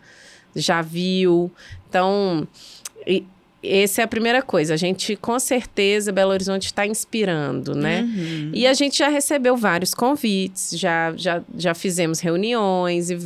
já 0.56 0.82
viu. 0.82 1.52
Então, 1.90 2.48
e- 3.08 3.24
essa 3.64 4.02
é 4.02 4.04
a 4.04 4.08
primeira 4.08 4.42
coisa. 4.42 4.74
A 4.74 4.78
gente, 4.78 5.16
com 5.16 5.40
certeza, 5.40 6.12
Belo 6.12 6.32
Horizonte 6.32 6.66
está 6.66 6.86
inspirando, 6.86 7.74
né? 7.74 8.02
Uhum. 8.02 8.52
E 8.54 8.68
a 8.68 8.74
gente 8.74 8.98
já 8.98 9.08
recebeu 9.08 9.56
vários 9.56 9.94
convites, 9.94 10.72
já, 10.78 11.14
já, 11.16 11.42
já 11.58 11.74
fizemos 11.74 12.20
reuniões 12.20 13.10
e 13.10 13.18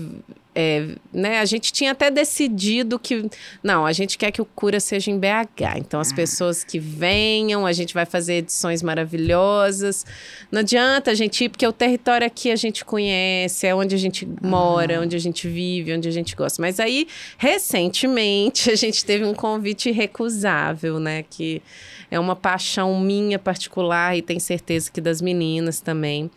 é, 0.60 0.88
né, 1.14 1.40
a 1.40 1.46
gente 1.46 1.72
tinha 1.72 1.92
até 1.92 2.10
decidido 2.10 2.98
que 2.98 3.30
não, 3.62 3.86
a 3.86 3.94
gente 3.94 4.18
quer 4.18 4.32
que 4.32 4.42
o 4.42 4.46
cura 4.46 4.80
seja 4.80 5.12
em 5.12 5.20
BH. 5.20 5.78
Então 5.78 6.00
as 6.00 6.12
pessoas 6.12 6.64
que 6.64 6.80
venham, 6.80 7.64
a 7.64 7.72
gente 7.72 7.94
vai 7.94 8.08
fazer 8.08 8.38
edições 8.38 8.82
maravilhosas. 8.82 10.04
Não 10.52 10.62
adianta 10.62 11.12
a 11.12 11.14
gente 11.14 11.44
ir 11.44 11.50
porque 11.50 11.68
o 11.68 11.72
território 11.72 12.26
aqui 12.26 12.50
a 12.50 12.56
gente 12.56 12.84
conhece, 12.84 13.68
é 13.68 13.76
onde 13.76 13.94
a 13.94 14.00
gente 14.00 14.28
mora, 14.42 15.00
onde 15.00 15.16
a 15.16 15.20
gente 15.20 15.48
vive, 15.48 15.94
onde 15.94 16.08
a 16.08 16.12
gente 16.12 16.36
gosta. 16.36 16.60
Mas 16.60 16.80
aí 16.80 17.08
recentemente 17.38 18.72
a 18.72 18.76
gente 18.76 19.06
teve 19.06 19.26
um 19.26 19.36
convite 19.36 19.90
irrecusável, 19.90 21.00
né, 21.00 21.24
que 21.30 21.62
é 22.10 22.20
uma 22.20 22.36
paixão 22.36 23.00
minha 23.00 23.38
particular 23.38 24.18
e 24.18 24.22
tenho 24.22 24.40
certeza 24.40 24.90
que 24.92 25.02
das 25.02 25.22
meninas 25.22 25.82
também. 25.82 26.32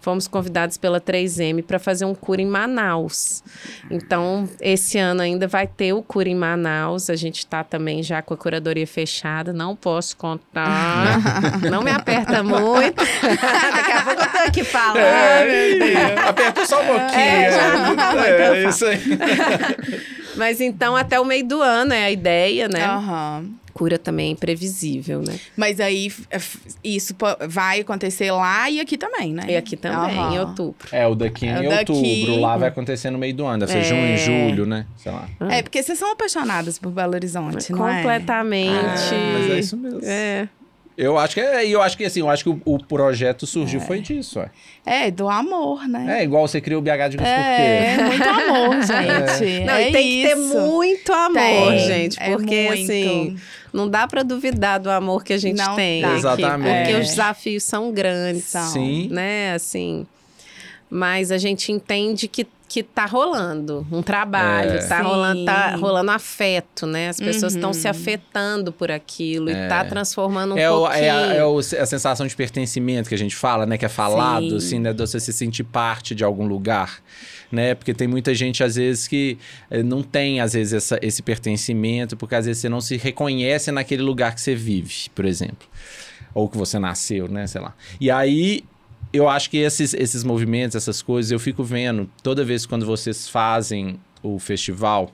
Fomos 0.00 0.28
convidados 0.28 0.76
pela 0.76 1.00
3M 1.00 1.62
para 1.62 1.78
fazer 1.78 2.04
um 2.04 2.14
cura 2.14 2.40
em 2.40 2.46
Manaus. 2.46 3.42
Então, 3.90 4.48
esse 4.60 4.98
ano 4.98 5.22
ainda 5.22 5.46
vai 5.46 5.66
ter 5.66 5.92
o 5.92 6.02
cura 6.02 6.28
em 6.28 6.34
Manaus. 6.34 7.08
A 7.10 7.16
gente 7.16 7.38
está 7.38 7.62
também 7.62 8.02
já 8.02 8.22
com 8.22 8.34
a 8.34 8.36
curadoria 8.36 8.86
fechada. 8.86 9.52
Não 9.52 9.76
posso 9.76 10.16
contar. 10.16 11.18
Não 11.70 11.82
me 11.82 11.90
aperta 11.90 12.42
muito. 12.42 13.02
Daqui 13.22 13.92
a 13.92 14.02
pouco 14.02 14.22
eu 14.22 14.30
tô 14.30 14.38
aqui 14.38 14.64
falando. 14.64 14.98
Aperta 16.28 16.66
só 16.66 16.82
um 16.82 16.86
pouquinho. 16.86 17.20
É, 17.20 17.52
já 17.52 17.78
não 17.78 17.96
dá 17.96 18.12
muito 18.12 18.24
é, 18.24 18.36
pra 18.36 18.56
é 18.56 18.68
isso 18.68 18.86
aí. 18.86 19.00
Mas 20.36 20.60
então, 20.60 20.94
até 20.94 21.18
o 21.18 21.24
meio 21.24 21.46
do 21.46 21.62
ano 21.62 21.92
é 21.92 22.04
a 22.04 22.10
ideia, 22.10 22.68
né? 22.68 22.84
Aham. 22.84 23.46
Cura 23.76 23.98
também 23.98 24.28
é 24.28 24.32
imprevisível, 24.32 25.20
né? 25.20 25.38
Mas 25.54 25.80
aí 25.80 26.06
f- 26.06 26.58
isso 26.82 27.14
vai 27.48 27.80
acontecer 27.80 28.30
lá 28.32 28.70
e 28.70 28.80
aqui 28.80 28.96
também, 28.96 29.34
né? 29.34 29.44
E 29.48 29.56
aqui 29.56 29.76
também, 29.76 30.18
Aham. 30.18 30.34
em 30.34 30.38
outubro. 30.38 30.88
É, 30.90 31.06
o 31.06 31.14
daqui 31.14 31.44
em 31.44 31.50
É 31.50 31.68
daqui. 31.68 31.92
outubro. 31.92 32.40
Lá 32.40 32.56
vai 32.56 32.68
acontecer 32.68 33.10
no 33.10 33.18
meio 33.18 33.34
do 33.34 33.44
ano. 33.44 33.66
Deve 33.66 33.72
ser 33.72 33.78
É. 33.78 33.82
junho, 33.84 34.16
julho, 34.48 34.64
né? 34.66 34.86
Sei 34.96 35.12
lá. 35.12 35.28
É, 35.50 35.60
porque 35.62 35.82
vocês 35.82 35.98
são 35.98 36.10
apaixonadas 36.12 36.78
por 36.78 36.90
Belo 36.90 37.14
Horizonte, 37.14 37.70
não 37.70 37.86
é? 37.86 37.96
Completamente. 37.98 39.14
Mas 39.34 39.50
é 39.50 39.58
isso 39.58 39.76
mesmo. 39.76 40.00
É. 40.02 40.48
Eu 40.96 41.18
acho 41.18 41.34
que 41.34 41.40
é, 41.40 41.66
e 41.66 41.72
eu 41.72 41.82
acho 41.82 41.96
que 41.96 42.04
assim, 42.04 42.20
eu 42.20 42.30
acho 42.30 42.42
que 42.42 42.48
o, 42.48 42.60
o 42.64 42.78
projeto 42.82 43.46
surgiu 43.46 43.80
foi 43.80 44.00
disso, 44.00 44.40
é. 44.40 44.50
É, 45.06 45.10
do 45.10 45.28
amor, 45.28 45.86
né? 45.86 46.20
É 46.20 46.24
igual 46.24 46.48
você 46.48 46.58
criou 46.60 46.80
o 46.80 46.82
BH 46.82 47.10
de 47.10 47.16
É, 47.22 47.96
por 47.96 48.04
muito 48.06 48.22
amor, 48.28 48.76
gente. 48.86 49.64
Não, 49.66 49.74
é 49.74 49.88
e 49.88 49.92
tem 49.92 50.02
que 50.08 50.22
ter 50.28 50.38
isso. 50.38 50.58
muito 50.60 51.12
amor, 51.12 51.34
Tem, 51.34 51.78
gente. 51.80 52.16
é 52.22 52.30
Porque, 52.30 52.68
assim, 52.72 53.36
não 53.74 53.88
dá 53.90 54.06
pra 54.06 54.22
duvidar 54.22 54.80
do 54.80 54.90
amor 54.90 55.22
que 55.22 55.34
a 55.34 55.38
gente 55.38 55.58
Não 55.58 55.76
tem. 55.76 56.00
dá. 56.00 56.08
aqui, 56.08 56.16
Exatamente. 56.18 56.78
porque 56.78 56.92
É. 56.92 56.98
os 57.00 57.06
desafios 57.08 57.62
são 57.64 57.92
grandes. 57.92 58.44
São. 58.44 58.66
Sim. 58.72 59.08
Né, 59.10 59.52
assim. 59.52 60.06
Mas 60.88 61.30
a 61.30 61.36
gente 61.36 61.72
entende 61.72 62.26
que, 62.28 62.46
que 62.68 62.82
tá 62.82 63.06
rolando 63.06 63.86
um 63.92 64.02
trabalho, 64.02 64.72
É. 64.72 64.78
tá, 64.86 64.98
Sim. 64.98 65.04
rolando, 65.04 65.44
tá 65.44 65.76
rolando 65.76 66.10
afeto, 66.10 66.84
né? 66.86 67.08
As 67.10 67.16
pessoas 67.18 67.54
estão 67.54 67.70
Uhum. 67.70 67.74
se 67.74 67.86
afetando 67.86 68.72
por 68.72 68.90
aquilo 68.90 69.48
e 69.48 69.54
tá 69.68 69.84
transformando 69.84 70.54
um 70.54 70.58
É, 70.58 70.68
o, 70.70 70.80
pouquinho. 70.80 71.04
é, 71.04 71.10
a, 71.10 71.34
é 71.34 71.44
o- 71.44 71.58
a 71.58 71.86
sensação 71.86 72.26
de 72.26 72.34
pertencimento 72.34 73.08
que 73.08 73.14
a 73.14 73.18
gente 73.18 73.36
fala, 73.36 73.64
né? 73.66 73.78
Que 73.78 73.84
é 73.84 73.88
falado, 73.88 74.50
Sim. 74.50 74.56
assim, 74.56 74.78
né? 74.80 74.92
De 74.92 74.98
você 75.00 75.20
se 75.20 75.32
sentir 75.32 75.62
parte 75.64 76.12
de 76.14 76.24
algum 76.24 76.44
lugar, 76.46 77.00
né? 77.52 77.74
Porque 77.76 77.94
tem 77.94 78.08
muita 78.08 78.34
gente, 78.34 78.64
às 78.64 78.74
vezes, 78.74 79.06
que 79.06 79.38
eh, 79.70 79.82
não 79.84 80.02
tem, 80.02 80.40
às 80.40 80.52
vezes, 80.54 80.72
essa- 80.72 80.98
esse 81.00 81.22
pertencimento, 81.22 82.16
porque 82.16 82.34
às 82.34 82.46
vezes 82.46 82.60
você 82.62 82.68
não 82.68 82.80
se 82.80 82.96
reconhece 82.96 83.70
naquele 83.70 84.02
lugar 84.02 84.34
que 84.34 84.40
você 84.40 84.54
vive, 84.56 85.08
por 85.14 85.24
exemplo. 85.24 85.68
Ou 86.34 86.48
que 86.48 86.58
você 86.58 86.78
nasceu, 86.78 87.28
né? 87.28 87.46
Sei 87.46 87.60
lá. 87.60 87.74
E 88.00 88.10
aí, 88.10 88.64
eu 89.16 89.28
acho 89.28 89.50
que 89.50 89.56
esses, 89.58 89.94
esses 89.94 90.22
movimentos, 90.24 90.76
essas 90.76 91.02
coisas, 91.02 91.30
eu 91.32 91.38
fico 91.38 91.62
vendo 91.64 92.08
toda 92.22 92.44
vez 92.44 92.66
quando 92.66 92.84
vocês 92.86 93.28
fazem 93.28 93.98
o 94.22 94.38
festival. 94.38 95.10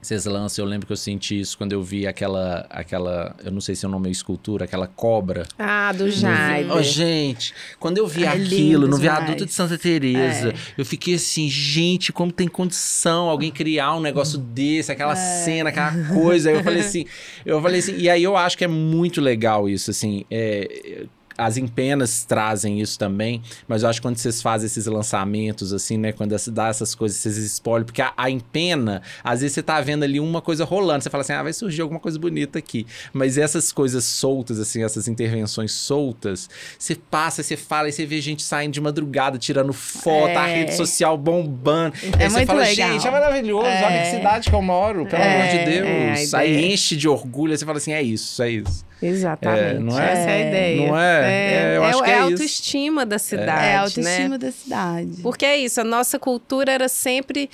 Vocês 0.00 0.24
lançam, 0.24 0.64
eu 0.64 0.68
lembro 0.68 0.84
que 0.84 0.92
eu 0.92 0.96
senti 0.96 1.38
isso 1.38 1.56
quando 1.56 1.72
eu 1.72 1.80
vi 1.80 2.08
aquela, 2.08 2.66
aquela, 2.68 3.36
eu 3.44 3.52
não 3.52 3.60
sei 3.60 3.76
se 3.76 3.84
é 3.84 3.88
o 3.88 3.90
nome 3.92 4.08
é 4.08 4.10
escultura, 4.10 4.64
aquela 4.64 4.88
cobra. 4.88 5.46
Ah, 5.56 5.92
do 5.92 6.10
Jaime. 6.10 6.72
Oh, 6.72 6.82
gente, 6.82 7.54
quando 7.78 7.98
eu 7.98 8.06
vi 8.08 8.24
É 8.24 8.28
aquilo 8.28 8.88
no 8.88 8.96
viaduto 8.96 9.46
de 9.46 9.52
Santa 9.52 9.78
Teresa, 9.78 10.48
É. 10.48 10.54
eu 10.76 10.84
fiquei 10.84 11.14
assim, 11.14 11.48
gente, 11.48 12.12
como 12.12 12.32
tem 12.32 12.48
condição 12.48 13.28
alguém 13.28 13.52
criar 13.52 13.94
um 13.94 14.00
negócio 14.00 14.38
desse, 14.40 14.90
aquela 14.90 15.12
É. 15.12 15.44
cena, 15.44 15.68
aquela 15.68 15.92
coisa. 16.08 16.50
Aí 16.50 16.56
eu 16.56 16.64
falei 16.64 16.80
assim, 16.80 17.06
eu 17.46 17.62
falei 17.62 17.78
assim, 17.78 17.94
e 17.96 18.10
aí 18.10 18.24
eu 18.24 18.36
acho 18.36 18.58
que 18.58 18.64
é 18.64 18.68
muito 18.68 19.20
legal 19.20 19.68
isso, 19.68 19.92
assim, 19.92 20.24
é, 20.28 21.04
as 21.36 21.56
empenas 21.56 22.24
trazem 22.24 22.80
isso 22.80 22.98
também, 22.98 23.42
mas 23.66 23.82
eu 23.82 23.88
acho 23.88 24.00
que 24.00 24.06
quando 24.06 24.16
vocês 24.16 24.40
fazem 24.42 24.66
esses 24.66 24.86
lançamentos, 24.86 25.72
assim, 25.72 25.96
né? 25.96 26.12
Quando 26.12 26.36
se 26.38 26.50
dá 26.50 26.68
essas 26.68 26.94
coisas, 26.94 27.18
vocês 27.18 27.36
spoilem, 27.36 27.84
porque 27.84 28.02
a, 28.02 28.12
a 28.16 28.30
empena, 28.30 29.02
às 29.22 29.40
vezes 29.40 29.54
você 29.54 29.62
tá 29.62 29.80
vendo 29.80 30.02
ali 30.04 30.18
uma 30.20 30.40
coisa 30.40 30.64
rolando, 30.64 31.02
você 31.04 31.10
fala 31.10 31.22
assim, 31.22 31.32
ah, 31.32 31.42
vai 31.42 31.52
surgir 31.52 31.82
alguma 31.82 32.00
coisa 32.00 32.18
bonita 32.18 32.58
aqui. 32.58 32.86
Mas 33.12 33.38
essas 33.38 33.72
coisas 33.72 34.04
soltas, 34.04 34.58
assim, 34.58 34.82
essas 34.84 35.08
intervenções 35.08 35.72
soltas, 35.72 36.48
você 36.78 36.94
passa, 36.94 37.42
você 37.42 37.56
fala, 37.56 37.88
e 37.88 37.92
você 37.92 38.04
vê 38.06 38.20
gente 38.20 38.42
saindo 38.42 38.72
de 38.72 38.80
madrugada, 38.80 39.38
tirando 39.38 39.72
foto, 39.72 40.36
a 40.36 40.48
É. 40.48 40.54
rede 40.58 40.74
social 40.76 41.16
bombando. 41.18 41.94
É 42.18 42.24
aí 42.24 42.30
você 42.30 42.46
fala, 42.46 42.60
legal. 42.62 42.92
gente, 42.92 43.06
é 43.06 43.10
maravilhoso, 43.10 43.66
É. 43.66 43.84
olha 43.84 44.02
que 44.02 44.10
cidade 44.16 44.48
que 44.50 44.54
eu 44.56 44.62
moro, 44.62 45.06
pelo 45.06 45.22
É, 45.22 45.34
amor 45.42 45.48
de 45.58 45.64
Deus. 45.70 46.32
é, 46.32 46.36
a 46.36 46.40
aí 46.40 46.72
enche 46.72 46.96
de 46.96 47.08
orgulho, 47.08 47.52
aí 47.52 47.58
você 47.58 47.64
fala 47.64 47.78
assim, 47.78 47.92
é 47.92 48.02
isso, 48.02 48.42
é 48.42 48.50
isso. 48.50 48.84
Exatamente. 49.02 49.76
É, 49.76 49.78
não 49.78 50.00
é? 50.00 50.12
Essa 50.12 50.30
é 50.30 50.32
a 50.32 50.48
ideia. 50.48 50.86
Não 50.88 50.98
é? 50.98 51.32
É, 51.32 51.76
eu 51.76 51.84
é, 51.84 51.90
acho 51.90 52.02
que 52.02 52.10
é 52.10 52.12
é 52.12 52.14
a 52.14 52.18
isso. 52.20 52.30
autoestima 52.32 53.06
da 53.06 53.18
cidade, 53.18 53.50
É 53.50 53.70
a 53.70 53.72
né? 53.72 53.76
autoestima 53.78 54.38
da 54.38 54.52
cidade. 54.52 55.22
Porque 55.22 55.44
é 55.44 55.56
isso, 55.58 55.80
a 55.80 55.84
nossa 55.84 56.18
cultura 56.18 56.70
era 56.72 56.88
sempre 56.88 57.50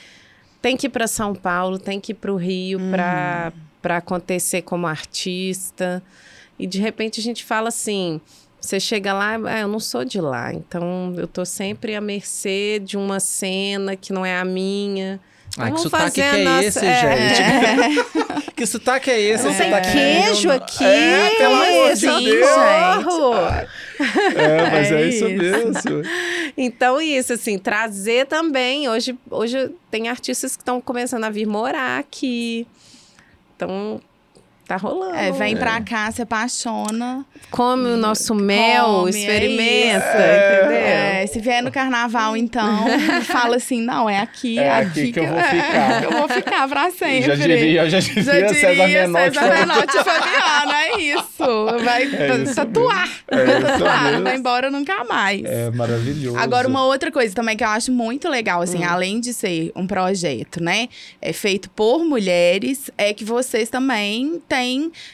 tem 0.60 0.76
que 0.76 0.86
ir 0.86 0.90
para 0.90 1.06
São 1.06 1.34
Paulo, 1.34 1.78
tem 1.78 1.98
que 2.00 2.12
ir 2.12 2.14
para 2.16 2.32
o 2.32 2.36
Rio 2.36 2.78
Hum. 2.80 2.90
para 2.90 3.52
para 3.80 3.96
acontecer 3.98 4.62
como 4.62 4.86
artista. 4.88 6.02
E 6.58 6.66
de 6.66 6.80
repente 6.80 7.20
a 7.20 7.22
gente 7.22 7.44
fala 7.44 7.68
assim, 7.68 8.20
você 8.60 8.80
chega 8.80 9.12
lá, 9.12 9.38
ah, 9.46 9.60
eu 9.60 9.68
não 9.68 9.78
sou 9.78 10.04
de 10.04 10.20
lá, 10.20 10.52
então 10.52 11.14
eu 11.16 11.28
tô 11.28 11.44
sempre 11.44 11.94
à 11.94 12.00
mercê 12.00 12.80
de 12.84 12.96
uma 12.96 13.20
cena 13.20 13.94
que 13.94 14.12
não 14.12 14.26
é 14.26 14.36
a 14.36 14.44
minha. 14.44 15.20
Ai, 15.58 15.66
que 15.72 15.76
Vamos 15.76 15.82
sotaque 15.82 16.10
que 16.12 16.20
é 16.20 16.44
nossa- 16.44 16.64
esse, 16.64 16.86
é. 16.86 17.34
gente? 17.34 18.48
Que 18.58 18.66
sotaque 18.66 19.08
é 19.10 19.20
esse? 19.20 19.44
Não 19.44 19.54
tem 19.54 19.66
sotaque 19.70 19.92
queijo 19.92 20.50
aqui. 20.50 20.84
É, 20.84 21.30
pelo 21.38 21.54
amor 21.54 21.94
de 21.94 22.06
Deus. 22.24 22.48
É, 24.34 24.70
mas 24.70 24.90
é, 24.92 25.02
É 25.02 25.08
isso 25.08 25.26
isso. 25.28 25.36
mesmo. 25.38 26.02
Então, 26.56 27.00
isso, 27.00 27.32
assim, 27.32 27.56
trazer 27.56 28.26
também. 28.26 28.88
Hoje, 28.88 29.16
hoje 29.30 29.70
tem 29.92 30.08
artistas 30.08 30.56
que 30.56 30.62
estão 30.62 30.80
começando 30.80 31.22
a 31.24 31.30
vir 31.30 31.46
morar 31.46 32.00
aqui. 32.00 32.66
Então, 33.54 34.00
tá 34.68 34.76
rolando. 34.76 35.14
É, 35.16 35.32
vem 35.32 35.56
pra 35.56 35.80
cá, 35.80 36.10
se 36.12 36.22
apaixona. 36.22 37.24
Come 37.50 37.88
o 37.88 37.96
nosso 37.96 38.34
mel, 38.34 38.84
Come, 38.84 39.06
é 39.06 39.10
experimenta, 39.18 40.04
isso. 40.06 40.16
entendeu? 40.16 40.70
É, 40.78 41.26
se 41.26 41.40
vier 41.40 41.62
no 41.62 41.72
carnaval, 41.72 42.36
então, 42.36 42.84
fala 43.24 43.56
assim: 43.56 43.80
não, 43.80 44.08
é 44.08 44.20
aqui, 44.20 44.58
É 44.58 44.70
aqui 44.70 45.10
que 45.12 45.18
eu 45.20 45.26
vou 45.26 45.40
ficar. 45.42 46.02
eu 46.04 46.10
vou 46.12 46.28
ficar 46.28 46.68
pra 46.68 46.90
sempre. 46.90 47.22
Já 47.22 47.34
diria, 47.34 47.88
já 47.88 47.98
diria, 48.00 48.22
Já 48.22 48.48
César 48.54 48.70
diria 48.86 49.08
Menotti. 49.08 49.34
César 49.34 49.54
Menotti 49.58 49.96
e 49.96 50.04
Fabiano, 50.04 50.72
é 50.72 51.00
isso. 51.00 51.84
Vai 51.84 52.02
É 52.02 52.36
isso 52.42 52.54
tatuar. 52.54 53.08
É 53.28 53.44
vai 53.44 53.62
tatuar, 53.62 54.22
vai 54.22 54.36
embora 54.36 54.70
nunca 54.70 55.02
mais. 55.04 55.42
É 55.44 55.70
maravilhoso. 55.70 56.36
Agora, 56.36 56.68
uma 56.68 56.84
outra 56.84 57.10
coisa 57.10 57.34
também 57.34 57.56
que 57.56 57.64
eu 57.64 57.68
acho 57.68 57.90
muito 57.90 58.28
legal, 58.28 58.60
assim, 58.60 58.80
Hum. 58.84 58.88
além 58.88 59.18
de 59.20 59.32
ser 59.32 59.72
um 59.74 59.86
projeto, 59.86 60.62
né? 60.62 60.88
É 61.22 61.32
feito 61.32 61.70
por 61.70 62.04
mulheres, 62.04 62.90
é 62.98 63.14
que 63.14 63.24
vocês 63.24 63.70
também 63.70 64.42
têm 64.48 64.57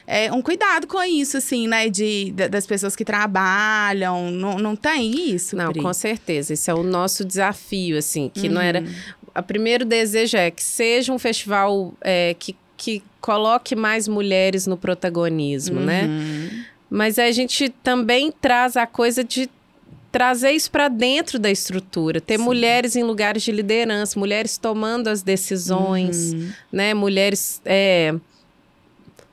é, 0.06 0.32
um 0.32 0.40
cuidado 0.42 0.86
com 0.86 1.02
isso, 1.02 1.36
assim, 1.36 1.66
né? 1.68 1.88
De, 1.88 2.32
da- 2.32 2.48
das 2.48 2.66
pessoas 2.66 2.94
que 2.96 3.04
trabalham. 3.04 4.30
Não, 4.30 4.58
não 4.58 4.76
tem 4.76 5.30
isso, 5.34 5.56
Não, 5.56 5.72
Pri? 5.72 5.82
com 5.82 5.92
certeza. 5.92 6.52
Esse 6.52 6.70
é 6.70 6.74
o 6.74 6.82
nosso 6.82 7.24
desafio, 7.24 7.98
assim, 7.98 8.30
que 8.32 8.48
não 8.48 8.60
Uhum. 8.60 8.66
era. 8.66 8.84
O 9.36 9.42
primeiro 9.42 9.84
desejo 9.84 10.36
é 10.36 10.50
que 10.50 10.62
seja 10.62 11.12
um 11.12 11.18
festival 11.18 11.92
é, 12.00 12.34
que, 12.38 12.54
que 12.76 13.02
coloque 13.20 13.74
mais 13.74 14.06
mulheres 14.06 14.66
no 14.66 14.76
protagonismo, 14.76 15.80
né? 15.80 16.04
Uhum. 16.04 16.64
Mas 16.90 17.18
a 17.18 17.30
gente 17.32 17.68
também 17.82 18.30
traz 18.30 18.76
a 18.76 18.86
coisa 18.86 19.24
de 19.24 19.48
trazer 20.12 20.52
isso 20.52 20.70
para 20.70 20.86
dentro 20.86 21.40
da 21.40 21.50
estrutura, 21.50 22.20
ter 22.20 22.38
Sim. 22.38 22.44
mulheres 22.44 22.94
em 22.94 23.02
lugares 23.02 23.42
de 23.42 23.50
liderança, 23.50 24.16
mulheres 24.16 24.56
tomando 24.56 25.08
as 25.08 25.22
decisões, 25.22 26.32
Uhum. 26.34 26.50
né? 26.70 26.94
Mulheres 26.94 27.60
é, 27.64 28.14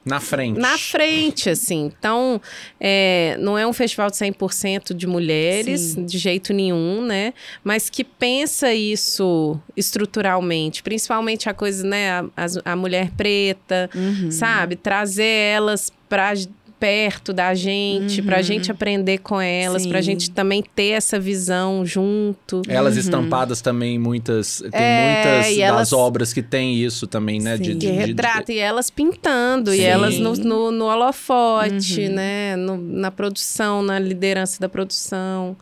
Na 0.03 0.19
frente. 0.19 0.59
na 0.59 0.77
frente, 0.79 1.47
assim. 1.49 1.91
Então, 1.97 2.41
é, 2.79 3.35
não 3.39 3.55
é 3.57 3.67
um 3.67 3.71
festival 3.73 4.09
de 4.09 4.17
100% 4.17 4.95
de 4.95 5.05
mulheres, 5.05 5.79
Sim. 5.81 6.05
de 6.05 6.17
jeito 6.17 6.53
nenhum, 6.53 7.03
né? 7.05 7.33
Mas 7.63 7.87
que 7.89 8.03
pensa 8.03 8.73
isso 8.73 9.59
estruturalmente, 9.77 10.81
principalmente 10.81 11.47
a 11.49 11.53
coisa, 11.53 11.85
né? 11.85 12.19
A, 12.35 12.71
a 12.71 12.75
mulher 12.75 13.11
preta, 13.11 13.89
Uhum. 13.93 14.31
sabe? 14.31 14.75
Trazer 14.75 15.23
elas 15.23 15.91
para 16.09 16.33
perto 16.81 17.31
da 17.31 17.53
gente, 17.53 18.23
pra 18.23 18.37
Uhum. 18.37 18.43
gente 18.43 18.71
aprender 18.71 19.19
com 19.19 19.39
elas, 19.39 19.85
pra 19.85 19.99
Sim. 19.99 20.05
gente 20.07 20.31
também 20.31 20.63
ter 20.63 20.89
essa 20.93 21.19
visão 21.19 21.85
junto. 21.85 22.63
Elas 22.67 22.95
Uhum. 22.95 22.99
estampadas 23.01 23.61
também, 23.61 23.99
muitas. 23.99 24.63
Tem 24.71 24.81
É, 24.81 25.13
muitas 25.23 25.45
e 25.53 25.59
das 25.59 25.67
elas- 25.69 25.93
obras 25.93 26.33
que 26.33 26.41
tem 26.41 26.73
isso 26.83 27.05
também, 27.05 27.39
né? 27.39 27.55
De, 27.55 27.73
Sim. 27.73 27.77
de- 27.77 27.85
Que 27.87 27.91
de- 27.93 27.97
retrata, 27.99 28.51
e 28.51 28.57
elas 28.57 28.89
pintando, 28.89 29.71
e 29.71 29.77
Sim. 29.77 29.83
elas 29.83 30.17
no, 30.17 30.33
no, 30.33 30.71
no 30.71 30.85
holofote, 30.85 32.01
Uhum. 32.07 32.13
né? 32.15 32.55
No- 32.55 32.77
na 32.77 33.11
produção, 33.11 33.83
na 33.83 33.99
liderança 33.99 34.59
da 34.59 34.67
produção. 34.67 35.55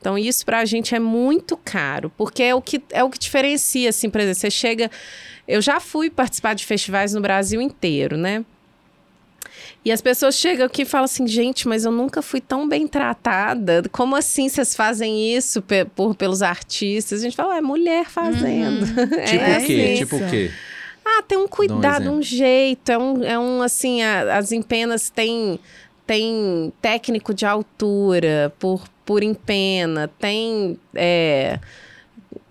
Então, 0.00 0.16
isso 0.18 0.44
pra 0.46 0.64
gente 0.64 0.94
é 0.94 0.98
muito 0.98 1.54
caro, 1.56 2.10
porque 2.16 2.42
é 2.42 2.54
o 2.54 2.62
que, 2.62 2.82
é 2.90 3.04
o 3.04 3.10
que 3.10 3.18
diferencia, 3.18 3.90
assim, 3.90 4.08
por 4.08 4.20
exemplo, 4.22 4.40
você 4.40 4.50
chega. 4.50 4.90
Eu 5.46 5.60
já 5.60 5.78
fui 5.78 6.08
participar 6.08 6.54
de 6.54 6.64
festivais 6.64 7.12
no 7.12 7.20
Brasil 7.20 7.60
inteiro, 7.60 8.16
né? 8.16 8.42
E 9.84 9.90
as 9.90 10.00
pessoas 10.00 10.36
chegam 10.36 10.64
aqui 10.66 10.82
e 10.82 10.84
falam 10.84 11.06
assim, 11.06 11.26
gente, 11.26 11.66
mas 11.66 11.84
eu 11.84 11.90
nunca 11.90 12.22
fui 12.22 12.40
tão 12.40 12.68
bem 12.68 12.86
tratada. 12.86 13.82
Como 13.90 14.14
assim 14.14 14.48
vocês 14.48 14.76
fazem 14.76 15.34
isso 15.36 15.60
pe- 15.60 15.84
por, 15.84 16.14
pelos 16.14 16.40
artistas? 16.40 17.20
A 17.20 17.22
gente 17.24 17.34
fala, 17.36 17.56
é 17.56 17.60
mulher 17.60 18.06
fazendo. 18.08 18.86
É 19.18 19.24
Tipo 19.26 19.34
o 19.42 19.66
quê? 19.66 19.82
assim. 19.82 19.94
Tipo 19.96 20.16
o 20.16 20.30
quê? 20.30 20.50
Ah, 21.04 21.22
tem 21.26 21.36
um 21.36 21.48
cuidado, 21.48 22.02
exemplo. 22.02 22.18
um 22.18 22.22
jeito. 22.22 22.92
É 22.92 22.96
um, 22.98 23.24
é 23.24 23.38
um 23.38 23.60
assim, 23.60 24.02
a- 24.02 24.36
as 24.38 24.52
empenas 24.52 25.10
têm 25.10 25.58
tem 26.06 26.72
técnico 26.82 27.32
de 27.32 27.46
altura 27.46 28.52
por, 28.58 28.82
por 29.04 29.22
empena, 29.22 30.10
tem 30.18 30.76
é, 30.94 31.58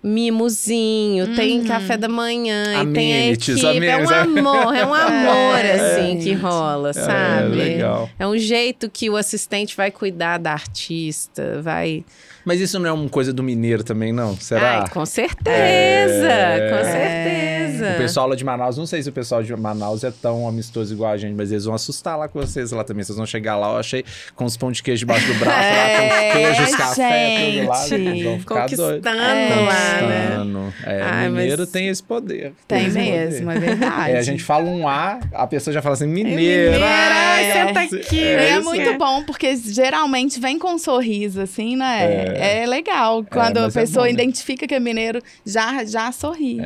mimozinho, 0.02 1.34
tem 1.36 1.62
café 1.64 1.96
da 1.96 2.08
manhã, 2.08 2.82
e 2.82 2.92
tem 2.92 3.12
a 3.12 3.16
Amenities, 3.18 3.62
equipe. 3.62 3.86
É 3.86 3.96
um 3.96 4.08
amenities. 4.08 4.38
amor, 4.38 4.74
é 4.74 4.86
um 4.86 4.94
amor, 4.94 5.58
É, 5.58 5.72
assim, 5.98 6.16
que 6.18 6.22
gente. 6.30 6.34
rola, 6.34 6.92
sabe? 6.92 7.60
É, 7.60 7.64
legal. 7.64 8.10
É 8.18 8.26
um 8.26 8.36
jeito 8.36 8.90
que 8.90 9.08
o 9.08 9.16
assistente 9.16 9.76
vai 9.76 9.90
cuidar 9.90 10.38
da 10.38 10.52
artista, 10.52 11.60
vai... 11.62 12.04
Mas 12.44 12.60
isso 12.60 12.78
não 12.78 12.88
é 12.88 12.92
uma 12.92 13.08
coisa 13.08 13.32
do 13.32 13.42
mineiro 13.42 13.84
também, 13.84 14.12
não? 14.12 14.36
Será? 14.36 14.80
Ai, 14.82 14.88
com 14.88 15.04
certeza, 15.06 16.26
É. 16.28 16.70
com 16.70 16.84
certeza. 16.84 17.94
O 17.94 17.96
pessoal 17.98 18.28
lá 18.28 18.36
de 18.36 18.44
Manaus, 18.44 18.76
não 18.78 18.86
sei 18.86 19.02
se 19.02 19.08
o 19.08 19.12
pessoal 19.12 19.42
de 19.42 19.54
Manaus 19.56 20.04
é 20.04 20.10
tão 20.10 20.46
amistoso 20.46 20.92
igual 20.94 21.12
a 21.12 21.16
gente, 21.16 21.34
mas 21.34 21.50
eles 21.50 21.64
vão 21.64 21.74
assustar 21.74 22.16
lá 22.18 22.28
com 22.28 22.40
vocês 22.40 22.70
lá 22.72 22.84
também. 22.84 23.02
Vocês 23.04 23.16
vão 23.16 23.26
chegar 23.26 23.56
lá, 23.56 23.72
eu 23.72 23.78
achei, 23.78 24.04
com 24.36 24.44
os 24.44 24.56
pão 24.56 24.70
de 24.72 24.82
queijo 24.82 25.00
debaixo 25.00 25.26
do 25.26 25.34
braço, 25.34 25.58
lá, 25.58 25.98
com 25.98 26.06
os 26.06 26.12
É, 26.12 26.32
queijos, 26.32 26.74
café, 26.76 27.52
tudo 27.56 27.68
lá. 27.68 27.86
gente. 27.86 27.94
Eles 28.08 28.24
vão 28.24 28.38
ficar 28.40 28.66
doidos. 28.68 28.78
Conquistando 28.86 29.18
É. 29.18 29.20
lá, 29.20 30.08
né? 30.08 30.26
Conquistando. 30.36 30.74
É, 30.84 31.02
Ai, 31.02 31.28
mineiro 31.28 31.58
mas- 31.62 31.70
tem 31.70 31.88
esse 31.88 32.02
poder. 32.02 32.52
Tem 32.68 32.86
esse 32.86 32.98
mesmo, 32.98 33.46
poder. 33.46 33.56
é 33.56 33.60
verdade. 33.60 34.10
É, 34.12 34.18
a 34.18 34.22
gente 34.22 34.42
fala 34.42 34.64
um 34.68 34.86
A, 34.88 35.18
a 35.32 35.46
pessoa 35.46 35.72
já 35.72 35.80
fala 35.82 35.94
assim. 35.94 36.06
Mineira, 36.06 36.78
ai, 36.84 37.44
É. 37.46 37.52
senta 37.52 37.80
aqui. 37.80 38.16
E 38.16 38.22
É 38.24 38.48
é, 38.50 38.60
muito 38.60 38.96
bom, 38.98 39.22
porque 39.24 39.56
geralmente 39.56 40.38
vem 40.40 40.58
com 40.58 40.74
um 40.74 40.78
sorriso, 40.78 41.40
assim, 41.40 41.76
né? 41.76 42.31
É, 42.36 42.66
legal. 42.66 43.24
Quando 43.24 43.58
a 43.58 43.62
mas 43.62 43.76
é 43.76 43.80
pessoa 43.80 44.04
bom, 44.06 44.12
né? 44.12 44.22
identifica 44.22 44.66
que 44.66 44.74
é 44.74 44.80
mineiro, 44.80 45.20
já, 45.44 45.84
já 45.84 46.10
sorri. 46.12 46.58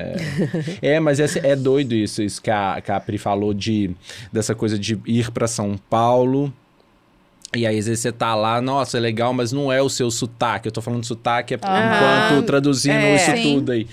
É, 0.83 0.99
mas 1.01 1.19
esse- 1.21 1.41
é 1.45 1.55
doido 1.57 1.95
isso, 1.95 2.23
isso 2.23 2.41
que 2.43 2.51
a, 2.51 2.81
que 2.81 2.91
a 2.93 2.99
Pri 3.01 3.19
falou 3.19 3.53
de, 3.55 3.91
dessa 4.33 4.55
coisa 4.55 4.79
de 4.79 4.99
ir 5.07 5.31
pra 5.31 5.47
São 5.47 5.77
Paulo. 5.91 6.53
E 7.55 7.67
aí, 7.67 7.79
às 7.79 7.87
vezes 7.87 8.01
você 8.01 8.13
tá 8.13 8.35
lá, 8.35 8.61
nossa, 8.61 8.99
é 8.99 9.01
legal, 9.01 9.33
mas 9.33 9.53
não 9.53 9.73
é 9.73 9.81
o 9.81 9.89
seu 9.89 10.11
sotaque. 10.11 10.69
Eu 10.69 10.73
tô 10.73 10.83
falando 10.83 11.05
sotaque 11.05 11.55
é 11.55 11.57
enquanto 11.57 12.45
traduzindo 12.45 12.95
É. 12.97 13.15
isso 13.17 13.31
Sim. 13.37 13.43
tudo 13.55 13.73
aí. 13.73 13.87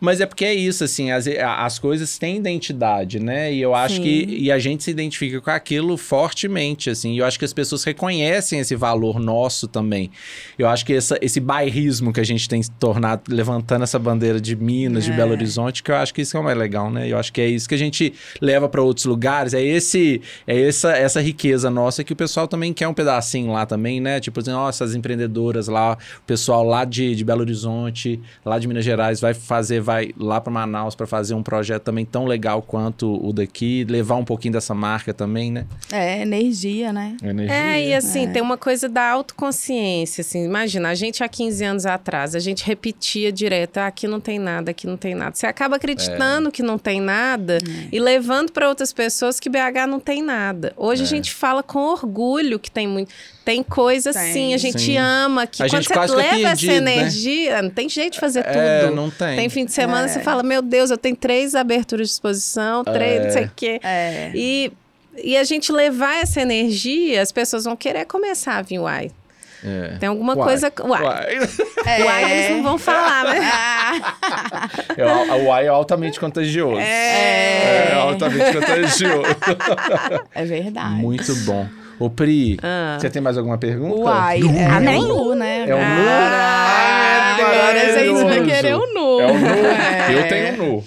Mas 0.00 0.20
é 0.20 0.26
porque 0.26 0.44
é 0.44 0.54
isso, 0.54 0.82
assim, 0.82 1.10
as, 1.10 1.26
as 1.26 1.78
coisas 1.78 2.18
têm 2.18 2.36
identidade, 2.36 3.20
né? 3.20 3.52
E 3.52 3.60
eu 3.60 3.74
acho 3.74 3.96
Sim. 3.96 4.02
que. 4.02 4.26
E 4.38 4.50
a 4.50 4.58
gente 4.58 4.82
se 4.82 4.90
identifica 4.90 5.40
com 5.40 5.50
aquilo 5.50 5.96
fortemente, 5.96 6.88
assim. 6.88 7.14
E 7.14 7.18
eu 7.18 7.26
acho 7.26 7.38
que 7.38 7.44
as 7.44 7.52
pessoas 7.52 7.84
reconhecem 7.84 8.58
esse 8.58 8.74
valor 8.74 9.20
nosso 9.20 9.68
também. 9.68 10.10
Eu 10.58 10.68
acho 10.68 10.86
que 10.86 10.94
essa, 10.94 11.18
esse 11.20 11.38
bairrismo 11.38 12.12
que 12.12 12.20
a 12.20 12.24
gente 12.24 12.48
tem 12.48 12.62
se 12.62 12.70
tornado, 12.72 13.22
levantando 13.28 13.82
essa 13.82 13.98
bandeira 13.98 14.40
de 14.40 14.56
Minas, 14.56 15.04
de 15.04 15.12
É. 15.12 15.16
Belo 15.16 15.32
Horizonte, 15.32 15.82
que 15.82 15.90
eu 15.90 15.96
acho 15.96 16.14
que 16.14 16.22
isso 16.22 16.36
é 16.36 16.40
o 16.40 16.44
mais 16.44 16.56
legal, 16.56 16.90
né? 16.90 17.06
Eu 17.06 17.18
acho 17.18 17.32
que 17.32 17.40
é 17.40 17.46
isso 17.46 17.68
que 17.68 17.74
a 17.74 17.78
gente 17.78 18.14
leva 18.40 18.68
para 18.68 18.80
outros 18.80 19.04
lugares. 19.04 19.52
É 19.52 19.62
esse, 19.62 20.22
é 20.46 20.60
essa, 20.60 20.92
essa 20.92 21.20
riqueza 21.20 21.70
nossa 21.70 22.02
que 22.02 22.12
o 22.12 22.16
pessoal 22.16 22.48
também 22.48 22.72
quer 22.72 22.88
um 22.88 22.94
pedacinho 22.94 23.52
lá 23.52 23.66
também, 23.66 24.00
né? 24.00 24.20
Tipo 24.20 24.40
assim, 24.40 24.50
nossa, 24.50 24.84
as 24.84 24.94
empreendedoras 24.94 25.68
lá, 25.68 25.98
o 26.18 26.22
pessoal 26.26 26.64
lá 26.64 26.84
de, 26.84 27.14
de 27.14 27.24
Belo 27.24 27.40
Horizonte, 27.40 28.20
lá 28.44 28.58
de 28.58 28.66
Minas 28.66 28.84
Gerais, 28.84 29.20
vai 29.20 29.34
fazer, 29.34 29.80
vai 29.90 30.10
lá 30.16 30.40
para 30.40 30.52
Manaus 30.52 30.94
para 30.94 31.04
fazer 31.04 31.34
um 31.34 31.42
projeto 31.42 31.82
também 31.82 32.04
tão 32.04 32.24
legal 32.24 32.62
quanto 32.62 33.18
o 33.26 33.32
daqui, 33.32 33.84
levar 33.88 34.14
um 34.14 34.24
pouquinho 34.24 34.52
dessa 34.52 34.72
marca 34.72 35.12
também, 35.12 35.50
né? 35.50 35.66
É, 35.90 36.22
energia, 36.22 36.92
né? 36.92 37.16
Energia. 37.20 37.52
É, 37.56 37.88
e 37.88 37.94
assim, 37.94 38.26
É. 38.26 38.30
tem 38.30 38.40
uma 38.40 38.56
coisa 38.56 38.88
da 38.88 39.10
autoconsciência, 39.10 40.22
assim, 40.22 40.44
imagina, 40.44 40.90
a 40.90 40.94
gente 40.94 41.24
há 41.24 41.28
15 41.28 41.64
anos 41.64 41.86
atrás, 41.86 42.36
a 42.36 42.38
gente 42.38 42.64
repetia 42.64 43.32
direto, 43.32 43.78
ah, 43.78 43.86
aqui 43.88 44.06
não 44.06 44.20
tem 44.20 44.38
nada, 44.38 44.70
aqui 44.70 44.86
não 44.86 44.96
tem 44.96 45.12
nada. 45.14 45.34
Você 45.34 45.46
acaba 45.46 45.74
acreditando 45.76 46.52
que 46.52 46.62
não 46.62 46.78
tem 46.78 47.00
nada 47.00 47.58
e 47.90 47.98
levando 47.98 48.52
para 48.52 48.68
outras 48.68 48.92
pessoas 48.92 49.40
que 49.40 49.48
BH 49.50 49.86
não 49.88 49.98
tem 49.98 50.22
nada. 50.22 50.72
Hoje 50.76 51.02
a 51.02 51.06
gente 51.06 51.32
fala 51.34 51.62
com 51.64 51.80
orgulho 51.80 52.58
que 52.60 52.70
tem 52.70 52.86
muito, 52.86 53.12
tem 53.44 53.62
coisa 53.62 54.12
Tem. 54.12 54.32
sim, 54.32 54.54
a 54.54 54.58
gente 54.58 54.78
Sim. 54.80 54.96
ama, 54.98 55.46
que 55.46 55.62
A 55.62 55.66
quando 55.66 55.70
gente 55.82 55.88
você 55.88 55.94
quase 55.94 56.14
fica 56.14 56.22
leva 56.36 56.48
perdido, 56.48 56.70
essa 56.72 56.80
né? 56.80 56.96
energia, 56.98 57.62
não 57.62 57.70
tem 57.70 57.88
jeito 57.88 58.12
de 58.14 58.20
fazer 58.20 58.44
É, 58.46 58.82
tudo. 58.84 58.94
não 58.94 59.10
tem. 59.10 59.36
Tem 59.36 59.48
fim 59.48 59.64
de 59.64 59.72
semana, 59.82 60.04
É. 60.06 60.08
você 60.08 60.20
fala, 60.20 60.42
meu 60.42 60.62
Deus, 60.62 60.90
eu 60.90 60.98
tenho 60.98 61.16
três 61.16 61.54
aberturas 61.54 62.08
de 62.08 62.12
exposição, 62.14 62.84
três, 62.84 63.24
não 63.24 63.30
sei 63.30 63.44
o 63.44 63.50
quê. 63.56 63.80
É. 63.82 64.30
E, 64.34 64.72
e 65.22 65.36
a 65.36 65.44
gente 65.44 65.72
levar 65.72 66.22
essa 66.22 66.40
energia, 66.40 67.20
as 67.22 67.32
pessoas 67.32 67.64
vão 67.64 67.76
querer 67.76 68.04
começar 68.06 68.56
a 68.58 68.62
vir 68.62 68.78
uai. 68.78 69.10
É. 69.62 69.98
Tem 70.00 70.08
alguma 70.08 70.34
Uai. 70.34 70.46
coisa. 70.48 70.72
Uai. 70.84 71.02
Uai. 71.02 71.36
É. 71.84 72.02
Uai, 72.04 72.32
eles 72.32 72.50
não 72.56 72.62
vão 72.62 72.78
falar, 72.78 73.24
né? 73.24 73.40
Ah, 73.52 74.68
É, 74.96 75.34
o 75.34 75.44
uai 75.48 75.66
é 75.66 75.68
altamente 75.68 76.18
contagioso. 76.18 76.80
É, 76.80 77.90
é. 77.90 77.94
altamente 77.94 78.52
contagioso. 78.54 79.22
É 80.34 80.44
verdade. 80.46 80.94
Muito 80.94 81.34
bom. 81.44 81.66
Ô, 81.98 82.08
Pri, 82.08 82.58
Ah. 82.62 82.96
você 82.98 83.10
tem 83.10 83.20
mais 83.20 83.36
alguma 83.36 83.58
pergunta? 83.58 84.00
Uai, 84.00 84.40
é 84.40 84.64
Amém? 84.66 84.96
o 85.04 85.08
nu, 85.08 85.34
né? 85.34 85.66
É 85.68 85.74
o 85.74 85.78
nu? 85.78 86.08
Ah, 86.08 87.34
Ai, 87.36 87.42
agora 87.42 87.70
a 87.70 87.98
gente 87.98 88.12
vai 88.12 88.22
maravilhoso. 88.24 88.50
querer 88.50 88.74
o 88.76 88.94
nu. 88.94 89.09
É 89.20 89.26
o 89.26 89.34
nu? 89.38 89.46
É. 89.46 90.14
Eu 90.14 90.28
tenho 90.28 90.52
um 90.54 90.56
nu. 90.76 90.84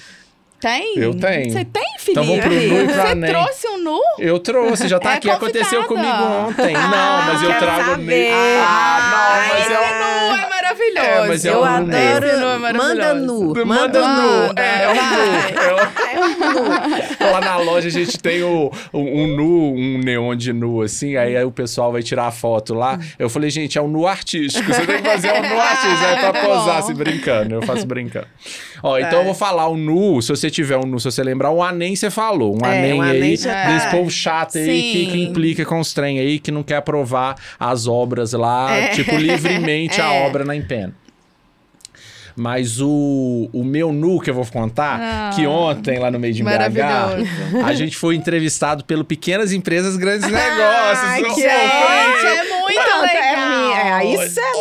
Tem? 0.59 0.93
Eu 0.97 1.13
tenho. 1.13 1.51
Você 1.51 1.65
tem, 1.65 1.83
Então 2.07 2.23
Felipe? 2.23 2.25
vamos 2.25 2.39
pro 2.39 2.53
nu 2.53 2.83
e 2.83 2.87
pra 2.93 3.03
Você 3.07 3.15
nem. 3.15 3.29
trouxe 3.31 3.67
um 3.67 3.77
nu? 3.79 3.99
Eu 4.17 4.39
trouxe, 4.39 4.87
já 4.87 4.97
tá 4.99 5.11
É 5.11 5.15
aqui. 5.15 5.29
Aconteceu 5.29 5.83
comigo 5.83 6.07
ontem. 6.07 6.71
não, 6.73 7.21
mas 7.27 7.43
eu 7.43 7.57
trago 7.59 7.89
saber. 7.91 7.97
meio. 8.03 8.33
Ah, 8.33 9.09
não, 9.11 9.53
mas 9.59 9.71
é 9.71 9.77
o 9.77 10.29
nu 10.31 10.37
é 10.41 10.47
maravilhoso. 10.73 11.25
É, 11.25 11.27
mas 11.27 11.45
é 11.45 11.49
Eu 11.49 11.63
adoro. 11.63 12.27
Esse 12.27 12.37
nu 12.37 12.47
é 12.47 12.73
Manda 12.73 13.13
nu. 13.13 13.47
Manda 13.53 13.65
Manda 13.65 14.07
nu. 14.07 14.47
nu. 14.47 14.53
É, 14.57 14.83
é 14.83 14.87
o 14.89 14.93
nu. 14.95 15.79
É 17.21 17.29
o- 17.29 17.31
Lá 17.33 17.41
na 17.41 17.57
loja 17.57 17.87
a 17.87 17.91
gente 17.91 18.17
tem 18.19 18.43
o, 18.43 18.71
um, 18.93 19.23
um 19.23 19.27
nu, 19.35 19.73
um 19.73 19.97
neon 19.99 20.35
de 20.35 20.53
nu, 20.53 20.81
assim, 20.81 21.15
aí, 21.15 21.35
aí 21.37 21.43
o 21.43 21.51
pessoal 21.51 21.91
vai 21.91 22.03
tirar 22.03 22.27
a 22.27 22.31
foto 22.31 22.73
lá. 22.73 22.99
Eu 23.17 23.29
falei, 23.29 23.49
gente, 23.49 23.77
é 23.77 23.81
um 23.81 23.87
nu 23.87 24.05
artístico. 24.07 24.71
Você 24.71 24.85
tem 24.85 24.97
que 25.01 25.09
fazer 25.09 25.31
um 25.31 25.41
nu 25.41 25.59
artístico, 25.59 26.03
é 26.03 26.15
pra 26.19 26.33
Tá 26.33 26.39
posar, 26.45 26.83
se 26.83 26.93
brincando. 26.93 27.55
Eu 27.55 27.61
faço 27.61 27.85
brincando. 27.85 28.27
Ó, 28.81 28.97
então 28.99 29.19
eu 29.19 29.25
vou 29.25 29.33
falar 29.33 29.67
o 29.67 29.77
nu, 29.77 30.21
se 30.21 30.29
você 30.29 30.49
tiver 30.49 30.77
um 30.77 30.85
nu, 30.85 30.99
se 30.99 31.05
você 31.09 31.23
lembrar, 31.23 31.51
o 31.51 31.63
anem 31.63 31.95
você 31.95 32.09
falou. 32.09 32.55
Um 32.61 32.65
É, 32.65 32.79
anem 32.79 32.99
o 32.99 33.01
aí, 33.01 33.17
anem 33.17 33.37
já 33.37 33.67
desse 33.67 33.85
tá. 33.85 33.91
povo 33.91 34.09
chato 34.11 34.57
aí 34.57 34.65
que, 34.91 35.05
que 35.07 35.23
implica 35.23 35.65
com 35.65 35.79
os 35.79 35.93
trem 35.93 36.19
aí, 36.19 36.39
que 36.39 36.51
não 36.51 36.63
quer 36.63 36.77
aprovar 36.77 37.35
as 37.59 37.87
obras 37.87 38.33
lá, 38.33 38.71
É. 38.75 38.87
tipo, 38.89 39.15
livremente 39.15 40.01
a 40.01 40.11
É. 40.13 40.27
obra 40.27 40.43
na 40.43 40.55
empena. 40.63 40.93
Mas 42.35 42.81
o, 42.81 43.47
o 43.53 43.63
meu 43.63 43.93
nu 43.93 44.19
que 44.19 44.27
eu 44.27 44.33
vou 44.33 44.43
contar, 44.47 44.99
Ah. 44.99 45.29
que 45.35 45.45
ontem 45.45 45.99
lá 45.99 46.09
no 46.09 46.19
meio 46.19 46.33
de 46.33 46.41
BH, 46.41 47.63
a 47.63 47.73
gente 47.73 47.95
foi 47.95 48.15
entrevistado 48.15 48.83
pelo 48.85 49.05
Pequenas 49.05 49.51
Empresas 49.53 49.95
Grandes 49.95 50.25
Negócios. 50.31 51.19
Eu 51.19 51.35
que 51.35 51.41
Gente, 51.41 51.45
é 51.45 52.59
muito 52.59 52.79
é 52.79 53.01
legal. 53.01 53.99
É, 53.99 54.05
isso 54.25 54.39
é 54.39 54.51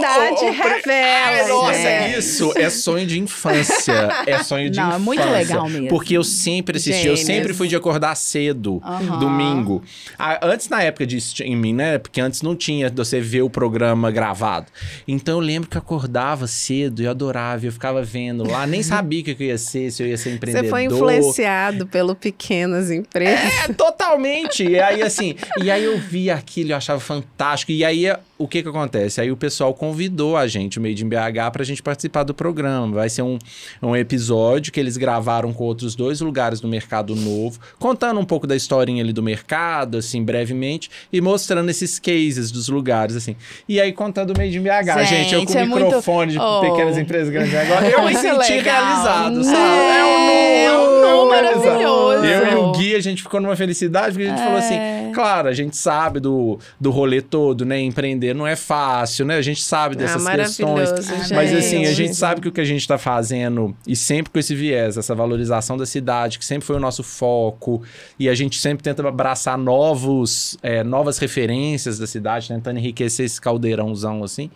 nossa 0.00 0.26
idade, 0.26 0.40
oh, 0.40 0.46
oh, 0.46 0.50
revela. 0.50 1.26
Ai, 1.26 1.48
nossa, 1.48 1.72
né? 1.72 2.18
isso 2.18 2.52
é 2.56 2.70
sonho 2.70 3.06
de 3.06 3.18
infância. 3.18 4.08
É 4.26 4.42
sonho 4.42 4.70
de 4.70 4.76
Não, 4.78 4.84
é 4.84 4.88
infância. 4.88 5.04
muito 5.04 5.24
legal 5.24 5.68
mesmo. 5.68 5.88
Porque 5.88 6.16
eu 6.16 6.24
sempre 6.24 6.76
assisti, 6.78 7.06
eu 7.06 7.16
sempre 7.16 7.52
fui 7.52 7.68
de 7.68 7.76
acordar 7.76 8.14
cedo, 8.14 8.80
Aham. 8.84 9.18
domingo. 9.18 9.82
Ah, 10.18 10.38
antes, 10.42 10.68
na 10.68 10.82
época 10.82 11.06
de 11.06 11.16
streaming, 11.16 11.74
né? 11.74 11.98
Porque 11.98 12.20
antes 12.20 12.42
não 12.42 12.54
tinha 12.54 12.90
você 12.90 13.20
ver 13.20 13.42
o 13.42 13.50
programa 13.50 14.10
gravado. 14.10 14.66
Então 15.06 15.34
eu 15.34 15.40
lembro 15.40 15.68
que 15.68 15.76
eu 15.76 15.80
acordava 15.80 16.46
cedo 16.46 17.02
e 17.02 17.06
adorava. 17.06 17.66
Eu 17.66 17.72
ficava 17.72 18.02
vendo 18.02 18.48
lá, 18.48 18.66
nem 18.66 18.82
sabia 18.82 19.20
o 19.20 19.24
que 19.24 19.36
eu 19.38 19.46
ia 19.46 19.58
ser, 19.58 19.90
se 19.90 20.02
eu 20.02 20.06
ia 20.06 20.16
ser 20.16 20.32
empreendedor. 20.34 20.64
Você 20.64 20.70
foi 20.70 20.84
influenciado 20.84 21.86
pelo 21.86 22.14
pequenas 22.14 22.90
empresas. 22.90 23.52
É, 23.68 23.72
totalmente. 23.72 24.64
E 24.64 24.80
aí, 24.80 25.02
assim, 25.02 25.34
e 25.62 25.70
aí 25.70 25.84
eu 25.84 25.98
vi 25.98 26.30
aquilo, 26.30 26.72
eu 26.72 26.76
achava 26.76 27.00
fantástico. 27.00 27.72
E 27.72 27.84
aí, 27.84 28.06
o 28.42 28.48
que 28.48 28.62
que 28.62 28.68
acontece? 28.68 29.20
Aí 29.20 29.30
o 29.30 29.36
pessoal 29.36 29.72
convidou 29.74 30.36
a 30.36 30.46
gente, 30.46 30.78
o 30.78 30.82
Made 30.82 31.04
in 31.04 31.08
BH, 31.08 31.50
pra 31.52 31.64
gente 31.64 31.82
participar 31.82 32.22
do 32.24 32.34
programa. 32.34 32.94
Vai 32.96 33.08
ser 33.08 33.22
um, 33.22 33.38
um 33.82 33.94
episódio 33.96 34.72
que 34.72 34.78
eles 34.80 34.96
gravaram 34.96 35.52
com 35.52 35.64
outros 35.64 35.94
dois 35.94 36.20
lugares 36.20 36.60
do 36.60 36.68
Mercado 36.68 37.14
Novo, 37.14 37.58
contando 37.78 38.18
um 38.20 38.24
pouco 38.24 38.46
da 38.46 38.54
historinha 38.56 39.02
ali 39.02 39.12
do 39.12 39.22
mercado, 39.22 39.98
assim, 39.98 40.22
brevemente, 40.24 40.90
e 41.12 41.20
mostrando 41.20 41.68
esses 41.70 41.98
cases 41.98 42.50
dos 42.50 42.68
lugares, 42.68 43.16
assim. 43.16 43.36
E 43.68 43.80
aí, 43.80 43.92
contando 43.92 44.30
o 44.30 44.38
Made 44.38 44.56
in 44.56 44.62
BH. 44.62 45.04
Gente, 45.06 45.34
eu 45.34 45.40
com 45.44 45.46
Gente, 45.52 45.58
é 45.58 45.64
o 45.64 45.68
muito- 45.68 45.84
microfone 45.84 46.32
de 46.32 46.38
Oh. 46.38 46.60
pequenas 46.60 46.98
empresas 46.98 47.28
grandes 47.32 47.54
agora, 47.54 47.88
eu 47.88 48.02
me 48.06 48.14
senti 48.14 48.58
realizado, 48.60 49.44
sabe? 49.44 49.56
É, 49.58 49.92
É 49.98 50.04
um 50.04 50.26
nu, 50.26 50.32
é 50.32 51.14
um 51.14 51.24
nu 51.24 51.28
maravilhoso. 51.28 52.24
Eu 52.24 52.52
e 52.52 52.54
o 52.56 52.72
Gui, 52.72 52.94
a 52.94 53.00
gente 53.00 53.22
ficou 53.22 53.40
numa 53.40 53.56
felicidade, 53.56 54.12
porque 54.12 54.26
a 54.26 54.30
gente 54.30 54.42
falou 54.42 54.58
assim, 54.58 54.74
claro, 55.12 55.48
a 55.48 55.52
gente 55.52 55.76
sabe 55.76 56.20
do, 56.20 56.58
do 56.80 56.90
rolê 56.90 57.20
todo, 57.20 57.64
né? 57.64 57.80
Empreender 57.80 58.34
não 58.34 58.46
é 58.46 58.56
fácil, 58.56 59.24
né? 59.24 59.36
A 59.36 59.42
gente 59.42 59.62
sabe 59.62 59.96
dessas 59.96 60.26
ah, 60.26 60.36
questões. 60.36 60.90
maravilhoso, 60.90 61.34
Mas 61.34 61.50
gente. 61.50 61.58
assim, 61.58 61.86
a 61.86 61.92
gente 61.92 62.14
sabe 62.14 62.40
que 62.40 62.48
o 62.48 62.52
que 62.52 62.60
a 62.60 62.64
gente 62.64 62.86
tá 62.86 62.98
fazendo, 62.98 63.74
e 63.86 63.94
sempre 63.94 64.32
com 64.32 64.38
esse 64.38 64.54
viés, 64.54 64.96
essa 64.96 65.14
valorização 65.14 65.76
da 65.76 65.86
cidade, 65.86 66.38
que 66.38 66.44
sempre 66.44 66.66
foi 66.66 66.76
o 66.76 66.80
nosso 66.80 67.02
foco, 67.02 67.82
e 68.18 68.28
a 68.28 68.34
gente 68.34 68.58
sempre 68.58 68.82
tenta 68.82 69.06
abraçar 69.06 69.58
novos, 69.58 70.56
é, 70.62 70.82
novas 70.82 71.18
referências 71.18 71.98
da 71.98 72.06
cidade, 72.06 72.48
tentando 72.48 72.78
enriquecer 72.78 73.26
esse 73.26 73.40
caldeirãozão, 73.40 74.24
assim. 74.24 74.50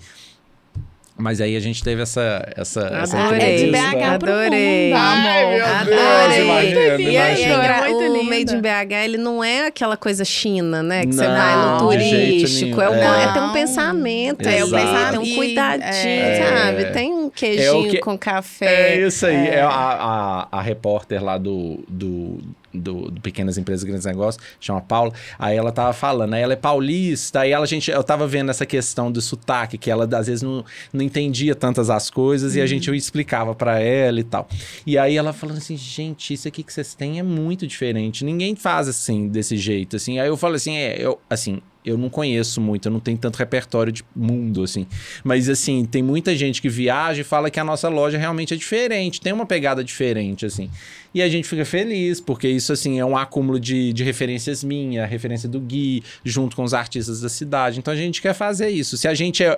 Mas 1.18 1.40
aí 1.40 1.56
a 1.56 1.60
gente 1.60 1.82
teve 1.82 2.02
essa... 2.02 2.46
essa, 2.56 2.80
essa 3.02 3.18
Adorei. 3.18 3.40
É 3.40 3.56
de. 3.56 3.70
BH 3.70 4.02
Adorei. 4.14 4.92
Ai, 4.92 5.46
meu 5.46 5.56
Deus, 5.56 5.70
Adorei. 5.70 6.42
imagina, 6.44 7.10
E 7.10 7.16
aí, 7.16 7.42
é 7.44 7.48
É 7.48 7.88
o 7.94 8.12
lindo. 8.16 8.24
Made 8.24 8.54
in 8.54 8.60
BH, 8.60 8.92
ele 9.04 9.16
não 9.16 9.42
é 9.42 9.66
aquela 9.66 9.96
coisa 9.96 10.24
china, 10.26 10.82
né? 10.82 11.06
Que 11.06 11.14
você 11.14 11.26
Não, 11.26 11.34
vai 11.34 11.56
no 11.72 11.78
turístico. 11.78 12.80
É, 12.82 12.90
um, 12.90 12.94
É. 12.94 13.24
é 13.24 13.32
ter 13.32 13.40
um 13.40 13.52
pensamento. 13.52 14.46
É, 14.46 14.58
É, 14.58 14.64
o 14.64 14.70
pensamento. 14.70 15.10
Tem 15.22 15.32
um 15.32 15.36
cuidadinho, 15.36 15.86
É. 16.24 16.48
sabe? 16.62 16.84
Tem 16.92 17.12
um 17.12 17.30
queijinho 17.30 17.90
que- 17.90 17.98
com 18.00 18.18
café. 18.18 18.92
É 18.96 19.06
isso 19.06 19.24
aí. 19.26 19.48
É. 19.48 19.62
a, 19.62 19.68
a, 19.70 20.48
a 20.58 20.60
repórter 20.62 21.22
lá 21.24 21.38
do, 21.38 21.82
do, 21.88 22.40
do, 22.78 23.10
do 23.10 23.20
Pequenas 23.20 23.58
Empresas 23.58 23.84
Grandes 23.84 24.04
Negócios, 24.04 24.42
chama 24.60 24.80
Paula. 24.80 25.12
Aí 25.38 25.56
ela 25.56 25.72
tava 25.72 25.92
falando, 25.92 26.34
aí 26.34 26.42
ela 26.42 26.52
é 26.52 26.56
paulista, 26.56 27.40
aí 27.40 27.52
ela, 27.52 27.66
gente, 27.66 27.90
eu 27.90 28.02
tava 28.02 28.26
vendo 28.26 28.50
essa 28.50 28.66
questão 28.66 29.10
do 29.10 29.20
sotaque, 29.20 29.78
que 29.78 29.90
ela 29.90 30.08
às 30.16 30.26
vezes 30.26 30.42
não, 30.42 30.64
não 30.92 31.02
entendia 31.02 31.54
tantas 31.54 31.90
as 31.90 32.10
coisas 32.10 32.56
e 32.56 32.60
a 32.60 32.66
gente 32.66 32.88
eu 32.88 32.94
explicava 32.94 33.54
pra 33.54 33.80
ela 33.80 34.20
e 34.20 34.24
tal. 34.24 34.48
E 34.86 34.96
aí 34.98 35.16
ela 35.16 35.32
falando 35.32 35.58
assim, 35.58 35.76
gente, 35.76 36.34
isso 36.34 36.48
aqui 36.48 36.62
que 36.62 36.72
vocês 36.72 36.94
têm 36.94 37.18
é 37.18 37.22
muito 37.22 37.66
diferente. 37.66 38.24
Ninguém 38.24 38.54
faz 38.56 38.88
assim, 38.88 39.28
desse 39.28 39.56
jeito, 39.56 39.96
assim. 39.96 40.18
Aí 40.18 40.28
eu 40.28 40.36
falo 40.36 40.54
assim, 40.54 40.76
é, 40.76 40.96
eu, 40.98 41.18
assim, 41.28 41.60
eu 41.86 41.96
não 41.96 42.10
conheço 42.10 42.60
muito, 42.60 42.88
eu 42.88 42.92
não 42.92 42.98
tenho 42.98 43.16
tanto 43.16 43.36
repertório 43.36 43.92
de 43.92 44.02
mundo, 44.14 44.64
assim. 44.64 44.88
Mas, 45.22 45.48
assim, 45.48 45.84
tem 45.84 46.02
muita 46.02 46.34
gente 46.34 46.60
que 46.60 46.68
viaja 46.68 47.20
e 47.20 47.24
fala 47.24 47.48
que 47.48 47.60
a 47.60 47.64
nossa 47.64 47.88
loja 47.88 48.18
realmente 48.18 48.52
é 48.52 48.56
diferente, 48.56 49.20
tem 49.20 49.32
uma 49.32 49.46
pegada 49.46 49.84
diferente, 49.84 50.44
assim. 50.44 50.68
E 51.14 51.22
a 51.22 51.28
gente 51.28 51.48
fica 51.48 51.64
feliz, 51.64 52.20
porque 52.20 52.48
isso, 52.48 52.72
assim, 52.72 52.98
é 52.98 53.04
um 53.04 53.16
acúmulo 53.16 53.60
de, 53.60 53.92
de 53.92 54.02
referências 54.02 54.64
minha, 54.64 55.06
referência 55.06 55.48
do 55.48 55.60
Gui, 55.60 56.02
junto 56.24 56.56
com 56.56 56.64
os 56.64 56.74
artistas 56.74 57.20
da 57.20 57.28
cidade. 57.28 57.78
Então, 57.78 57.94
a 57.94 57.96
gente 57.96 58.20
quer 58.20 58.34
fazer 58.34 58.68
isso. 58.68 58.96
Se 58.96 59.06
a 59.06 59.14
gente 59.14 59.44
é 59.44 59.56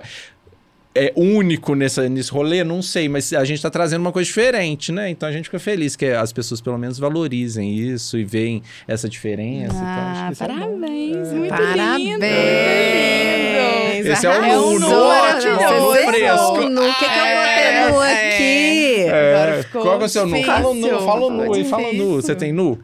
é 1.06 1.12
único 1.16 1.74
nessa, 1.74 2.08
nesse 2.08 2.30
rolê, 2.30 2.64
não 2.64 2.82
sei, 2.82 3.08
mas 3.08 3.32
a 3.32 3.44
gente 3.44 3.62
tá 3.62 3.70
trazendo 3.70 4.00
uma 4.00 4.12
coisa 4.12 4.26
diferente, 4.26 4.90
né? 4.92 5.08
Então 5.10 5.28
a 5.28 5.32
gente 5.32 5.44
fica 5.44 5.58
feliz 5.58 5.94
que 5.96 6.06
as 6.06 6.32
pessoas 6.32 6.60
pelo 6.60 6.76
menos 6.78 6.98
valorizem 6.98 7.72
isso 7.74 8.18
e 8.18 8.24
veem 8.24 8.62
essa 8.86 9.08
diferença. 9.08 9.74
então, 9.74 9.86
acho 9.86 10.20
Ah, 10.20 10.26
que 10.26 10.32
isso 10.34 10.44
é 10.44 10.46
parabéns, 10.48 11.28
muito 11.32 11.48
Parabéns. 11.50 11.98
lindo. 11.98 12.18
lindo. 12.18 14.08
Esse 14.10 14.26
é 14.26 14.30
o 14.30 14.32
É 14.32 14.54
nu, 14.56 14.66
um 14.68 14.78
nu 14.78 14.88
maravilhoso. 14.90 15.58
nu 15.58 15.92
fresco. 16.12 16.52
O 16.58 16.68
nu, 16.70 16.82
o 16.82 16.94
que, 16.94 17.04
que 17.04 17.18
eu 17.18 17.24
É, 17.24 17.34
vou 17.34 17.44
ter 17.54 17.92
nu 17.92 18.02
é. 18.02 18.34
aqui? 18.34 19.02
Agora 19.08 19.50
É, 19.58 19.62
ficou 19.62 19.82
qual 19.82 20.00
é 20.00 20.04
o 20.04 20.08
seu 20.08 20.26
nu? 20.26 20.42
Fala 20.44 20.68
o 20.68 20.74
nu, 20.74 20.88
fala 21.00 21.26
o 21.26 21.30
nu 21.30 21.64
fala 21.64 21.88
o 21.88 21.92
nu. 21.94 22.14
Você 22.16 22.34
tem 22.34 22.52
nu? 22.52 22.78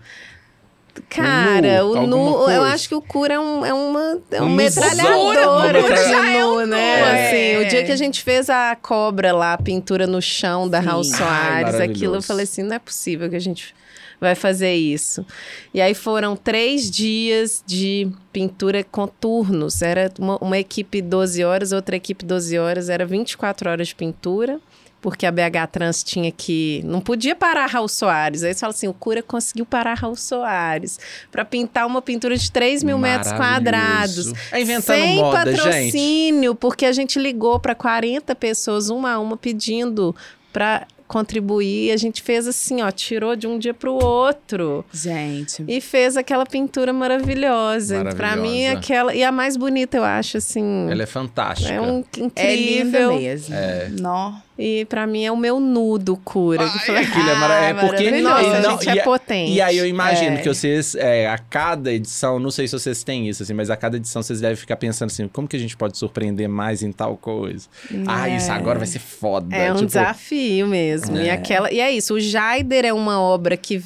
Cara, 1.08 1.82
Nu, 1.82 1.92
o 1.92 2.06
nu, 2.06 2.34
coisa? 2.34 2.52
eu 2.52 2.62
acho 2.64 2.88
que 2.88 2.94
o 2.94 3.02
cura 3.02 3.34
é, 3.34 3.38
um, 3.40 3.64
é 3.66 3.72
uma, 3.74 4.20
é 4.30 4.42
Um 4.42 4.48
nuzão. 4.48 4.56
metralhadora 4.56 5.82
de 5.82 5.88
metralha- 5.88 6.44
nu, 6.46 6.60
É. 6.60 6.66
né? 6.66 7.28
Assim, 7.28 7.64
o 7.64 7.68
dia 7.68 7.84
que 7.84 7.92
a 7.92 7.96
gente 7.96 8.22
fez 8.22 8.48
a 8.50 8.76
cobra 8.80 9.32
lá, 9.32 9.54
a 9.54 9.58
pintura 9.58 10.06
no 10.06 10.20
chão 10.22 10.68
da 10.68 10.80
Sim. 10.80 10.86
Raul 10.88 11.02
Ai, 11.02 11.18
Soares, 11.18 11.74
aquilo 11.80 12.16
eu 12.16 12.22
falei 12.22 12.44
assim, 12.44 12.62
não 12.62 12.76
é 12.76 12.78
possível 12.78 13.28
que 13.28 13.36
a 13.36 13.40
gente 13.40 13.74
vai 14.20 14.34
fazer 14.34 14.74
isso. 14.74 15.26
E 15.74 15.80
aí 15.80 15.92
foram 15.94 16.34
três 16.36 16.90
dias 16.90 17.62
de 17.66 18.08
pintura 18.32 18.82
com 18.84 19.06
turnos. 19.06 19.82
Era 19.82 20.10
uma, 20.18 20.36
uma 20.38 20.58
equipe 20.58 21.02
12 21.02 21.44
horas, 21.44 21.72
outra 21.72 21.96
equipe 21.96 22.24
12 22.24 22.56
horas, 22.58 22.88
era 22.88 23.04
24 23.04 23.68
horas 23.68 23.88
de 23.88 23.94
pintura. 23.94 24.60
Porque 25.04 25.26
a 25.26 25.30
BH 25.30 25.66
Trans 25.70 26.02
tinha 26.02 26.32
que. 26.32 26.80
Não 26.82 26.98
podia 26.98 27.36
parar 27.36 27.66
Raul 27.66 27.88
Soares. 27.88 28.42
Aí 28.42 28.54
você 28.54 28.60
fala 28.60 28.72
assim: 28.72 28.88
o 28.88 28.94
Cura 28.94 29.22
conseguiu 29.22 29.66
parar 29.66 29.92
Raul 29.92 30.16
Soares 30.16 30.98
para 31.30 31.44
pintar 31.44 31.86
uma 31.86 32.00
pintura 32.00 32.38
de 32.38 32.50
3 32.50 32.82
mil 32.82 32.96
metros 32.96 33.30
quadrados. 33.34 34.32
É 34.50 34.62
inventando 34.62 34.96
sem 34.96 35.16
moda, 35.16 35.44
gente. 35.50 35.62
patrocínio, 35.62 36.54
porque 36.54 36.86
a 36.86 36.92
gente 36.92 37.18
ligou 37.18 37.60
para 37.60 37.74
40 37.74 38.34
pessoas, 38.34 38.88
uma 38.88 39.12
a 39.12 39.18
uma, 39.18 39.36
pedindo 39.36 40.16
para 40.50 40.86
contribuir. 41.06 41.88
E 41.88 41.92
a 41.92 41.98
gente 41.98 42.22
fez 42.22 42.48
assim, 42.48 42.80
ó, 42.80 42.90
tirou 42.90 43.36
de 43.36 43.46
um 43.46 43.58
dia 43.58 43.74
para 43.74 43.90
o 43.90 44.02
outro. 44.02 44.86
Gente, 44.90 45.62
E 45.68 45.82
fez 45.82 46.16
aquela 46.16 46.46
pintura 46.46 46.94
maravilhosa. 46.94 48.02
Para 48.16 48.36
mim, 48.36 48.62
Maravilhosa. 48.62 48.78
aquela. 48.78 49.14
E 49.14 49.22
a 49.22 49.30
mais 49.30 49.54
bonita, 49.54 49.98
eu 49.98 50.04
acho, 50.04 50.38
assim. 50.38 50.90
Ela 50.90 51.02
é 51.02 51.06
fantástica. 51.06 51.74
é 51.74 51.78
um 51.78 51.98
incrível. 51.98 52.32
é 52.36 52.56
linda 52.56 53.08
mesmo. 53.12 53.54
É. 53.54 53.88
Nó. 54.00 54.32
E 54.56 54.84
pra 54.84 55.04
mim 55.04 55.24
é 55.24 55.32
o 55.32 55.36
meu 55.36 55.58
nudo 55.58 56.16
cura. 56.16 56.62
Ai, 56.62 57.04
aquilo 57.04 57.28
é, 57.28 57.34
mara- 57.34 57.54
Ah, 57.58 57.64
é 57.64 57.74
porque 57.74 58.04
e 58.04 58.20
Nossa, 58.22 58.50
a 58.68 58.70
gente 58.70 58.88
é 58.88 58.94
e 58.96 59.02
potente. 59.02 59.50
E 59.52 59.60
aí 59.60 59.76
eu 59.76 59.84
imagino 59.84 60.36
É. 60.36 60.40
que 60.42 60.48
vocês, 60.48 60.94
é, 60.94 61.28
a 61.28 61.36
cada 61.38 61.92
edição, 61.92 62.38
não 62.38 62.52
sei 62.52 62.68
se 62.68 62.78
vocês 62.78 63.02
têm 63.02 63.28
isso, 63.28 63.42
assim, 63.42 63.52
mas 63.52 63.68
a 63.68 63.76
cada 63.76 63.96
edição 63.96 64.22
vocês 64.22 64.40
devem 64.40 64.54
ficar 64.56 64.76
pensando 64.76 65.10
assim, 65.10 65.26
como 65.26 65.48
que 65.48 65.56
a 65.56 65.58
gente 65.58 65.76
pode 65.76 65.98
surpreender 65.98 66.48
mais 66.48 66.84
em 66.84 66.92
tal 66.92 67.16
coisa? 67.16 67.66
Ah, 68.06 68.28
isso 68.28 68.52
agora 68.52 68.78
vai 68.78 68.86
ser 68.86 69.00
foda. 69.00 69.56
É 69.56 69.72
um 69.72 69.76
tipo, 69.76 69.86
desafio 69.86 70.68
mesmo. 70.68 71.16
E, 71.18 71.26
É. 71.28 71.32
aquela, 71.32 71.72
e 71.72 71.80
é 71.80 71.90
isso, 71.90 72.14
o 72.14 72.20
Jaider 72.20 72.84
é 72.84 72.92
uma 72.92 73.20
obra 73.20 73.56
que 73.56 73.82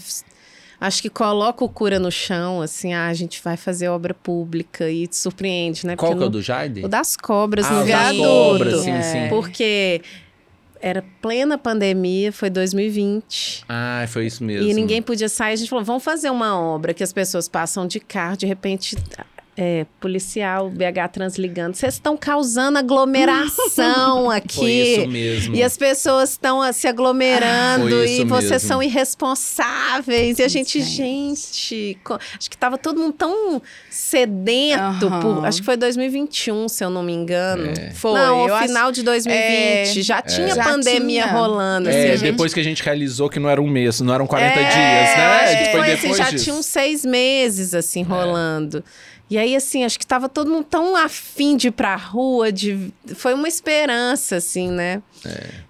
acho 0.78 1.00
que 1.00 1.08
coloca 1.08 1.64
o 1.64 1.68
cura 1.70 1.98
no 1.98 2.10
chão, 2.12 2.60
assim, 2.60 2.92
ah, 2.92 3.06
a 3.08 3.14
gente 3.14 3.40
vai 3.42 3.56
fazer 3.56 3.88
obra 3.88 4.12
pública 4.12 4.90
e 4.90 5.06
te 5.06 5.16
surpreende, 5.16 5.86
né? 5.86 5.96
Qual 5.96 6.10
Porque 6.12 6.18
que 6.18 6.24
é 6.24 6.26
o 6.28 6.30
do 6.30 6.42
Jaide? 6.42 6.84
O 6.84 6.88
das 6.88 7.16
cobras 7.16 7.64
Ah, 7.64 7.70
no 7.72 7.82
o 7.82 7.86
das 7.86 8.16
cobras, 8.18 8.80
sim, 8.82 8.90
É. 8.90 9.02
sim. 9.02 9.28
Porque 9.30 10.02
era 10.80 11.04
plena 11.20 11.58
pandemia, 11.58 12.32
foi 12.32 12.50
2020. 12.50 13.64
Ah, 13.68 14.04
foi 14.08 14.26
isso 14.26 14.42
mesmo. 14.44 14.68
E 14.68 14.74
ninguém 14.74 15.02
podia 15.02 15.28
sair. 15.28 15.52
A 15.52 15.56
gente 15.56 15.68
falou, 15.68 15.84
vamos 15.84 16.04
fazer 16.04 16.30
uma 16.30 16.58
obra 16.58 16.94
que 16.94 17.02
as 17.02 17.12
pessoas 17.12 17.48
passam 17.48 17.86
de 17.86 18.00
carro, 18.00 18.36
de 18.36 18.46
repente 18.46 18.96
É, 19.60 19.86
policial, 19.98 20.70
BH 20.70 21.08
Transligando. 21.12 21.76
Vocês 21.76 21.94
estão 21.94 22.16
causando 22.16 22.78
aglomeração 22.78 24.30
aqui. 24.30 24.54
Foi 24.54 24.70
isso 24.70 25.08
mesmo. 25.08 25.56
E 25.56 25.64
as 25.64 25.76
pessoas 25.76 26.30
estão 26.30 26.62
ah, 26.62 26.72
se 26.72 26.86
aglomerando 26.86 27.88
Foi 27.88 28.08
e 28.20 28.24
vocês 28.24 28.50
mesmo. 28.52 28.68
são 28.68 28.80
irresponsáveis. 28.80 30.38
E 30.38 30.42
a 30.44 30.48
gente, 30.48 30.80
Gente. 30.80 31.98
acho 32.38 32.48
que 32.48 32.56
tava 32.56 32.78
todo 32.78 33.00
mundo 33.00 33.14
tão 33.14 33.60
sedento 33.90 35.06
Aham. 35.06 35.20
por. 35.20 35.44
Acho 35.46 35.58
que 35.58 35.64
foi 35.66 35.76
2021, 35.76 36.68
se 36.68 36.84
eu 36.84 36.90
não 36.90 37.02
me 37.02 37.12
engano. 37.12 37.72
É. 37.76 37.90
Foi. 37.90 38.12
Não, 38.12 38.46
eu 38.46 38.52
ao 38.54 38.58
acho- 38.60 38.68
final 38.68 38.92
de 38.92 39.02
2020. 39.02 39.98
É. 39.98 40.02
Já 40.02 40.22
tinha 40.22 40.54
Já 40.54 40.62
pandemia 40.62 41.22
tinha. 41.24 41.34
rolando. 41.34 41.88
assim, 41.88 41.98
É, 41.98 42.16
gente 42.16 42.30
depois 42.30 42.54
que 42.54 42.60
a 42.60 42.64
gente 42.64 42.80
realizou 42.82 43.28
que 43.28 43.40
não 43.40 43.48
era 43.50 43.60
um 43.60 43.68
mês, 43.68 44.00
não 44.00 44.14
eram 44.14 44.26
40 44.26 44.52
é, 44.60 44.62
dias, 44.62 44.72
né? 45.16 45.26
Acho 45.42 45.58
que 45.58 45.64
foi 45.64 45.78
foi 45.80 45.92
assim, 45.92 46.00
depois 46.02 46.16
já 46.18 46.30
disso. 46.30 46.44
tinha 46.44 46.56
uns 46.56 46.66
seis 46.66 47.04
meses, 47.04 47.74
assim, 47.74 48.02
rolando. 48.02 48.84
E 49.30 49.36
aí, 49.36 49.54
assim, 49.54 49.84
acho 49.84 49.98
que 49.98 50.06
tava 50.06 50.28
todo 50.28 50.50
mundo 50.50 50.64
tão 50.64 50.96
afim 50.96 51.56
de 51.56 51.68
ir 51.68 51.72
pra 51.72 51.94
rua, 51.96 52.50
de... 52.50 52.90
foi 53.14 53.34
uma 53.34 53.46
esperança, 53.48 54.36
assim, 54.36 54.70
né? 54.70 55.02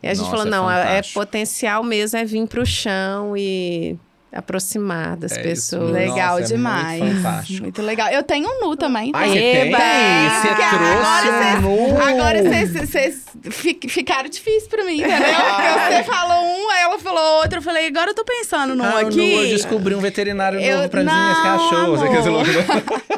e 0.02 0.06
a 0.06 0.14
gente 0.14 0.18
Nossa, 0.24 0.30
falou, 0.30 0.46
é 0.46 0.50
não, 0.50 0.70
é, 0.70 0.98
é 0.98 1.02
potencial 1.12 1.82
mesmo, 1.82 2.18
é 2.18 2.24
vir 2.24 2.46
pro 2.46 2.64
chão 2.64 3.36
e 3.36 3.96
aproximar 4.32 5.16
das 5.16 5.32
É 5.32 5.36
isso 5.52 5.74
pessoas. 5.76 5.90
mesmo. 5.90 6.14
Legal 6.14 6.38
Nossa, 6.38 6.52
é 6.52 6.56
demais. 6.56 7.00
muito 7.00 7.16
fantástico. 7.16 7.62
Muito 7.62 7.82
legal. 7.82 8.09
Eu 8.11 8.22
tenho 8.22 8.46
um 8.48 8.61
nu 8.61 8.76
também. 8.76 9.11
Ai, 9.14 9.28
você 9.28 9.34
tem? 9.40 9.70
Você 9.72 10.48
trouxe 10.54 10.74
agora 10.74 11.59
um 11.59 11.61
nu. 11.62 12.02
Agora 12.02 12.42
vocês- 12.42 12.72
vocês 12.72 13.24
fi- 13.50 13.80
ficaram 13.88 14.28
difíceis 14.28 14.68
pra 14.68 14.84
mim, 14.84 14.98
entendeu? 15.00 15.16
Porque 15.18 15.96
você 15.96 16.04
falou 16.04 16.44
um, 16.44 16.70
aí 16.70 16.82
ela 16.82 16.98
falou 16.98 17.40
outro. 17.40 17.59
Eu 17.59 17.62
falei, 17.62 17.88
agora 17.88 18.11
eu 18.11 18.14
tô 18.14 18.24
pensando 18.24 18.74
num 18.76 18.84
Ah, 18.84 19.00
aqui. 19.00 19.16
nu, 19.16 19.22
eu 19.42 19.48
descobri 19.48 19.94
um 19.96 20.00
veterinário 20.00 20.61
Eu- 20.61 20.76
novo 20.76 20.88
para 20.90 21.00
as 21.00 21.06
minhas 21.06 21.38
não, 21.38 21.42
cachorras. 21.98 23.18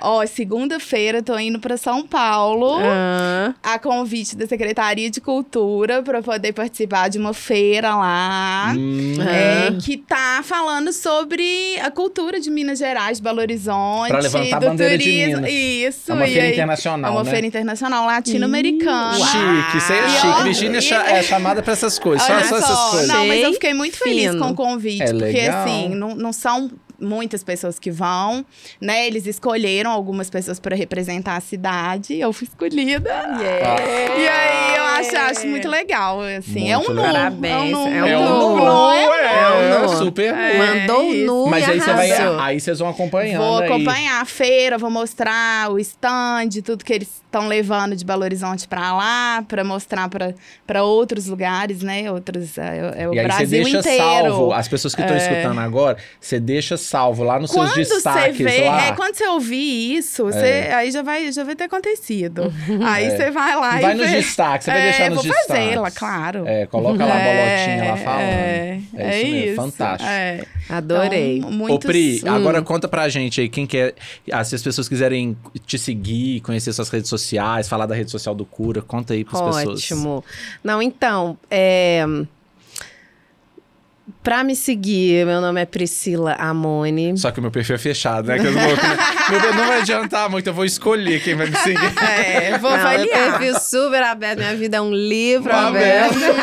Ó, 0.00 0.24
segunda-feira 0.26 1.22
tô 1.22 1.38
indo 1.38 1.58
pra 1.58 1.76
São 1.76 2.06
Paulo. 2.06 2.78
Ah, 2.82 3.54
A 3.62 3.78
convite 3.78 4.36
da 4.36 4.46
Secretaria 4.46 5.10
de 5.10 5.20
Cultura 5.20 6.02
pra 6.02 6.22
poder 6.22 6.52
participar 6.52 7.08
de 7.08 7.18
uma 7.18 7.32
feira 7.34 7.94
lá. 7.94 8.72
Hum, 8.76 9.14
é, 9.20 9.72
que 9.80 9.96
tá 9.96 10.40
falando 10.44 10.92
sobre 10.92 11.78
a 11.82 11.90
cultura 11.90 12.40
de 12.40 12.50
Minas 12.50 12.78
Gerais, 12.78 13.18
de 13.18 13.22
Belo 13.24 13.40
Horizonte. 13.40 14.08
Pra 14.08 14.20
levantar 14.20 14.56
a 14.56 14.60
do 14.60 14.66
bandeira 14.66 14.98
de 14.98 15.04
turismo. 15.04 15.36
Minas. 15.42 15.52
Isso. 15.52 16.10
é 16.10 16.14
uma 16.14 16.26
e 16.26 16.32
feira 16.32 16.46
aí- 16.46 16.52
internacional, 16.52 17.10
É 17.10 17.14
uma 17.14 17.24
né? 17.24 17.30
feira 17.30 17.46
internacional 17.46 18.06
latino-americana. 18.06 19.14
Chique, 19.14 19.76
isso 19.78 19.92
aí 19.92 19.98
é 19.98 20.08
chique. 20.08 20.42
Virgínia 20.44 20.78
é 20.78 20.80
e- 20.80 21.14
é 21.18 21.22
chamada 21.22 21.62
pra 21.62 21.72
essas 21.72 21.98
coisas, 21.98 22.26
só, 22.26 22.32
Olha 22.34 22.44
só 22.44 22.56
essas 22.58 22.68
só, 22.76 22.90
coisas. 22.90 23.08
Não, 23.08 23.26
mas 23.26 23.42
eu 23.42 23.52
fiquei 23.52 23.74
muito 23.74 23.96
feliz 23.96 24.30
fino. 24.30 24.38
com 24.44 24.50
o 24.50 24.54
convite, 24.54 25.02
É 25.02 25.06
porque 25.12 25.24
legal. 25.24 25.62
assim, 25.64 25.88
não, 25.94 26.14
não 26.14 26.32
são 26.32 26.70
muitas 27.00 27.44
pessoas 27.44 27.78
que 27.78 27.90
vão, 27.90 28.44
né? 28.80 29.06
Eles 29.06 29.26
escolheram 29.26 29.90
algumas 29.90 30.30
pessoas 30.30 30.58
para 30.58 30.74
representar 30.76 31.36
a 31.36 31.40
cidade, 31.40 32.18
eu 32.18 32.32
fui 32.32 32.46
escolhida. 32.46 33.10
E 34.18 34.28
aí 34.28 34.76
eu 34.76 34.85
acho, 35.00 35.16
acho 35.16 35.46
muito 35.46 35.68
legal, 35.68 36.20
assim, 36.20 36.70
é 36.70 36.76
um 36.76 36.80
Muito 36.80 36.94
nu, 36.94 37.02
legal. 37.02 37.16
é 37.16 37.18
um 37.18 37.22
Parabéns, 37.30 37.70
nu, 37.72 37.78
é 37.88 38.02
um 38.02 38.06
É 38.06 38.18
um 38.18 38.38
nu. 38.38 38.56
nu, 38.56 38.90
é? 38.92 39.04
é, 39.04 39.70
É 39.72 39.78
um 39.78 39.82
nu. 39.82 39.88
super 39.88 40.32
nu. 40.34 40.58
Mandou 40.58 41.10
o 41.10 41.14
nu 41.14 41.46
Mas 41.46 41.66
e 41.66 41.70
aí 41.70 41.80
você 41.80 41.92
vai, 41.92 42.10
aí 42.40 42.60
vocês 42.60 42.78
vão 42.78 42.88
acompanhando 42.88 43.42
Vou 43.42 43.58
aí. 43.58 43.64
acompanhar 43.66 44.20
a 44.20 44.24
feira, 44.24 44.78
vou 44.78 44.90
mostrar 44.90 45.70
o 45.70 45.78
stand, 45.78 46.48
tudo 46.64 46.84
que 46.84 46.92
eles 46.92 47.08
estão 47.26 47.48
levando 47.48 47.94
de 47.94 48.04
Belo 48.04 48.22
Horizonte 48.22 48.66
para 48.66 48.94
lá, 48.96 49.44
para 49.46 49.62
mostrar 49.64 50.08
para 50.66 50.82
outros 50.82 51.26
lugares, 51.26 51.82
né? 51.82 52.10
Outros, 52.10 52.56
é, 52.58 52.94
é 52.96 53.08
o 53.08 53.14
E 53.14 53.18
aí 53.18 53.24
Brasil 53.26 53.46
você 53.64 53.72
deixa 53.72 53.78
inteiro. 53.80 54.02
salvo, 54.30 54.52
as 54.52 54.68
pessoas 54.68 54.94
que 54.94 55.02
estão 55.02 55.16
escutando 55.16 55.60
agora, 55.60 55.96
você 56.20 56.40
deixa 56.40 56.76
salvo 56.76 57.22
lá 57.22 57.38
nos 57.38 57.50
Quando 57.52 57.74
seus 57.74 57.88
destaques 57.88 58.36
vê, 58.38 58.64
lá. 58.68 58.86
é, 58.88 58.92
quando 58.92 59.14
você 59.14 59.26
ouvir 59.26 59.96
isso, 59.96 60.24
você, 60.24 60.70
aí 60.72 60.90
já 60.90 61.02
vai, 61.02 61.30
já 61.32 61.44
vai 61.44 61.54
ter 61.54 61.64
acontecido. 61.64 62.52
Aí 62.86 63.06
É. 63.06 63.10
você 63.16 63.30
vai 63.30 63.54
lá 63.56 63.78
Vai 63.78 63.92
e 63.92 63.94
nos 63.96 64.08
vê. 64.10 64.16
destaques, 64.16 64.64
você 64.64 64.70
vai 64.70 64.80
é, 64.80 64.85
deixar 64.90 65.10
nos 65.10 65.24
vou 65.24 65.32
destaques. 65.32 65.46
fazer 65.64 65.78
lá, 65.80 65.90
claro. 65.90 66.44
É, 66.46 66.66
coloca 66.66 67.04
lá 67.04 67.14
a 67.14 67.18
bolotinha 67.18 67.84
lá 67.84 67.84
É, 67.84 67.96
falando. 67.96 68.20
É, 68.22 68.80
É 68.96 69.22
isso 69.22 69.30
mesmo, 69.32 69.56
fantástico. 69.56 70.10
É. 70.10 70.44
Adorei. 70.68 71.38
Então, 71.38 71.48
Ô, 71.50 71.52
muitos, 71.52 71.86
Pri, 71.86 72.22
Hum. 72.24 72.28
agora 72.34 72.62
conta 72.62 72.88
pra 72.88 73.08
gente 73.08 73.40
aí, 73.40 73.48
quem 73.48 73.66
quer. 73.66 73.94
ah, 74.32 74.42
Se 74.44 74.54
as 74.54 74.62
pessoas 74.62 74.88
quiserem 74.88 75.36
te 75.66 75.78
seguir, 75.78 76.40
conhecer 76.40 76.72
suas 76.72 76.88
redes 76.88 77.08
sociais, 77.08 77.68
falar 77.68 77.86
da 77.86 77.94
rede 77.94 78.10
social 78.10 78.34
do 78.34 78.44
Cura, 78.44 78.82
conta 78.82 79.14
aí 79.14 79.24
pras 79.24 79.40
pessoas. 79.40 79.66
Ótimo. 79.82 80.24
Não, 80.64 80.80
então, 80.82 81.36
é... 81.50 82.04
Pra 84.22 84.44
me 84.44 84.54
seguir, 84.54 85.26
meu 85.26 85.40
nome 85.40 85.60
é 85.60 85.64
Priscila 85.64 86.34
Amone. 86.34 87.18
Só 87.18 87.32
que 87.32 87.40
o 87.40 87.42
meu 87.42 87.50
perfil 87.50 87.74
é 87.74 87.78
fechado, 87.78 88.28
né? 88.28 88.38
Que 88.38 88.46
eu 88.46 88.52
não, 88.52 88.60
vou, 88.60 88.70
meu 89.30 89.40
Deus, 89.40 89.56
não 89.56 89.66
vai 89.66 89.80
adiantar 89.80 90.30
muito, 90.30 90.46
eu 90.46 90.54
vou 90.54 90.64
escolher 90.64 91.20
quem 91.22 91.34
vai 91.34 91.48
me 91.50 91.56
seguir. 91.56 91.92
É, 92.02 92.56
vou 92.58 92.70
Não, 92.70 92.78
meu 92.78 92.86
avaliar. 92.86 93.38
perfil 93.38 93.58
super 93.60 94.02
aberto, 94.04 94.38
minha 94.38 94.54
vida 94.56 94.76
é 94.76 94.80
um 94.80 94.92
livro 94.94 95.52
Aberto. 95.52 96.14
aberto. 96.16 96.36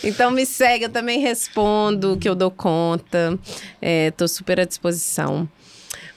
então 0.04 0.30
me 0.30 0.44
segue, 0.44 0.84
eu 0.84 0.90
também 0.90 1.20
respondo 1.20 2.16
que 2.18 2.28
eu 2.28 2.34
dou 2.34 2.50
conta. 2.50 3.38
É, 3.80 4.10
tô 4.12 4.28
super 4.28 4.60
à 4.60 4.64
disposição. 4.64 5.48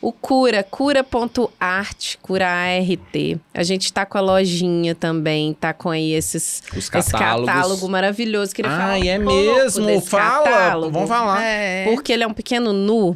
O 0.04 0.12
Cura, 0.12 0.62
cura.art, 0.64 2.16
cura 2.22 2.46
ART. 2.46 3.40
A 3.54 3.64
gente 3.64 3.94
tá 3.94 4.06
com 4.06 4.18
a 4.18 4.22
lojinha 4.22 4.94
também, 4.94 5.54
tá 5.54 5.74
com 5.74 5.90
aí 5.90 6.12
esses, 6.12 6.62
Os 6.76 6.90
esse 6.94 7.12
catálogo 7.12 7.88
maravilhoso. 7.88 8.54
Queria 8.54 8.70
falar 8.70 8.96
Ah, 8.96 9.00
um 9.00 9.04
é 9.06 9.18
mesmo? 9.18 10.02
Fala! 10.02 10.44
catálogo. 10.44 10.92
Vamos 10.92 11.08
falar. 11.08 11.42
É. 11.42 11.86
Porque 11.86 12.12
ele 12.12 12.22
é 12.22 12.28
um 12.28 12.34
pequeno 12.34 12.74
nu, 12.74 13.16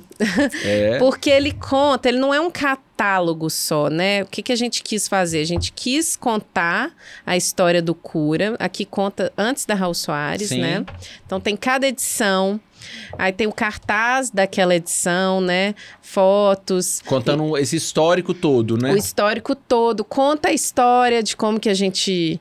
É. 0.64 0.98
porque 1.00 1.30
ele 1.30 1.52
conta, 1.52 2.08
ele 2.08 2.20
não 2.20 2.34
é 2.34 2.40
um 2.40 2.50
catálogo 2.50 3.50
só, 3.50 3.90
né? 3.90 4.24
O 4.24 4.26
que, 4.28 4.42
que 4.42 4.54
a 4.54 4.56
gente 4.56 4.82
quis 4.82 5.10
fazer? 5.10 5.42
A 5.42 5.46
gente 5.46 5.74
quis 5.74 6.16
contar 6.16 6.92
a 7.26 7.36
história 7.36 7.82
do 7.82 7.94
Cura. 7.94 8.56
Aqui 8.60 8.86
conta 8.86 9.32
antes 9.38 9.66
da 9.66 9.76
Raul 9.76 9.94
Soares, 9.94 10.48
Sim. 10.50 10.62
né? 10.62 10.86
Então 11.26 11.40
tem 11.42 11.58
cada 11.58 11.86
edição. 11.86 12.60
Aí 13.18 13.32
tem 13.32 13.48
o 13.48 13.52
cartaz 13.52 14.30
daquela 14.30 14.76
edição, 14.76 15.42
né? 15.42 15.76
Fotos. 16.02 17.02
Contando 17.06 17.58
esse 17.58 17.76
histórico 17.76 18.34
todo, 18.34 18.78
né? 18.78 18.94
O 18.94 18.98
histórico 18.98 19.56
todo. 19.56 20.04
Conta 20.04 20.50
a 20.50 20.54
história 20.54 21.22
de 21.24 21.36
como 21.36 21.60
que 21.60 21.70
a 21.70 21.74
gente 21.74 22.40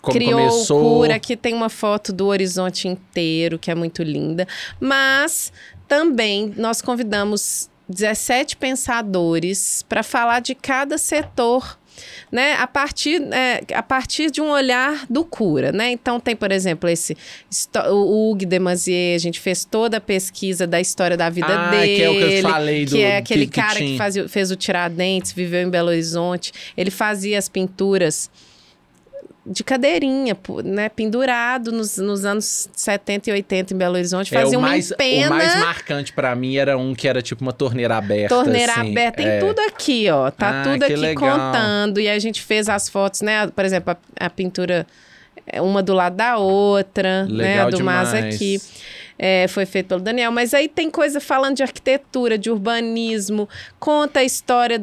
Como 0.00 0.16
criou 0.16 0.40
começou. 0.40 0.80
o 0.80 0.98
Cura. 0.98 1.14
Aqui 1.16 1.36
tem 1.36 1.54
uma 1.54 1.68
foto 1.68 2.12
do 2.12 2.26
horizonte 2.26 2.88
inteiro, 2.88 3.58
que 3.58 3.70
é 3.70 3.74
muito 3.74 4.02
linda. 4.02 4.46
Mas 4.80 5.52
também 5.88 6.52
nós 6.56 6.80
convidamos 6.80 7.68
17 7.88 8.56
pensadores 8.56 9.84
para 9.88 10.02
falar 10.02 10.40
de 10.40 10.54
cada 10.54 10.96
setor. 10.98 11.78
Né, 12.32 12.54
a, 12.54 12.66
partir, 12.66 13.22
é, 13.32 13.62
a 13.74 13.82
partir 13.82 14.30
de 14.30 14.40
um 14.40 14.48
olhar 14.50 15.06
do 15.08 15.24
cura, 15.24 15.70
né? 15.70 15.92
Então 15.92 16.18
tem, 16.18 16.34
por 16.34 16.50
exemplo, 16.50 16.88
esse 16.88 17.16
o 17.90 18.30
Hugues 18.32 18.48
Demazier, 18.48 19.14
a 19.14 19.18
gente 19.18 19.38
fez 19.38 19.64
toda 19.64 19.98
a 19.98 20.00
pesquisa 20.00 20.66
da 20.66 20.80
história 20.80 21.16
da 21.16 21.30
vida 21.30 21.46
Ah, 21.48 21.70
dele. 21.70 21.96
que 21.96 22.02
é 22.02 22.10
o 22.10 22.14
que 22.14 22.22
eu 22.34 22.42
falei 22.42 22.84
do 22.84 22.90
que 22.92 23.02
é 23.02 23.16
aquele 23.18 23.46
que- 23.46 23.52
que 23.52 23.60
cara 23.60 23.78
que, 23.78 23.84
tinha. 23.86 23.98
fazia, 23.98 24.28
fez 24.28 24.50
o 24.50 24.56
Tiradentes, 24.56 25.32
viveu 25.32 25.62
em 25.62 25.70
Belo 25.70 25.88
Horizonte. 25.90 26.52
Ele 26.76 26.90
fazia 26.90 27.38
as 27.38 27.48
pinturas 27.48 28.28
de 29.46 29.62
cadeirinha, 29.62 30.36
né? 30.64 30.88
Pendurado 30.88 31.70
nos, 31.70 31.98
nos 31.98 32.24
anos 32.24 32.68
70 32.74 33.28
e 33.28 33.32
80 33.34 33.74
em 33.74 33.76
Belo 33.76 33.94
Horizonte. 33.94 34.34
É, 34.34 34.40
Fazia 34.40 34.58
uma 34.58 34.68
mais, 34.68 34.90
empena. 34.90 35.26
o 35.26 35.30
mais 35.38 35.54
marcante 35.60 36.12
pra 36.12 36.34
mim 36.34 36.56
era 36.56 36.78
um 36.78 36.94
que 36.94 37.06
era 37.06 37.20
tipo 37.20 37.42
uma 37.42 37.52
torneira 37.52 37.96
aberta. 37.96 38.34
Torneira 38.34 38.72
assim. 38.72 38.90
aberta, 38.92 39.16
tem 39.18 39.26
É. 39.26 39.38
tudo 39.40 39.60
aqui, 39.60 40.08
ó. 40.10 40.30
Tá 40.30 40.62
Ah, 40.62 40.62
tudo 40.72 40.82
aqui 40.84 40.96
legal. 40.96 41.30
contando. 41.38 42.00
E 42.00 42.08
a 42.08 42.18
gente 42.18 42.40
fez 42.42 42.68
as 42.68 42.88
fotos, 42.88 43.20
né? 43.20 43.46
Por 43.48 43.64
exemplo, 43.64 43.94
a, 44.18 44.26
a 44.26 44.30
pintura, 44.30 44.86
é, 45.46 45.60
uma 45.60 45.82
do 45.82 45.92
lado 45.92 46.16
da 46.16 46.38
outra, 46.38 47.24
né? 47.26 47.30
Legal 47.48 47.66
A 47.66 47.70
do 47.70 47.84
Mas 47.84 48.08
demais. 48.12 48.34
aqui. 48.34 48.60
É, 49.18 49.46
foi 49.48 49.64
feito 49.64 49.86
pelo 49.86 50.00
Daniel. 50.00 50.32
Mas 50.32 50.52
aí 50.52 50.68
tem 50.68 50.90
coisa 50.90 51.20
falando 51.20 51.56
de 51.56 51.62
arquitetura, 51.62 52.36
de 52.36 52.50
urbanismo, 52.50 53.48
conta 53.78 54.20
a 54.20 54.24
história. 54.24 54.82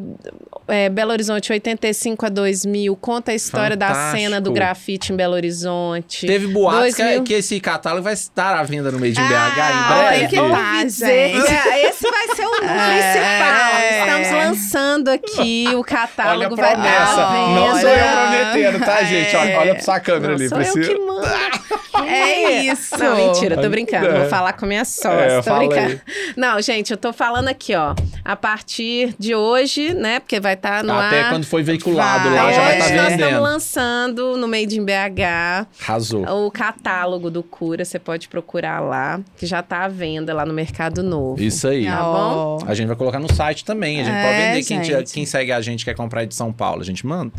é, 0.67 0.87
Belo 0.89 1.11
Horizonte 1.11 1.51
85 1.51 2.25
a 2.25 2.29
2000, 2.29 2.95
conta 2.95 3.31
a 3.31 3.35
história 3.35 3.75
da 3.75 3.87
Fantástico. 3.87 4.17
cena 4.21 4.39
do 4.41 4.51
grafite 4.53 5.11
em 5.11 5.15
Belo 5.17 5.33
Horizonte. 5.33 6.25
Teve 6.25 6.47
boatos 6.47 6.95
que, 6.95 7.01
2000. 7.03 7.23
que 7.23 7.33
esse 7.33 7.59
catálogo 7.59 8.03
vai 8.03 8.13
estar 8.13 8.55
à 8.55 8.63
venda 8.63 8.89
no 8.91 8.99
Made 8.99 9.19
in 9.19 9.23
BH 9.27 9.33
Ah, 9.35 9.71
em 9.71 9.93
olha 9.93 10.09
breve. 10.09 10.27
que 10.27 10.35
tá, 10.35 10.79
gente. 10.87 11.37
esse 11.87 12.09
vai 12.09 12.27
ser 12.35 12.45
o 12.45 12.51
principal. 12.51 13.81
É. 13.81 13.99
Estamos 13.99 14.31
lançando 14.31 15.07
aqui 15.09 15.65
o 15.67 15.71
Olha 15.71 15.79
a 15.81 15.83
catálogo. 15.83 16.55
vai 16.55 16.71
promessa. 16.73 17.03
estar 17.03 17.27
à 17.27 17.49
Não 17.49 17.79
sou 17.79 17.89
eu 17.89 18.51
prometendo, 18.53 18.85
tá, 18.85 19.03
gente? 19.03 19.35
Olha, 19.35 19.59
olha 19.59 19.73
pra 19.75 19.83
sua 19.83 19.99
câmera 19.99 20.27
Não 20.29 20.35
ali, 20.35 20.47
sou 20.49 20.61
eu 20.61 20.71
Priscila. 20.73 20.95
que 20.95 21.05
mando. 21.05 21.81
É 22.03 22.63
isso. 22.63 22.97
Não, 22.97 23.15
mentira, 23.15 23.55
tô 23.61 23.69
brincando. 23.69 24.07
É. 24.21 24.27
Vou 24.27 24.29
falar 24.29 24.53
com 24.53 24.65
a 24.65 24.67
minha 24.67 24.85
sócia. 24.85 25.09
É, 25.09 25.37
tô 25.37 25.43
fala 25.43 25.59
brincando. 25.59 26.01
Não, 26.37 26.61
gente, 26.61 26.91
eu 26.91 26.97
tô 26.97 27.11
falando 27.13 27.47
aqui, 27.47 27.75
ó. 27.75 27.93
A 28.23 28.35
partir 28.35 29.15
de 29.19 29.33
hoje, 29.35 29.93
né? 29.93 30.19
Porque 30.19 30.39
vai 30.39 30.53
estar 30.53 30.83
no 30.83 30.93
Até 30.93 31.21
ar. 31.21 31.29
quando 31.31 31.45
foi 31.45 31.63
veiculado 31.63 32.29
Vai. 32.29 32.37
lá, 32.37 32.51
já 32.53 32.61
vai 32.61 32.77
estar 32.79 32.89
nós 32.95 33.01
estamos 33.11 33.25
vendendo. 33.25 33.41
lançando 33.41 34.37
no 34.37 34.47
Made 34.47 34.77
in 34.79 34.85
BH 34.85 35.67
Arrasou. 35.81 36.45
o 36.45 36.51
catálogo 36.51 37.29
do 37.29 37.43
Cura. 37.43 37.83
Você 37.83 37.99
pode 37.99 38.27
procurar 38.27 38.79
lá, 38.79 39.19
que 39.37 39.45
já 39.45 39.61
tá 39.61 39.83
à 39.85 39.87
venda 39.87 40.33
lá 40.33 40.45
no 40.45 40.53
Mercado 40.53 41.01
Novo. 41.03 41.41
Isso 41.41 41.67
aí. 41.67 41.85
Tá 41.85 42.01
bom? 42.03 42.59
A 42.67 42.73
gente 42.73 42.87
vai 42.87 42.95
colocar 42.95 43.19
no 43.19 43.31
site 43.33 43.65
também. 43.65 44.01
A 44.01 44.03
gente 44.03 44.15
É, 44.15 44.23
pode 44.23 44.37
vender. 44.37 44.63
Quem, 44.65 44.83
gente. 44.83 45.13
quem 45.13 45.25
segue 45.25 45.51
a 45.51 45.61
gente 45.61 45.83
quer 45.85 45.95
comprar 45.95 46.25
de 46.25 46.35
São 46.35 46.51
Paulo, 46.53 46.81
a 46.81 46.85
gente 46.85 47.05
manda. 47.05 47.33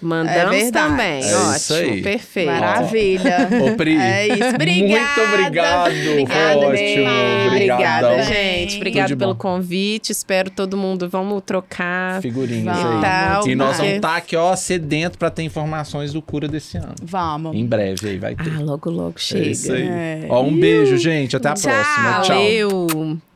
Mandamos 0.00 0.56
É 0.56 0.70
também. 0.70 1.22
É 1.22 1.36
Ótimo, 1.36 1.56
isso 1.56 1.74
aí. 1.74 2.02
perfeito. 2.02 2.50
Maravilha. 2.50 3.48
Ô, 3.62 3.76
Pri. 3.76 3.96
É 3.96 4.26
isso. 4.28 4.54
Obrigada. 4.54 5.20
Muito 5.20 5.34
obrigado. 5.34 5.90
Obrigada, 5.90 6.60
Foi 6.60 6.72
Bem, 6.72 7.08
ótimo. 7.08 7.46
Obrigada, 7.48 8.22
gente. 8.22 8.78
De 9.06 9.16
pelo 9.16 9.34
bom. 9.34 9.38
convite. 9.38 10.10
Espero 10.10 10.50
todo 10.50 10.76
mundo. 10.76 11.08
Vamos 11.08 11.42
trocar. 11.44 12.20
Figurinhas 12.22 12.76
Vamos. 12.78 12.94
aí. 12.96 13.00
Tal, 13.02 13.48
e 13.48 13.54
nós 13.54 13.76
vamos 13.76 13.92
estar 13.94 14.16
aqui, 14.16 14.36
ó, 14.36 14.54
sedento 14.56 15.18
pra 15.18 15.30
ter 15.30 15.42
informações 15.42 16.12
do 16.12 16.22
cura 16.22 16.48
desse 16.48 16.76
ano. 16.76 16.94
Vamos. 17.02 17.54
Em 17.54 17.66
breve 17.66 18.08
aí 18.08 18.18
vai 18.18 18.34
ter. 18.34 18.50
Ah, 18.56 18.60
logo, 18.60 18.90
logo 18.90 19.14
É 19.16 19.20
chega. 19.20 19.48
isso 19.48 19.72
aí. 19.72 19.86
É. 19.86 20.26
Ó, 20.28 20.42
um 20.42 20.58
beijo, 20.58 20.96
gente. 20.96 21.36
Até 21.36 21.48
a 21.48 21.52
próxima. 21.52 22.20
Tchau. 22.22 22.36
Valeu. 22.36 23.29